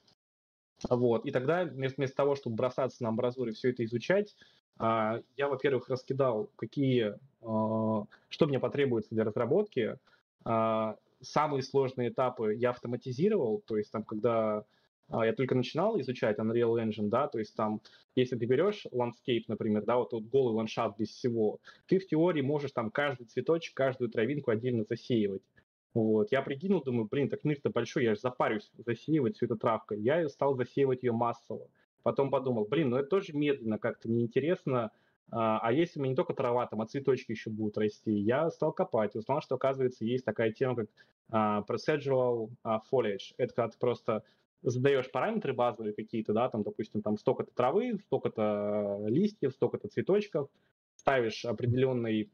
Вот. 0.88 1.26
И 1.26 1.30
тогда 1.30 1.64
вместо, 1.64 1.96
вместо 1.96 2.16
того, 2.16 2.36
чтобы 2.36 2.56
бросаться 2.56 3.02
на 3.02 3.08
амбразуры 3.10 3.52
все 3.52 3.70
это 3.70 3.84
изучать, 3.84 4.34
а, 4.78 5.20
я, 5.36 5.48
во-первых, 5.48 5.88
раскидал, 5.88 6.50
какие, 6.56 7.14
а, 7.42 8.04
что 8.28 8.46
мне 8.46 8.60
потребуется 8.60 9.14
для 9.14 9.24
разработки. 9.24 9.98
А, 10.44 10.96
самые 11.20 11.62
сложные 11.62 12.10
этапы 12.10 12.54
я 12.54 12.70
автоматизировал, 12.70 13.62
то 13.66 13.76
есть 13.76 13.90
там, 13.90 14.04
когда 14.04 14.64
я 15.10 15.32
только 15.32 15.54
начинал 15.54 15.98
изучать 16.00 16.38
Unreal 16.38 16.76
Engine, 16.76 17.08
да, 17.08 17.28
то 17.28 17.38
есть 17.38 17.56
там, 17.56 17.80
если 18.14 18.36
ты 18.36 18.44
берешь 18.44 18.84
landscape, 18.92 19.44
например, 19.48 19.82
да, 19.86 19.96
вот, 19.96 20.12
вот 20.12 20.24
голый 20.24 20.54
ландшафт 20.54 20.98
без 20.98 21.08
всего, 21.08 21.60
ты 21.86 21.98
в 21.98 22.06
теории 22.06 22.42
можешь 22.42 22.72
там 22.72 22.90
каждый 22.90 23.24
цветочек, 23.24 23.72
каждую 23.74 24.10
травинку 24.10 24.50
отдельно 24.50 24.84
засеивать. 24.84 25.40
Вот. 25.94 26.30
Я 26.32 26.42
прикинул, 26.42 26.82
думаю, 26.82 27.08
блин, 27.10 27.28
так 27.28 27.44
мир-то 27.44 27.70
большой, 27.70 28.04
я 28.04 28.14
же 28.14 28.20
запарюсь 28.20 28.70
засеивать 28.78 29.36
всю 29.36 29.46
эту 29.46 29.56
травку. 29.56 29.94
Я 29.94 30.28
стал 30.28 30.54
засеивать 30.54 31.02
ее 31.02 31.12
массово. 31.12 31.68
Потом 32.02 32.30
подумал, 32.30 32.66
блин, 32.66 32.90
ну 32.90 32.96
это 32.96 33.08
тоже 33.08 33.32
медленно, 33.32 33.78
как-то 33.78 34.08
неинтересно 34.08 34.92
а, 35.30 35.58
а 35.58 35.72
если 35.72 35.98
у 35.98 36.02
меня 36.02 36.10
не 36.10 36.16
только 36.16 36.34
трава, 36.34 36.66
там, 36.66 36.80
а 36.80 36.86
цветочки 36.86 37.32
еще 37.32 37.50
будут 37.50 37.76
расти, 37.78 38.12
я 38.12 38.50
стал 38.50 38.72
копать 38.72 39.14
узнал, 39.14 39.42
что, 39.42 39.56
оказывается, 39.56 40.04
есть 40.04 40.24
такая 40.24 40.52
тема, 40.52 40.76
как 40.76 40.88
а, 41.30 41.64
procedural 41.68 42.50
а, 42.62 42.80
foliage. 42.90 43.34
Это 43.36 43.54
когда 43.54 43.68
ты 43.68 43.78
просто 43.78 44.24
задаешь 44.62 45.10
параметры 45.10 45.52
базовые 45.52 45.92
какие-то, 45.94 46.32
да, 46.32 46.48
там, 46.48 46.62
допустим, 46.62 47.02
там 47.02 47.18
столько-то 47.18 47.52
травы, 47.54 47.98
столько-то 48.06 49.04
листьев, 49.06 49.52
столько-то 49.52 49.88
цветочков, 49.88 50.48
ставишь 50.96 51.44
определенный, 51.44 52.30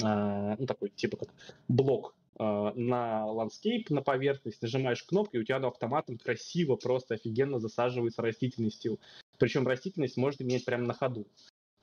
ну, 0.00 0.66
такой, 0.66 0.88
типа, 0.88 1.18
как 1.18 1.28
блок 1.68 2.14
на 2.38 3.26
landscape, 3.26 3.90
на 3.90 4.02
поверхность, 4.02 4.60
нажимаешь 4.60 5.02
кнопку, 5.02 5.36
и 5.36 5.40
у 5.40 5.44
тебя 5.44 5.56
оно 5.56 5.68
автоматом 5.68 6.18
красиво, 6.18 6.76
просто 6.76 7.14
офигенно 7.14 7.58
засаживается 7.58 8.22
растительностью. 8.22 8.98
Причем 9.38 9.66
растительность 9.66 10.16
можно 10.16 10.44
менять 10.44 10.64
прямо 10.64 10.86
на 10.86 10.94
ходу. 10.94 11.26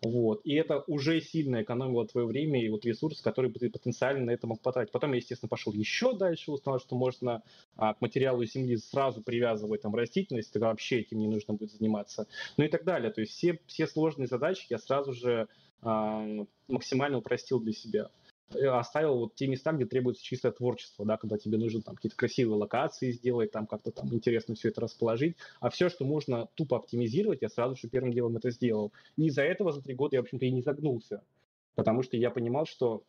Вот. 0.03 0.41
И 0.45 0.55
это 0.55 0.83
уже 0.87 1.21
сильно 1.21 1.61
экономило 1.61 2.07
твое 2.07 2.25
время 2.25 2.63
и 2.63 2.69
вот 2.69 2.85
ресурс, 2.85 3.21
который 3.21 3.51
бы 3.51 3.59
ты 3.59 3.69
потенциально 3.69 4.25
на 4.25 4.31
это 4.31 4.47
мог 4.47 4.59
потратить. 4.61 4.91
Потом 4.91 5.11
я, 5.11 5.17
естественно, 5.17 5.49
пошел 5.49 5.73
еще 5.73 6.17
дальше, 6.17 6.51
узнал, 6.51 6.79
что 6.79 6.95
можно 6.95 7.43
а, 7.75 7.93
к 7.93 8.01
материалу 8.01 8.43
земли 8.43 8.77
сразу 8.77 9.21
привязывать 9.21 9.83
там 9.83 9.93
растительность, 9.93 10.51
тогда 10.51 10.69
вообще 10.69 11.01
этим 11.01 11.19
не 11.19 11.27
нужно 11.27 11.53
будет 11.53 11.71
заниматься. 11.71 12.27
Ну 12.57 12.63
и 12.63 12.67
так 12.67 12.83
далее. 12.83 13.11
То 13.11 13.21
есть 13.21 13.33
все, 13.33 13.59
все 13.67 13.85
сложные 13.85 14.27
задачи 14.27 14.65
я 14.69 14.79
сразу 14.79 15.13
же 15.13 15.47
а, 15.83 16.25
максимально 16.67 17.19
упростил 17.19 17.59
для 17.59 17.73
себя. 17.73 18.09
Э, 18.53 18.67
оставил 18.67 19.17
вот 19.17 19.35
те 19.35 19.47
места, 19.47 19.71
где 19.71 19.85
требуется 19.85 20.23
чистое 20.23 20.51
творчество, 20.51 21.05
да, 21.05 21.17
когда 21.17 21.37
тебе 21.37 21.57
нужно 21.57 21.81
там 21.81 21.95
какие-то 21.95 22.17
красивые 22.17 22.57
локации 22.57 23.11
сделать, 23.11 23.51
там 23.51 23.67
как-то 23.67 23.91
там 23.91 24.13
интересно 24.13 24.55
все 24.55 24.69
это 24.69 24.81
расположить, 24.81 25.37
а 25.59 25.69
все, 25.69 25.89
что 25.89 26.05
можно 26.05 26.47
тупо 26.55 26.77
оптимизировать, 26.77 27.41
я 27.41 27.49
сразу 27.49 27.75
же 27.75 27.87
первым 27.87 28.11
делом 28.11 28.37
это 28.37 28.51
сделал. 28.51 28.91
И 29.17 29.27
из-за 29.27 29.43
этого 29.43 29.71
за 29.71 29.81
три 29.81 29.93
года 29.93 30.15
я, 30.15 30.21
в 30.21 30.25
общем-то, 30.25 30.45
и 30.45 30.51
не 30.51 30.61
загнулся, 30.61 31.23
потому 31.75 32.03
что 32.03 32.17
я 32.17 32.29
понимал, 32.29 32.65
что 32.65 33.03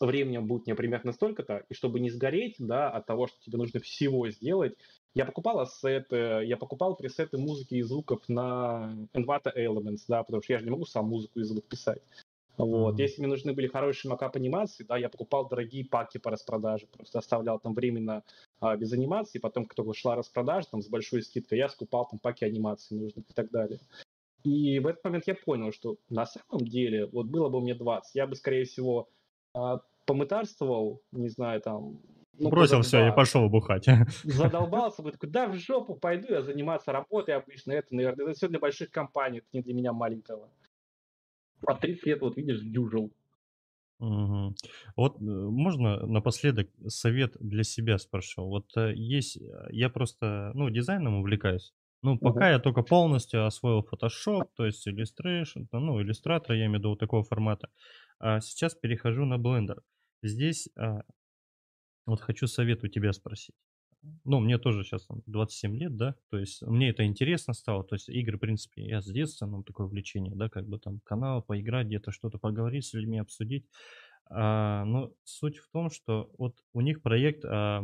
времени 0.00 0.38
будет 0.38 0.66
мне 0.66 0.74
примерно 0.74 1.12
столько-то, 1.12 1.64
и 1.68 1.74
чтобы 1.74 2.00
не 2.00 2.10
сгореть, 2.10 2.56
да, 2.58 2.90
от 2.90 3.06
того, 3.06 3.28
что 3.28 3.36
тебе 3.44 3.58
нужно 3.58 3.78
всего 3.80 4.28
сделать, 4.30 4.76
я 5.14 5.24
покупал 5.24 5.60
ассеты, 5.60 6.42
я 6.44 6.56
покупал 6.56 6.96
пресеты 6.96 7.38
музыки 7.38 7.74
и 7.74 7.82
звуков 7.82 8.28
на 8.28 8.96
Envato 9.12 9.54
Elements, 9.56 10.02
да, 10.08 10.24
потому 10.24 10.42
что 10.42 10.52
я 10.52 10.58
же 10.58 10.64
не 10.64 10.72
могу 10.72 10.84
сам 10.84 11.06
музыку 11.06 11.38
и 11.38 11.44
звук 11.44 11.64
писать. 11.66 12.02
Вот. 12.56 12.94
Mm-hmm. 12.94 13.02
Если 13.02 13.20
мне 13.20 13.28
нужны 13.28 13.52
были 13.52 13.66
хорошие 13.66 14.10
макап 14.10 14.36
анимации, 14.36 14.84
да, 14.84 14.96
я 14.96 15.08
покупал 15.08 15.48
дорогие 15.48 15.84
паки 15.84 16.18
по 16.18 16.30
распродаже, 16.30 16.86
просто 16.86 17.18
оставлял 17.18 17.58
там 17.58 17.74
временно 17.74 18.22
а, 18.60 18.76
без 18.76 18.92
анимации, 18.92 19.38
потом, 19.38 19.64
как 19.64 19.74
только 19.74 19.92
шла 19.94 20.14
распродажа, 20.14 20.68
там 20.70 20.80
с 20.80 20.88
большой 20.88 21.22
скидкой, 21.22 21.58
я 21.58 21.68
скупал 21.68 22.06
там 22.08 22.20
паки 22.20 22.44
анимации 22.44 22.94
нужных 22.94 23.28
и 23.28 23.32
так 23.32 23.50
далее. 23.50 23.80
И 24.44 24.78
в 24.78 24.86
этот 24.86 25.02
момент 25.04 25.24
я 25.26 25.34
понял, 25.34 25.72
что 25.72 25.96
на 26.10 26.26
самом 26.26 26.66
деле, 26.66 27.06
вот 27.06 27.26
было 27.26 27.48
бы 27.48 27.60
мне 27.60 27.74
20, 27.74 28.14
я 28.14 28.26
бы, 28.26 28.36
скорее 28.36 28.64
всего, 28.64 29.08
а, 29.54 29.80
помытарствовал, 30.06 31.02
не 31.12 31.28
знаю, 31.28 31.60
там... 31.60 32.00
Ну, 32.36 32.50
Бросил 32.50 32.82
все 32.82 33.08
и 33.08 33.12
пошел 33.12 33.48
бухать. 33.48 33.86
Задолбался 34.24 35.02
бы, 35.02 35.12
такой, 35.12 35.30
да, 35.30 35.46
в 35.46 35.54
жопу 35.54 35.94
пойду 35.94 36.32
я 36.32 36.42
заниматься 36.42 36.92
работой 36.92 37.36
обычно, 37.36 37.72
это, 37.72 37.94
наверное, 37.94 38.26
это 38.26 38.34
все 38.36 38.48
для 38.48 38.58
больших 38.58 38.90
компаний, 38.90 39.38
это 39.38 39.48
не 39.52 39.62
для 39.62 39.74
меня 39.74 39.92
маленького. 39.92 40.48
А 41.66 41.74
30 41.74 42.06
лет, 42.06 42.20
вот 42.20 42.36
видишь, 42.36 42.60
дюжил. 42.62 43.12
Угу. 44.00 44.54
Вот 44.96 45.20
э, 45.20 45.24
можно 45.24 46.06
напоследок 46.06 46.68
совет 46.88 47.36
для 47.40 47.62
себя 47.62 47.98
спрошу. 47.98 48.44
Вот 48.46 48.66
э, 48.76 48.92
есть, 48.94 49.36
э, 49.36 49.68
я 49.70 49.88
просто, 49.88 50.50
ну, 50.54 50.68
дизайном 50.68 51.14
увлекаюсь. 51.16 51.72
Ну, 52.02 52.18
пока 52.18 52.50
я 52.50 52.58
только 52.58 52.82
полностью 52.82 53.46
освоил 53.46 53.80
Photoshop, 53.80 54.48
то 54.56 54.66
есть 54.66 54.86
Illustration, 54.86 55.66
ну, 55.72 56.02
иллюстратор, 56.02 56.54
я 56.54 56.66
имею 56.66 56.72
в 56.72 56.78
виду 56.80 56.88
вот 56.90 56.98
такого 56.98 57.22
формата. 57.22 57.70
А 58.18 58.40
сейчас 58.40 58.74
перехожу 58.74 59.24
на 59.24 59.38
Blender. 59.38 59.80
Здесь 60.22 60.68
а, 60.76 61.02
вот 62.04 62.20
хочу 62.20 62.46
совет 62.46 62.84
у 62.84 62.88
тебя 62.88 63.12
спросить 63.14 63.54
ну, 64.24 64.40
мне 64.40 64.58
тоже 64.58 64.84
сейчас 64.84 65.06
там 65.06 65.22
27 65.26 65.76
лет, 65.76 65.96
да, 65.96 66.14
то 66.30 66.38
есть 66.38 66.62
мне 66.62 66.90
это 66.90 67.04
интересно 67.04 67.54
стало, 67.54 67.84
то 67.84 67.94
есть 67.94 68.08
игры, 68.08 68.36
в 68.36 68.40
принципе, 68.40 68.82
я 68.82 69.00
с 69.00 69.06
детства, 69.06 69.46
ну, 69.46 69.62
такое 69.62 69.86
увлечение, 69.86 70.34
да, 70.34 70.48
как 70.48 70.66
бы 70.68 70.78
там 70.78 71.00
канал, 71.04 71.42
поиграть 71.42 71.86
где-то, 71.86 72.10
что-то 72.12 72.38
поговорить 72.38 72.86
с 72.86 72.94
людьми, 72.94 73.18
обсудить. 73.18 73.66
А, 74.30 74.84
но 74.84 75.12
суть 75.24 75.58
в 75.58 75.70
том, 75.70 75.90
что 75.90 76.30
вот 76.38 76.56
у 76.72 76.80
них 76.80 77.02
проект 77.02 77.44
а, 77.44 77.82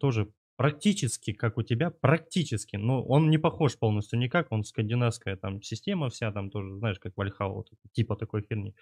тоже 0.00 0.32
практически, 0.56 1.32
как 1.32 1.58
у 1.58 1.62
тебя, 1.62 1.90
практически, 1.90 2.76
но 2.76 3.02
он 3.04 3.30
не 3.30 3.38
похож 3.38 3.78
полностью 3.78 4.18
никак, 4.18 4.50
он 4.50 4.64
скандинавская 4.64 5.36
там 5.36 5.62
система 5.62 6.08
вся, 6.08 6.32
там 6.32 6.50
тоже, 6.50 6.76
знаешь, 6.76 6.98
как 6.98 7.16
Вальхал, 7.16 7.54
вот, 7.54 7.70
типа 7.92 8.16
такой 8.16 8.42
херни. 8.42 8.74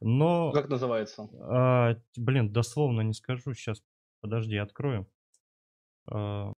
Но... 0.00 0.52
Как 0.52 0.68
называется? 0.68 1.28
А, 1.40 1.96
блин, 2.16 2.52
дословно 2.52 3.00
не 3.02 3.12
скажу, 3.12 3.54
сейчас, 3.54 3.82
подожди, 4.20 4.56
открою. 4.56 5.08
Сейчас, 6.08 6.52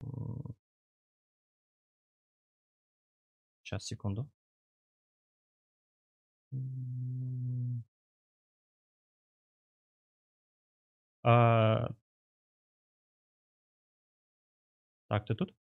а, 3.73 3.79
секунду. 3.81 4.29
А... 11.23 11.89
Так, 15.09 15.27
ты 15.27 15.35
тут? 15.35 15.55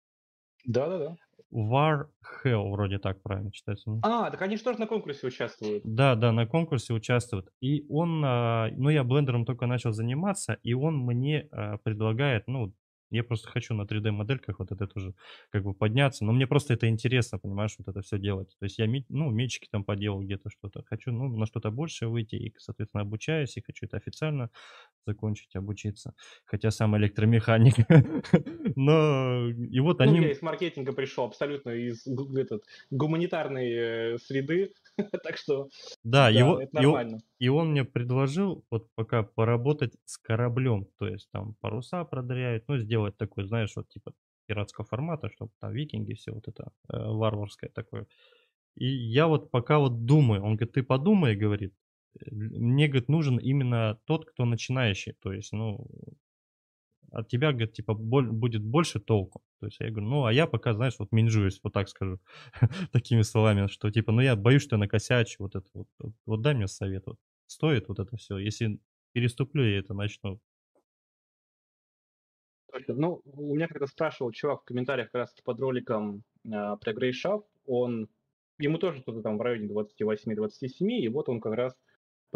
Да-да-да. 0.64 1.16
War 1.52 2.08
Hell 2.44 2.70
вроде 2.70 2.98
так 2.98 3.22
правильно 3.22 3.52
читается. 3.52 4.00
А, 4.02 4.30
так 4.30 4.42
они 4.42 4.56
же 4.56 4.64
тоже 4.64 4.80
на 4.80 4.88
конкурсе 4.88 5.28
участвуют. 5.28 5.84
Да, 5.84 6.16
да, 6.16 6.32
на 6.32 6.46
конкурсе 6.46 6.92
участвуют. 6.92 7.48
И 7.60 7.86
он, 7.88 8.22
а, 8.24 8.68
ну 8.72 8.88
я 8.88 9.04
блендером 9.04 9.44
только 9.44 9.66
начал 9.66 9.92
заниматься, 9.92 10.58
и 10.64 10.74
он 10.74 10.98
мне 10.98 11.48
предлагает, 11.84 12.48
ну, 12.48 12.74
я 13.10 13.24
просто 13.24 13.48
хочу 13.48 13.74
на 13.74 13.86
3D-модельках 13.86 14.58
вот 14.58 14.72
это 14.72 14.86
тоже 14.86 15.14
как 15.50 15.64
бы 15.64 15.74
подняться. 15.74 16.24
Но 16.24 16.32
мне 16.32 16.46
просто 16.46 16.74
это 16.74 16.88
интересно, 16.88 17.38
понимаешь, 17.38 17.74
вот 17.78 17.88
это 17.88 18.02
все 18.02 18.18
делать. 18.18 18.56
То 18.58 18.64
есть 18.64 18.78
я, 18.78 18.86
ну, 19.08 19.30
мечики 19.30 19.68
там 19.70 19.84
поделал 19.84 20.20
где-то 20.22 20.50
что-то. 20.50 20.82
Хочу, 20.84 21.12
ну, 21.12 21.28
на 21.36 21.46
что-то 21.46 21.70
больше 21.70 22.08
выйти 22.08 22.36
и, 22.36 22.54
соответственно, 22.58 23.02
обучаюсь. 23.02 23.56
И 23.56 23.62
хочу 23.62 23.86
это 23.86 23.96
официально 23.96 24.50
закончить, 25.06 25.54
обучиться. 25.56 26.14
Хотя 26.44 26.70
сам 26.70 26.96
электромеханик. 26.96 27.74
Но 28.76 29.48
и 29.48 29.80
вот 29.80 30.00
они... 30.00 30.20
Ну, 30.20 30.26
я 30.26 30.32
из 30.32 30.42
маркетинга 30.42 30.92
пришел 30.92 31.24
абсолютно 31.24 31.70
из 31.70 32.06
этот, 32.36 32.64
гуманитарной 32.90 33.72
э, 33.72 34.18
среды. 34.18 34.72
так 35.22 35.36
что 35.36 35.68
да, 36.04 36.24
да 36.24 36.28
его, 36.30 36.60
это 36.60 36.74
нормально. 36.74 37.20
И, 37.38 37.46
и 37.46 37.48
он 37.48 37.70
мне 37.70 37.84
предложил 37.84 38.64
вот 38.70 38.88
пока 38.94 39.22
поработать 39.22 39.94
с 40.04 40.18
кораблем. 40.18 40.86
То 40.98 41.08
есть 41.08 41.28
там 41.30 41.54
паруса 41.60 42.04
продыряют, 42.04 42.64
ну, 42.68 42.78
сделать 42.78 43.16
такой, 43.16 43.46
знаешь, 43.46 43.72
вот 43.76 43.88
типа 43.88 44.12
пиратского 44.46 44.86
формата, 44.86 45.28
чтобы 45.30 45.50
там 45.60 45.72
викинги, 45.72 46.14
все 46.14 46.32
вот 46.32 46.48
это 46.48 46.70
э, 46.88 46.96
варварское 46.98 47.70
такое. 47.70 48.06
И 48.76 48.86
я 48.86 49.26
вот 49.26 49.50
пока 49.50 49.78
вот 49.78 50.04
думаю, 50.04 50.42
он 50.42 50.56
говорит, 50.56 50.72
ты 50.72 50.82
подумай, 50.82 51.34
говорит, 51.34 51.72
«Э, 51.72 51.85
мне, 52.30 52.88
говорит, 52.88 53.08
нужен 53.08 53.38
именно 53.38 54.00
тот, 54.04 54.24
кто 54.26 54.44
начинающий, 54.44 55.14
то 55.20 55.32
есть, 55.32 55.52
ну, 55.52 55.86
от 57.12 57.28
тебя, 57.28 57.52
говорит, 57.52 57.72
типа, 57.72 57.94
боль, 57.94 58.30
будет 58.30 58.62
больше 58.62 59.00
толку. 59.00 59.42
То 59.60 59.66
есть 59.66 59.80
я 59.80 59.90
говорю, 59.90 60.06
ну, 60.06 60.24
а 60.24 60.32
я 60.32 60.46
пока, 60.46 60.74
знаешь, 60.74 60.96
вот 60.98 61.12
минжуюсь, 61.12 61.60
вот 61.62 61.72
так 61.72 61.88
скажу, 61.88 62.18
такими 62.92 63.22
словами, 63.22 63.68
что, 63.68 63.90
типа, 63.90 64.12
ну, 64.12 64.20
я 64.20 64.36
боюсь, 64.36 64.62
что 64.62 64.76
я 64.76 64.80
накосячу, 64.80 65.36
вот 65.42 65.54
это 65.54 65.68
вот, 65.72 65.88
вот, 65.98 66.14
вот 66.26 66.42
дай 66.42 66.54
мне 66.54 66.68
совет, 66.68 67.04
вот, 67.06 67.18
стоит 67.46 67.88
вот 67.88 67.98
это 67.98 68.16
все, 68.16 68.38
если 68.38 68.78
переступлю, 69.12 69.64
я 69.64 69.78
это 69.78 69.94
начну. 69.94 70.40
Ну, 72.88 73.22
у 73.24 73.54
меня 73.54 73.68
когда 73.68 73.86
спрашивал 73.86 74.32
чувак 74.32 74.60
в 74.60 74.64
комментариях 74.64 75.10
как 75.10 75.20
раз 75.20 75.34
под 75.42 75.58
роликом 75.60 76.22
э, 76.44 76.76
про 76.78 76.92
Грейшаф, 76.92 77.42
он, 77.64 78.10
ему 78.58 78.76
тоже 78.76 79.00
что-то 79.00 79.22
там 79.22 79.38
в 79.38 79.40
районе 79.40 79.68
28-27, 79.68 80.88
и 80.88 81.08
вот 81.08 81.30
он 81.30 81.40
как 81.40 81.54
раз 81.54 81.74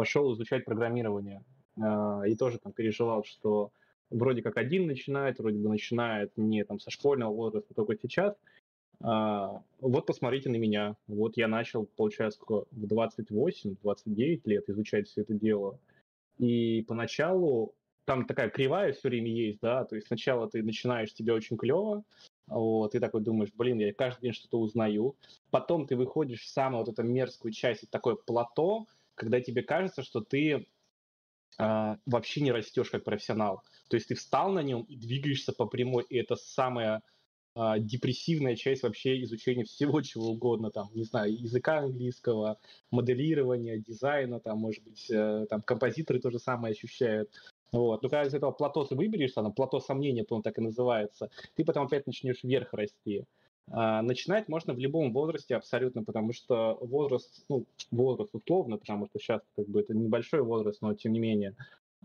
пошел 0.01 0.33
изучать 0.33 0.65
программирование. 0.65 1.43
Э, 1.77 2.23
и 2.27 2.35
тоже 2.35 2.57
там 2.57 2.73
переживал, 2.73 3.23
что 3.23 3.71
вроде 4.09 4.41
как 4.41 4.57
один 4.57 4.87
начинает, 4.87 5.37
вроде 5.37 5.59
бы 5.59 5.69
начинает 5.69 6.35
не 6.37 6.63
там 6.63 6.79
со 6.79 6.89
школьного 6.89 7.31
возраста, 7.31 7.75
только 7.75 7.95
сейчас. 8.01 8.35
А, 9.03 9.61
вот 9.79 10.07
посмотрите 10.07 10.49
на 10.49 10.55
меня. 10.55 10.95
Вот 11.05 11.37
я 11.37 11.47
начал, 11.47 11.85
получается, 11.85 12.39
в 12.47 12.65
28-29 12.71 14.41
лет 14.45 14.69
изучать 14.69 15.07
все 15.07 15.21
это 15.21 15.35
дело. 15.35 15.77
И 16.39 16.83
поначалу 16.87 17.75
там 18.05 18.25
такая 18.25 18.49
кривая 18.49 18.93
все 18.93 19.07
время 19.07 19.29
есть, 19.29 19.59
да, 19.61 19.85
то 19.85 19.95
есть 19.95 20.07
сначала 20.07 20.49
ты 20.49 20.63
начинаешь, 20.63 21.13
тебе 21.13 21.33
очень 21.33 21.57
клево, 21.57 22.03
вот, 22.47 22.93
ты 22.93 22.99
такой 22.99 23.21
думаешь, 23.21 23.51
блин, 23.53 23.77
я 23.77 23.93
каждый 23.93 24.23
день 24.23 24.33
что-то 24.33 24.59
узнаю, 24.59 25.15
потом 25.51 25.85
ты 25.85 25.95
выходишь 25.95 26.41
в 26.41 26.49
самую 26.49 26.83
вот 26.83 26.91
эту 26.91 27.03
мерзкую 27.03 27.51
часть, 27.51 27.87
такое 27.91 28.15
плато, 28.15 28.87
когда 29.15 29.41
тебе 29.41 29.63
кажется, 29.63 30.03
что 30.03 30.21
ты 30.21 30.65
э, 31.59 31.95
вообще 32.05 32.41
не 32.41 32.51
растешь 32.51 32.89
как 32.89 33.03
профессионал, 33.03 33.63
то 33.89 33.95
есть 33.95 34.07
ты 34.07 34.15
встал 34.15 34.51
на 34.51 34.61
нем 34.61 34.83
и 34.83 34.95
двигаешься 34.95 35.53
по 35.53 35.65
прямой, 35.65 36.05
и 36.09 36.17
это 36.17 36.35
самое 36.35 37.01
а, 37.53 37.79
депрессивная 37.79 38.55
часть 38.55 38.83
вообще 38.83 39.21
изучения 39.23 39.65
всего 39.65 40.01
чего 40.01 40.29
угодно, 40.29 40.71
там, 40.71 40.89
не 40.93 41.03
знаю, 41.03 41.33
языка 41.33 41.79
английского, 41.79 42.59
моделирования, 42.91 43.77
дизайна, 43.77 44.39
там, 44.39 44.59
может 44.59 44.83
быть, 44.83 45.09
э, 45.11 45.45
там, 45.49 45.61
композиторы 45.61 46.19
то 46.19 46.31
же 46.31 46.39
самое 46.39 46.71
ощущают. 46.71 47.29
Вот. 47.73 48.03
Но 48.03 48.09
когда 48.09 48.23
из 48.25 48.33
этого 48.33 48.51
плато 48.51 48.85
ты 48.85 48.95
выберешься, 48.95 49.41
оно 49.41 49.51
плато 49.51 49.79
сомнения, 49.79 50.23
по 50.23 50.41
так 50.41 50.57
и 50.57 50.61
называется, 50.61 51.29
ты 51.55 51.65
потом 51.65 51.87
опять 51.87 52.07
начнешь 52.07 52.43
вверх 52.43 52.73
расти. 52.73 53.25
А, 53.69 54.01
начинать 54.01 54.47
можно 54.47 54.73
в 54.73 54.79
любом 54.79 55.13
возрасте 55.13 55.55
абсолютно, 55.55 56.03
потому 56.03 56.33
что 56.33 56.77
возраст, 56.81 57.45
ну, 57.49 57.65
возраст 57.91 58.33
условно, 58.33 58.77
потому 58.77 59.07
что 59.07 59.19
сейчас 59.19 59.41
как 59.55 59.67
бы 59.67 59.81
это 59.81 59.93
небольшой 59.93 60.41
возраст, 60.41 60.81
но 60.81 60.93
тем 60.93 61.13
не 61.13 61.19
менее, 61.19 61.55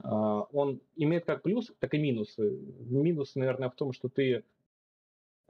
а, 0.03 0.43
он 0.53 0.81
имеет 0.97 1.25
как 1.25 1.43
плюсы, 1.43 1.75
так 1.79 1.95
и 1.95 1.99
минусы. 1.99 2.59
Минус, 2.81 3.35
наверное, 3.35 3.71
в 3.71 3.75
том, 3.75 3.93
что 3.93 4.09
ты 4.09 4.45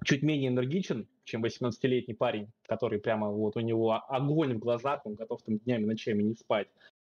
чуть 0.04 0.22
менее 0.22 0.48
энергичен, 0.48 1.08
чем 1.24 1.44
18-летний 1.44 2.14
парень, 2.14 2.48
который 2.66 3.00
прямо 3.00 3.30
вот 3.30 3.56
у 3.56 3.60
него 3.60 3.92
огонь 4.08 4.54
в 4.54 4.58
глазах, 4.58 5.04
он 5.04 5.14
готов 5.14 5.42
там 5.42 5.58
днями, 5.58 5.84
ночами 5.84 6.22
не 6.22 6.34
спать. 6.34 6.68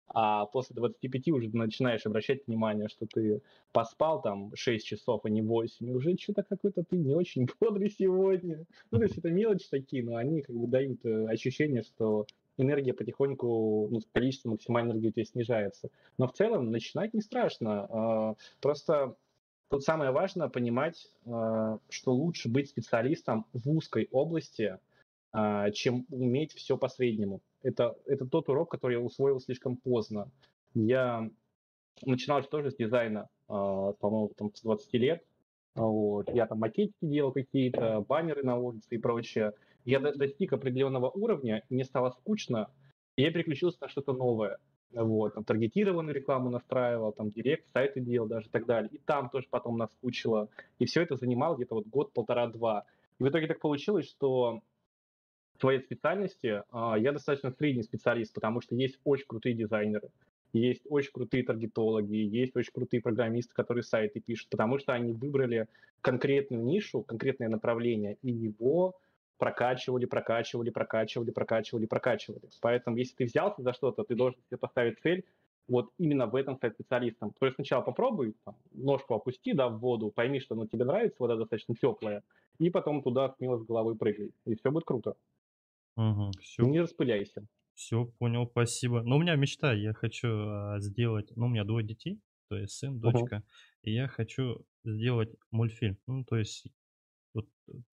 А 0.10 0.46
после 0.46 0.76
25 0.76 1.30
уже 1.30 1.50
начинаешь 1.56 2.06
обращать 2.06 2.48
внимание, 2.48 2.88
что 2.88 3.06
ты 3.06 3.42
поспал 3.72 4.22
там 4.22 4.52
6 4.56 4.86
часов, 4.86 5.22
а 5.26 5.30
не 5.30 5.42
8, 5.42 5.88
и 5.88 5.94
уже 5.94 6.16
что-то 6.18 6.44
какой-то 6.44 6.84
ты 6.84 6.98
не 6.98 7.14
очень 7.14 7.48
бодрый 7.60 7.90
сегодня. 7.90 8.66
Ну, 8.92 8.98
то 8.98 9.04
есть 9.04 9.18
это 9.18 9.30
мелочи 9.30 9.68
такие, 9.70 10.04
но 10.04 10.16
они 10.16 10.42
как 10.42 10.56
бы 10.56 10.68
дают 10.68 11.06
э, 11.06 11.28
ощущение, 11.28 11.84
что 11.84 12.26
энергия 12.58 12.94
потихоньку, 12.94 13.88
ну, 13.92 14.02
количество 14.14 14.50
максимальной 14.50 14.94
энергии 14.94 15.10
у 15.10 15.12
тебя 15.12 15.26
снижается. 15.26 15.90
Но 16.18 16.28
в 16.28 16.34
целом 16.34 16.72
начинать 16.72 17.14
не 17.14 17.22
страшно. 17.22 17.88
А, 17.90 18.36
просто 18.62 19.16
Тут 19.70 19.84
самое 19.84 20.12
важное 20.12 20.48
понимать, 20.48 21.12
а, 21.26 21.80
что 21.90 22.14
лучше 22.14 22.48
быть 22.48 22.70
специалистом 22.70 23.46
в 23.52 23.70
узкой 23.70 24.08
области, 24.12 24.80
а, 25.34 25.72
чем 25.72 26.06
уметь 26.10 26.54
все 26.54 26.78
по-среднему. 26.78 27.42
Это, 27.68 27.98
это 28.06 28.26
тот 28.26 28.48
урок, 28.48 28.72
который 28.72 28.94
я 28.94 29.02
усвоил 29.02 29.42
слишком 29.42 29.76
поздно. 29.76 30.32
Я 30.74 31.30
начинал 32.06 32.42
тоже 32.44 32.72
с 32.72 32.76
дизайна, 32.76 33.28
а, 33.50 33.92
по-моему, 33.92 34.32
там, 34.38 34.56
с 34.56 34.62
20 34.62 34.94
лет. 34.94 35.26
Вот. 35.76 36.34
Я 36.34 36.48
там 36.48 36.60
макетики 36.60 36.96
делал 37.02 37.34
какие-то, 37.34 38.06
баннеры 38.08 38.44
на 38.44 38.56
улице 38.56 38.88
и 38.92 38.98
прочее. 38.98 39.52
Я 39.84 40.00
достиг 40.00 40.54
определенного 40.54 41.10
уровня, 41.10 41.62
мне 41.70 41.84
стало 41.84 42.12
скучно, 42.12 42.72
и 43.18 43.24
я 43.24 43.32
переключился 43.32 43.80
на 43.82 43.90
что-то 43.90 44.14
новое. 44.14 44.60
Вот, 44.94 45.34
там, 45.34 45.44
таргетированную 45.44 46.16
рекламу 46.16 46.50
настраивал, 46.50 47.12
там, 47.12 47.32
директ, 47.32 47.66
сайты 47.74 48.00
делал 48.00 48.30
даже 48.30 48.48
и 48.48 48.50
так 48.50 48.66
далее. 48.66 48.90
И 48.94 48.98
там 49.00 49.30
тоже 49.30 49.48
потом 49.50 49.78
наскучило. 49.78 50.48
И 50.80 50.86
все 50.86 51.02
это 51.02 51.18
занимало 51.18 51.58
где-то 51.58 51.76
вот 51.76 51.88
год, 51.88 52.14
полтора-два. 52.14 52.86
И 53.20 53.24
в 53.24 53.28
итоге 53.28 53.48
так 53.48 53.60
получилось, 53.60 54.08
что 54.08 54.62
в 55.58 55.62
своей 55.62 55.80
специальности 55.80 56.64
а, 56.72 56.98
я 56.98 57.12
достаточно 57.12 57.52
средний 57.52 57.84
специалист, 57.84 58.34
потому 58.34 58.62
что 58.62 58.76
есть 58.76 59.00
очень 59.04 59.26
крутые 59.28 59.56
дизайнеры, 59.56 60.10
есть 60.54 60.84
очень 60.90 61.12
крутые 61.12 61.44
таргетологи, 61.44 62.16
есть 62.16 62.56
очень 62.56 62.72
крутые 62.72 63.02
программисты, 63.02 63.54
которые 63.54 63.84
сайты 63.84 64.20
пишут, 64.20 64.50
потому 64.50 64.78
что 64.78 64.94
они 64.94 65.14
выбрали 65.14 65.68
конкретную 66.02 66.64
нишу, 66.64 67.02
конкретное 67.02 67.50
направление, 67.50 68.18
и 68.22 68.32
его 68.32 68.96
прокачивали, 69.38 70.06
прокачивали, 70.06 70.70
прокачивали, 70.70 71.32
прокачивали, 71.32 71.86
прокачивали. 71.86 72.42
Поэтому, 72.62 72.98
если 72.98 73.16
ты 73.16 73.26
взялся 73.26 73.62
за 73.62 73.74
что-то, 73.74 74.04
ты 74.04 74.16
должен 74.16 74.40
себе 74.50 74.58
поставить 74.58 75.00
цель 75.00 75.26
вот 75.68 75.92
именно 75.98 76.28
в 76.28 76.36
этом 76.36 76.56
стать 76.56 76.74
специалистом. 76.74 77.34
То 77.40 77.46
есть 77.46 77.56
сначала 77.56 77.82
попробуй, 77.82 78.36
там, 78.46 78.56
ножку 78.74 79.16
опусти, 79.16 79.54
да, 79.54 79.68
в 79.70 79.80
воду, 79.80 80.12
пойми, 80.12 80.40
что 80.40 80.56
ну, 80.56 80.66
тебе 80.66 80.86
нравится, 80.86 81.18
вода 81.20 81.36
достаточно 81.36 81.76
теплая, 81.76 82.24
и 82.58 82.70
потом 82.70 83.04
туда 83.04 83.34
смело 83.38 83.58
с 83.58 83.66
головой 83.66 83.96
прыгай, 83.96 84.32
и 84.46 84.56
все 84.56 84.72
будет 84.72 84.86
круто. 84.86 85.16
Угу, 85.98 86.32
все. 86.40 86.64
Не 86.64 86.82
распыляйся. 86.82 87.46
Все, 87.74 88.06
понял, 88.06 88.48
спасибо. 88.48 89.04
Но 89.04 89.18
у 89.18 89.20
меня 89.20 89.36
мечта, 89.36 89.74
я 89.74 89.94
хочу 89.94 90.28
а, 90.30 90.80
сделать, 90.80 91.32
ну, 91.36 91.48
у 91.48 91.50
меня 91.50 91.64
двое 91.64 91.86
детей, 91.86 92.22
то 92.50 92.56
есть 92.56 92.74
сын, 92.74 93.00
дочка, 93.00 93.38
uh-huh. 93.38 93.82
и 93.84 93.94
я 93.94 94.08
хочу 94.08 94.66
сделать 94.84 95.30
мультфильм. 95.52 95.98
Ну, 96.08 96.24
то 96.24 96.38
есть 96.38 96.68
вот 97.34 97.48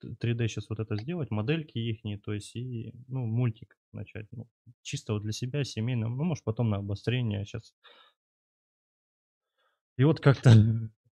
3D 0.04 0.48
сейчас 0.48 0.70
вот 0.70 0.80
это 0.80 0.96
сделать, 0.96 1.30
модельки 1.30 1.78
ихние, 1.78 2.18
то 2.18 2.32
есть 2.32 2.54
и, 2.56 2.92
ну, 3.08 3.26
мультик 3.26 3.76
начать, 3.92 4.26
ну, 4.32 4.48
чисто 4.82 5.14
вот 5.14 5.22
для 5.22 5.32
себя, 5.32 5.64
семейно, 5.64 6.08
ну, 6.08 6.24
может, 6.24 6.44
потом 6.44 6.70
на 6.70 6.78
обострение 6.78 7.44
сейчас. 7.44 7.74
И 9.96 10.04
вот 10.04 10.20
как-то 10.20 10.50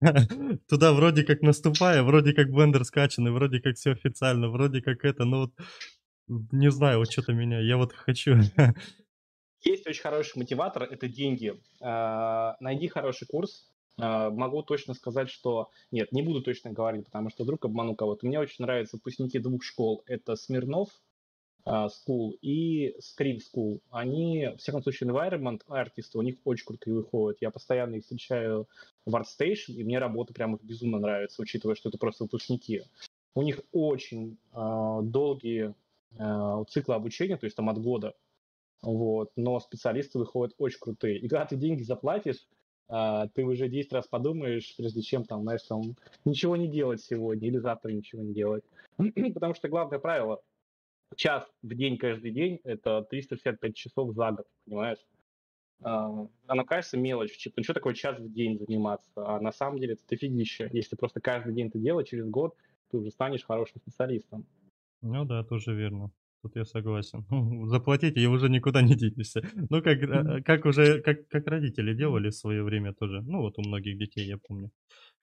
туда 0.69 0.93
вроде 0.93 1.25
как 1.25 1.43
наступая, 1.43 2.03
вроде 2.03 2.33
как 2.33 2.51
блендер 2.51 2.85
скачанный, 2.85 3.33
вроде 3.33 3.61
как 3.61 3.77
все 3.77 3.93
официально, 3.93 4.49
вроде 4.49 4.83
как 4.83 5.05
это, 5.05 5.25
ну 5.25 5.41
вот, 5.43 5.55
не 6.29 6.71
знаю, 6.71 6.99
вот 6.99 7.11
что-то 7.11 7.33
меня, 7.33 7.61
я 7.61 7.77
вот 7.77 7.93
хочу. 7.93 8.37
Есть 9.65 9.87
очень 9.87 10.03
хороший 10.03 10.39
мотиватор, 10.39 10.83
это 10.85 11.09
деньги. 11.09 11.55
А, 11.81 12.57
найди 12.61 12.89
хороший 12.89 13.27
курс, 13.27 13.71
а, 13.99 14.31
могу 14.31 14.63
точно 14.63 14.95
сказать, 14.95 15.31
что... 15.31 15.71
Нет, 15.91 16.11
не 16.13 16.23
буду 16.23 16.43
точно 16.43 16.73
говорить, 16.73 17.05
потому 17.05 17.31
что 17.31 17.45
вдруг 17.45 17.65
обману 17.65 17.95
кого-то. 17.95 18.27
Мне 18.27 18.41
очень 18.41 18.65
нравятся 18.65 18.97
выпускники 18.97 19.39
двух 19.39 19.63
школ. 19.63 20.03
Это 20.07 20.35
Смирнов 20.35 20.89
School 21.65 22.33
и 22.41 22.97
Scream 22.99 23.39
School. 23.39 23.81
Они, 23.91 24.49
в 24.57 24.59
всяком 24.59 24.83
случае, 24.83 25.11
environment 25.11 25.61
артисты, 25.69 26.19
у 26.19 26.23
них 26.23 26.37
очень 26.45 26.67
крутые 26.67 26.95
выходят. 26.95 27.41
Я 27.41 27.51
постоянно 27.51 27.97
их 27.97 28.03
встречаю 28.03 28.69
в 29.07 29.15
ArtStation, 29.15 29.75
и 29.75 29.85
мне 29.85 29.99
работа 30.01 30.35
прямо 30.35 30.59
безумно 30.61 30.99
нравится, 30.99 31.41
учитывая, 31.41 31.77
что 31.77 31.89
это 31.89 31.99
просто 31.99 32.25
выпускники. 32.25 32.83
У 33.35 33.43
них 33.43 33.61
очень 33.73 34.39
uh, 34.53 35.03
долгие 35.03 35.75
uh, 36.19 36.65
циклы 36.69 36.95
обучения, 36.95 37.37
то 37.37 37.47
есть 37.47 37.57
там 37.57 37.69
от 37.69 37.79
года. 37.79 38.15
Вот, 38.83 39.31
но 39.37 39.61
специалисты 39.61 40.19
выходят 40.19 40.55
очень 40.59 40.79
крутые. 40.81 41.19
И 41.19 41.29
когда 41.29 41.47
ты 41.47 41.57
деньги 41.57 41.83
заплатишь, 41.83 42.49
а, 42.89 43.29
ты 43.29 43.45
уже 43.45 43.69
10 43.69 43.93
раз 43.93 44.07
подумаешь, 44.07 44.75
прежде 44.77 45.03
чем 45.03 45.25
там, 45.25 45.43
знаешь, 45.43 45.63
там 45.63 45.97
ничего 46.25 46.57
не 46.57 46.69
делать 46.69 47.01
сегодня 47.01 47.49
или 47.49 47.59
завтра 47.59 47.91
ничего 47.91 48.23
не 48.23 48.35
делать. 48.35 48.65
Потому 49.35 49.55
что 49.55 49.69
главное 49.69 49.99
правило, 49.99 50.43
час 51.17 51.49
в 51.63 51.75
день 51.75 51.97
каждый 51.97 52.33
день– 52.33 52.61
это 52.65 53.07
365 53.09 53.75
часов 53.75 54.15
за 54.15 54.33
год, 54.33 54.47
понимаешь? 54.67 54.99
Uh, 55.81 56.31
оно 56.47 56.65
кажется 56.65 56.97
мелочь, 56.97 57.37
типа, 57.37 57.55
ну 57.57 57.65
что 57.65 57.75
такое 57.75 57.95
час 57.95 58.17
в 58.17 58.33
день 58.33 58.57
заниматься, 58.57 59.11
а 59.17 59.41
на 59.41 59.51
самом 59.51 59.81
деле 59.81 59.95
это 59.95 60.03
дофигища. 60.09 60.69
Если 60.73 60.95
просто 60.95 61.21
каждый 61.21 61.55
день 61.55 61.69
это 61.69 61.79
делать, 61.79 62.09
через 62.09 62.29
год 62.29 62.55
ты 62.91 62.99
уже 62.99 63.11
станешь 63.11 63.45
хорошим 63.45 63.81
специалистом. 63.81 64.47
Ну 65.03 65.25
да, 65.25 65.43
тоже 65.45 65.75
верно. 65.75 66.11
Тут 66.43 66.57
я 66.57 66.65
согласен. 66.65 67.25
Ну, 67.31 67.67
заплатите, 67.67 68.21
и 68.21 68.27
уже 68.27 68.49
никуда 68.49 68.83
не 68.83 68.95
денешься. 68.97 69.43
Ну, 69.71 69.83
как, 69.83 69.99
э, 70.03 70.43
как 70.43 70.65
уже, 70.67 71.01
как, 71.03 71.29
как 71.29 71.47
родители 71.47 71.95
делали 71.95 72.31
в 72.31 72.35
свое 72.35 72.63
время 72.63 72.93
тоже. 72.95 73.21
Ну, 73.23 73.41
вот 73.43 73.59
у 73.59 73.63
многих 73.63 73.99
детей, 73.99 74.27
я 74.27 74.39
помню 74.39 74.71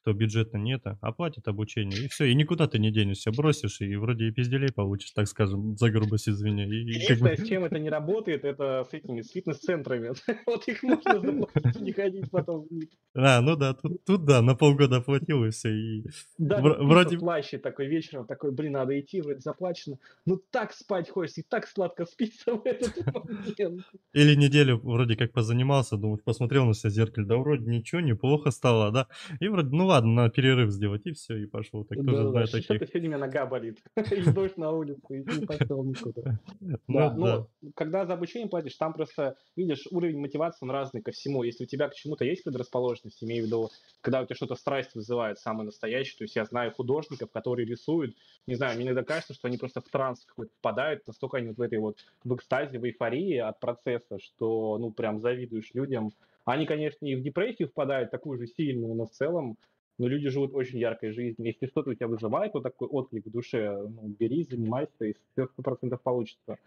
кто 0.01 0.13
бюджетно 0.13 0.57
не 0.57 0.75
это, 0.75 0.97
оплатит 1.01 1.47
обучение, 1.47 2.05
и 2.05 2.07
все, 2.07 2.25
и 2.25 2.35
никуда 2.35 2.67
ты 2.67 2.79
не 2.79 2.91
денешься, 2.91 3.31
бросишь, 3.31 3.81
и 3.81 3.95
вроде 3.95 4.27
и 4.27 4.31
пизделей 4.31 4.71
получишь, 4.71 5.11
так 5.11 5.27
скажем, 5.27 5.75
за 5.77 5.89
грубость 5.89 6.29
извини. 6.29 6.65
И, 6.65 7.07
как 7.07 7.19
бы... 7.19 7.35
с 7.35 7.47
чем 7.47 7.65
это 7.65 7.79
не 7.79 7.89
работает, 7.89 8.45
это 8.45 8.85
с 8.89 8.93
этими, 8.93 9.21
с 9.21 9.31
фитнес-центрами. 9.31 10.13
Вот 10.45 10.67
их 10.67 10.83
можно 10.83 11.19
заплатить, 11.19 11.81
не 11.81 11.91
ходить 11.91 12.31
потом 12.31 12.67
А, 13.13 13.41
ну 13.41 13.55
да, 13.55 13.73
тут, 13.73 14.03
тут 14.05 14.25
да, 14.25 14.41
на 14.41 14.55
полгода 14.55 14.97
оплатил, 14.97 15.43
и 15.45 15.49
все, 15.49 15.69
и... 15.69 16.05
Да, 16.37 16.61
вроде... 16.61 17.17
плаще 17.17 17.57
такой 17.57 17.87
вечером, 17.87 18.25
такой, 18.25 18.51
блин, 18.51 18.73
надо 18.73 18.99
идти, 18.99 19.21
вроде 19.21 19.39
заплачено, 19.39 19.97
ну 20.25 20.41
так 20.51 20.73
спать 20.73 21.09
хочется, 21.09 21.41
и 21.41 21.43
так 21.43 21.67
сладко 21.67 22.05
спится 22.05 22.55
в 22.55 22.65
этот 22.65 22.95
момент. 23.13 23.85
Или 24.13 24.35
неделю 24.35 24.79
вроде 24.79 25.15
как 25.15 25.33
позанимался, 25.33 25.97
думаю, 25.97 26.19
посмотрел 26.23 26.65
на 26.65 26.73
себя 26.73 26.89
в 26.89 26.93
зеркале, 26.93 27.27
да 27.27 27.37
вроде 27.37 27.69
ничего, 27.69 28.01
неплохо 28.01 28.51
стало, 28.51 28.91
да, 28.91 29.07
и 29.39 29.47
вроде, 29.47 29.69
ну 29.69 29.88
ладно, 29.89 30.23
на 30.23 30.29
перерыв 30.29 30.71
сделать, 30.71 31.05
и 31.05 31.11
все, 31.11 31.37
и 31.37 31.45
пошел. 31.45 31.83
Так 31.83 31.97
тоже 31.97 32.23
да, 32.23 32.29
знаю 32.29 32.45
да, 32.45 32.51
таких. 32.51 32.89
сегодня 32.89 33.09
у 33.09 33.13
меня 33.13 33.17
нога 33.17 33.45
болит. 33.45 33.79
И 34.11 34.31
дождь 34.31 34.57
на 34.57 34.71
улице, 34.71 35.01
и 35.09 35.39
не 35.39 35.45
пошел 35.45 35.83
никуда. 35.83 36.39
Да, 36.87 37.13
но 37.13 37.49
когда 37.75 38.05
за 38.05 38.13
обучение 38.13 38.49
платишь, 38.49 38.75
там 38.75 38.93
просто, 38.93 39.35
видишь, 39.55 39.87
уровень 39.91 40.19
мотивации, 40.19 40.65
он 40.65 40.71
разный 40.71 41.01
ко 41.01 41.11
всему. 41.11 41.43
Если 41.43 41.63
у 41.63 41.67
тебя 41.67 41.87
к 41.89 41.95
чему-то 41.95 42.25
есть 42.25 42.43
предрасположенность, 42.43 43.23
имею 43.23 43.43
в 43.43 43.47
виду, 43.47 43.69
когда 44.01 44.21
у 44.21 44.25
тебя 44.25 44.35
что-то 44.35 44.55
страсть 44.55 44.95
вызывает, 44.95 45.39
самый 45.39 45.65
настоящий, 45.65 46.17
то 46.17 46.23
есть 46.23 46.35
я 46.35 46.45
знаю 46.45 46.71
художников, 46.71 47.31
которые 47.31 47.67
рисуют, 47.67 48.15
не 48.47 48.55
знаю, 48.55 48.75
мне 48.75 48.85
иногда 48.85 49.03
кажется, 49.03 49.33
что 49.33 49.47
они 49.47 49.57
просто 49.57 49.81
в 49.81 49.89
транс 49.89 50.25
какой-то 50.25 50.51
впадают, 50.57 51.07
настолько 51.07 51.37
они 51.37 51.49
вот 51.49 51.57
в 51.57 51.61
этой 51.61 51.79
вот 51.79 51.97
в 52.23 52.35
экстазе, 52.35 52.79
в 52.79 52.85
эйфории 52.85 53.37
от 53.37 53.59
процесса, 53.59 54.19
что, 54.19 54.77
ну, 54.77 54.91
прям 54.91 55.19
завидуешь 55.19 55.71
людям. 55.73 56.11
Они, 56.45 56.65
конечно, 56.65 57.05
и 57.05 57.15
в 57.15 57.21
депрессию 57.21 57.67
впадают, 57.67 58.11
такую 58.11 58.39
же 58.39 58.47
сильную, 58.47 58.95
но 58.95 59.05
в 59.05 59.11
целом 59.11 59.57
но 59.99 60.07
люди 60.07 60.29
живут 60.29 60.55
очень 60.55 60.79
яркой 60.79 61.11
жизнью. 61.11 61.45
Если 61.45 61.67
что-то 61.67 61.91
у 61.91 61.93
тебя 61.93 62.07
вызывает 62.07 62.53
вот 62.53 62.63
такой 62.63 62.87
отклик 62.87 63.25
в 63.25 63.31
душе, 63.31 63.77
ну, 63.77 64.07
бери, 64.07 64.43
занимайся, 64.43 65.05
и 65.05 65.13
все 65.33 65.47
сто 65.47 65.61
процентов 65.61 66.01
получится. 66.01 66.57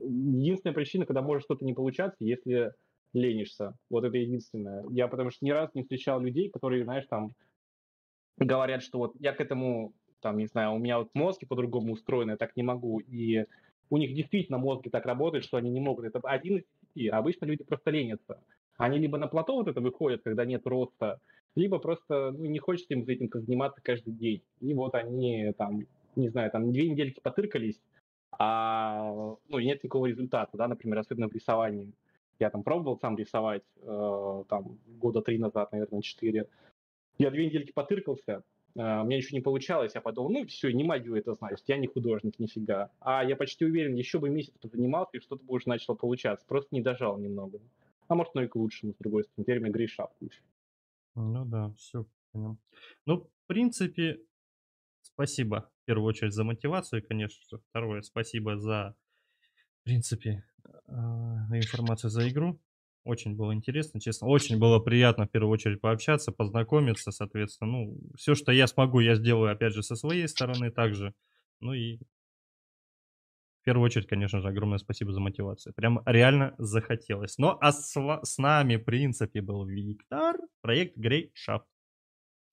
Единственная 0.00 0.74
причина, 0.74 1.06
когда 1.06 1.22
может 1.22 1.44
что-то 1.44 1.64
не 1.64 1.72
получаться, 1.72 2.24
если 2.24 2.74
ленишься. 3.12 3.74
Вот 3.90 4.04
это 4.04 4.16
единственное. 4.16 4.84
Я 4.90 5.08
потому 5.08 5.30
что 5.30 5.44
ни 5.44 5.50
разу 5.50 5.70
не 5.74 5.82
встречал 5.82 6.20
людей, 6.20 6.50
которые, 6.50 6.84
знаешь, 6.84 7.06
там 7.08 7.32
говорят, 8.38 8.82
что 8.82 8.98
вот 8.98 9.14
я 9.20 9.32
к 9.32 9.40
этому 9.40 9.92
там, 10.20 10.36
не 10.36 10.46
знаю, 10.46 10.72
у 10.72 10.78
меня 10.78 10.98
вот 10.98 11.10
мозги 11.14 11.46
по-другому 11.46 11.92
устроены, 11.92 12.32
я 12.32 12.36
так 12.36 12.56
не 12.56 12.62
могу, 12.62 12.98
и 12.98 13.46
у 13.88 13.96
них 13.96 14.14
действительно 14.14 14.58
мозги 14.58 14.90
так 14.90 15.06
работают, 15.06 15.44
что 15.44 15.56
они 15.56 15.70
не 15.70 15.80
могут. 15.80 16.04
Это 16.04 16.20
один 16.20 16.58
из 16.58 16.64
десяти. 16.94 17.08
Обычно 17.08 17.46
люди 17.46 17.64
просто 17.64 17.90
ленятся. 17.90 18.42
Они 18.76 18.98
либо 18.98 19.18
на 19.18 19.28
плато 19.28 19.54
вот 19.54 19.68
это 19.68 19.80
выходят, 19.80 20.22
когда 20.22 20.44
нет 20.44 20.66
роста, 20.66 21.20
либо 21.54 21.78
просто 21.78 22.32
ну, 22.32 22.44
не 22.46 22.58
хочется 22.58 22.94
им 22.94 23.04
этим 23.06 23.28
заниматься 23.32 23.80
каждый 23.82 24.12
день. 24.12 24.42
И 24.60 24.74
вот 24.74 24.94
они 24.94 25.52
там, 25.56 25.86
не 26.16 26.28
знаю, 26.28 26.50
там 26.50 26.72
две 26.72 26.88
недельки 26.88 27.20
потыркались, 27.20 27.80
а 28.38 29.12
ну, 29.48 29.58
нет 29.58 29.82
никакого 29.82 30.06
результата, 30.06 30.56
да, 30.56 30.68
например, 30.68 30.98
особенно 30.98 31.28
в 31.28 31.32
рисовании. 31.32 31.92
Я 32.38 32.50
там 32.50 32.62
пробовал 32.62 32.98
сам 32.98 33.18
рисовать 33.18 33.64
э, 33.82 34.44
там 34.48 34.78
года 34.86 35.20
три 35.20 35.38
назад, 35.38 35.72
наверное, 35.72 36.00
четыре. 36.00 36.48
Я 37.18 37.30
две 37.30 37.46
недельки 37.46 37.72
потыркался, 37.72 38.42
Uh, 38.76 39.02
у 39.02 39.04
меня 39.04 39.16
еще 39.16 39.34
не 39.34 39.40
получалось, 39.40 39.96
я 39.96 40.00
подумал, 40.00 40.30
ну 40.30 40.46
все, 40.46 40.70
не 40.70 40.84
могу 40.84 41.16
это 41.16 41.34
значит, 41.34 41.64
я 41.66 41.76
не 41.76 41.88
художник, 41.88 42.38
нифига. 42.38 42.92
А 43.00 43.24
я 43.24 43.34
почти 43.34 43.64
уверен, 43.64 43.96
еще 43.96 44.20
бы 44.20 44.30
месяц 44.30 44.52
позанимался, 44.60 45.16
и 45.16 45.20
что-то 45.20 45.44
бы 45.44 45.54
уже 45.54 45.68
начало 45.68 45.96
получаться, 45.96 46.46
просто 46.46 46.68
не 46.70 46.80
дожал 46.80 47.18
немного. 47.18 47.58
А 48.06 48.14
может, 48.14 48.32
ну 48.36 48.42
и 48.42 48.46
к 48.46 48.54
лучшему, 48.54 48.92
с 48.92 48.96
другой 48.98 49.24
стороны, 49.24 49.44
теперь 49.44 49.60
мне 49.60 49.70
греша 49.70 50.06
включит. 50.06 50.42
Ну 51.14 51.44
да, 51.44 51.72
все 51.76 52.06
понял. 52.32 52.58
Ну, 53.06 53.24
в 53.24 53.46
принципе, 53.46 54.20
спасибо 55.02 55.70
в 55.82 55.86
первую 55.86 56.08
очередь 56.08 56.32
за 56.32 56.44
мотивацию, 56.44 57.06
конечно 57.06 57.42
же. 57.50 57.62
Второе, 57.70 58.02
спасибо 58.02 58.58
за, 58.58 58.94
в 59.80 59.84
принципе, 59.84 60.44
а, 60.86 61.46
информацию 61.56 62.10
за 62.10 62.28
игру. 62.28 62.60
Очень 63.04 63.34
было 63.34 63.54
интересно, 63.54 64.00
честно. 64.00 64.28
Очень 64.28 64.58
было 64.58 64.78
приятно 64.78 65.26
в 65.26 65.30
первую 65.30 65.52
очередь 65.52 65.80
пообщаться, 65.80 66.32
познакомиться, 66.32 67.10
соответственно. 67.10 67.70
Ну, 67.70 67.98
все, 68.16 68.34
что 68.34 68.52
я 68.52 68.66
смогу, 68.66 69.00
я 69.00 69.14
сделаю, 69.14 69.50
опять 69.50 69.72
же, 69.72 69.82
со 69.82 69.96
своей 69.96 70.28
стороны 70.28 70.70
также. 70.70 71.14
Ну 71.60 71.72
и 71.72 71.98
в 73.60 73.64
первую 73.64 73.84
очередь, 73.84 74.06
конечно 74.06 74.40
же, 74.40 74.48
огромное 74.48 74.78
спасибо 74.78 75.12
за 75.12 75.20
мотивацию. 75.20 75.74
Прям 75.74 76.02
реально 76.06 76.54
захотелось. 76.56 77.36
Но 77.36 77.58
а 77.60 77.72
с, 77.72 77.94
с 78.22 78.38
нами, 78.38 78.76
в 78.76 78.84
принципе, 78.84 79.42
был 79.42 79.66
Виктор, 79.66 80.36
проект 80.62 80.96
Grey 80.96 81.30
Shaft. 81.34 81.64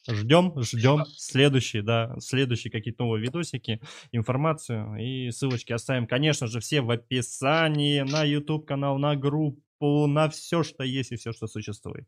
Ждем, 0.09 0.53
ждем 0.61 1.05
следующие, 1.05 1.81
да, 1.81 2.15
следующие 2.19 2.71
какие-то 2.71 3.03
новые 3.03 3.21
видосики, 3.21 3.81
информацию 4.11 4.95
и 4.97 5.31
ссылочки 5.31 5.73
оставим, 5.73 6.07
конечно 6.07 6.47
же, 6.47 6.61
все 6.61 6.79
в 6.79 6.89
описании 6.91 8.01
на 8.01 8.23
YouTube 8.23 8.65
канал, 8.65 8.99
на 8.99 9.17
группу, 9.17 10.07
на 10.07 10.29
все, 10.29 10.63
что 10.63 10.83
есть 10.83 11.11
и 11.11 11.17
все, 11.17 11.33
что 11.33 11.47
существует. 11.47 12.07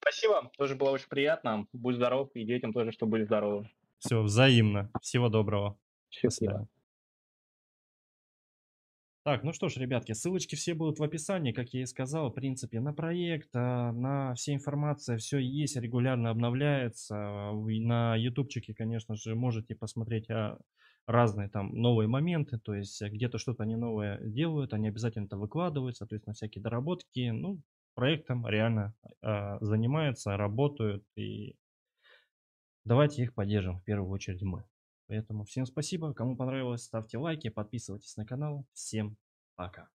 Спасибо, 0.00 0.50
тоже 0.58 0.74
было 0.74 0.90
очень 0.90 1.08
приятно. 1.08 1.66
Будь 1.72 1.96
здоров 1.96 2.30
и 2.34 2.44
детям 2.44 2.74
тоже, 2.74 2.92
чтобы 2.92 3.12
были 3.12 3.24
здоровы. 3.24 3.70
Все, 3.98 4.20
взаимно. 4.20 4.90
Всего 5.00 5.30
доброго. 5.30 5.78
Счастливо. 6.10 6.68
Так, 9.24 9.44
ну 9.44 9.52
что 9.52 9.68
ж, 9.68 9.76
ребятки, 9.76 10.12
ссылочки 10.12 10.56
все 10.56 10.74
будут 10.74 10.98
в 10.98 11.02
описании, 11.04 11.52
как 11.52 11.68
я 11.72 11.82
и 11.82 11.86
сказал, 11.86 12.30
в 12.30 12.34
принципе, 12.34 12.80
на 12.80 12.92
проект, 12.92 13.50
а, 13.54 13.92
на 13.92 14.34
все 14.34 14.52
информация, 14.54 15.16
все 15.16 15.38
есть, 15.38 15.76
регулярно 15.76 16.30
обновляется. 16.30 17.52
На 17.54 18.16
ютубчике, 18.16 18.74
конечно 18.74 19.14
же, 19.14 19.36
можете 19.36 19.76
посмотреть 19.76 20.28
а, 20.28 20.58
разные 21.06 21.48
там 21.48 21.72
новые 21.72 22.08
моменты, 22.08 22.58
то 22.58 22.74
есть 22.74 23.00
где-то 23.00 23.38
что-то 23.38 23.62
они 23.62 23.76
новое 23.76 24.18
делают, 24.22 24.72
они 24.74 24.88
обязательно 24.88 25.26
это 25.26 25.36
выкладывают, 25.36 25.96
соответственно, 25.96 26.34
всякие 26.34 26.62
доработки, 26.62 27.30
ну, 27.30 27.60
проектом 27.94 28.46
реально 28.46 28.94
э, 29.22 29.58
занимаются, 29.60 30.36
работают, 30.36 31.04
и 31.16 31.54
давайте 32.84 33.24
их 33.24 33.34
поддержим 33.34 33.80
в 33.80 33.84
первую 33.84 34.08
очередь 34.10 34.42
мы. 34.42 34.64
Поэтому 35.12 35.44
всем 35.44 35.66
спасибо. 35.66 36.14
Кому 36.14 36.38
понравилось, 36.38 36.84
ставьте 36.84 37.18
лайки, 37.18 37.50
подписывайтесь 37.50 38.16
на 38.16 38.24
канал. 38.24 38.66
Всем 38.72 39.18
пока. 39.56 39.90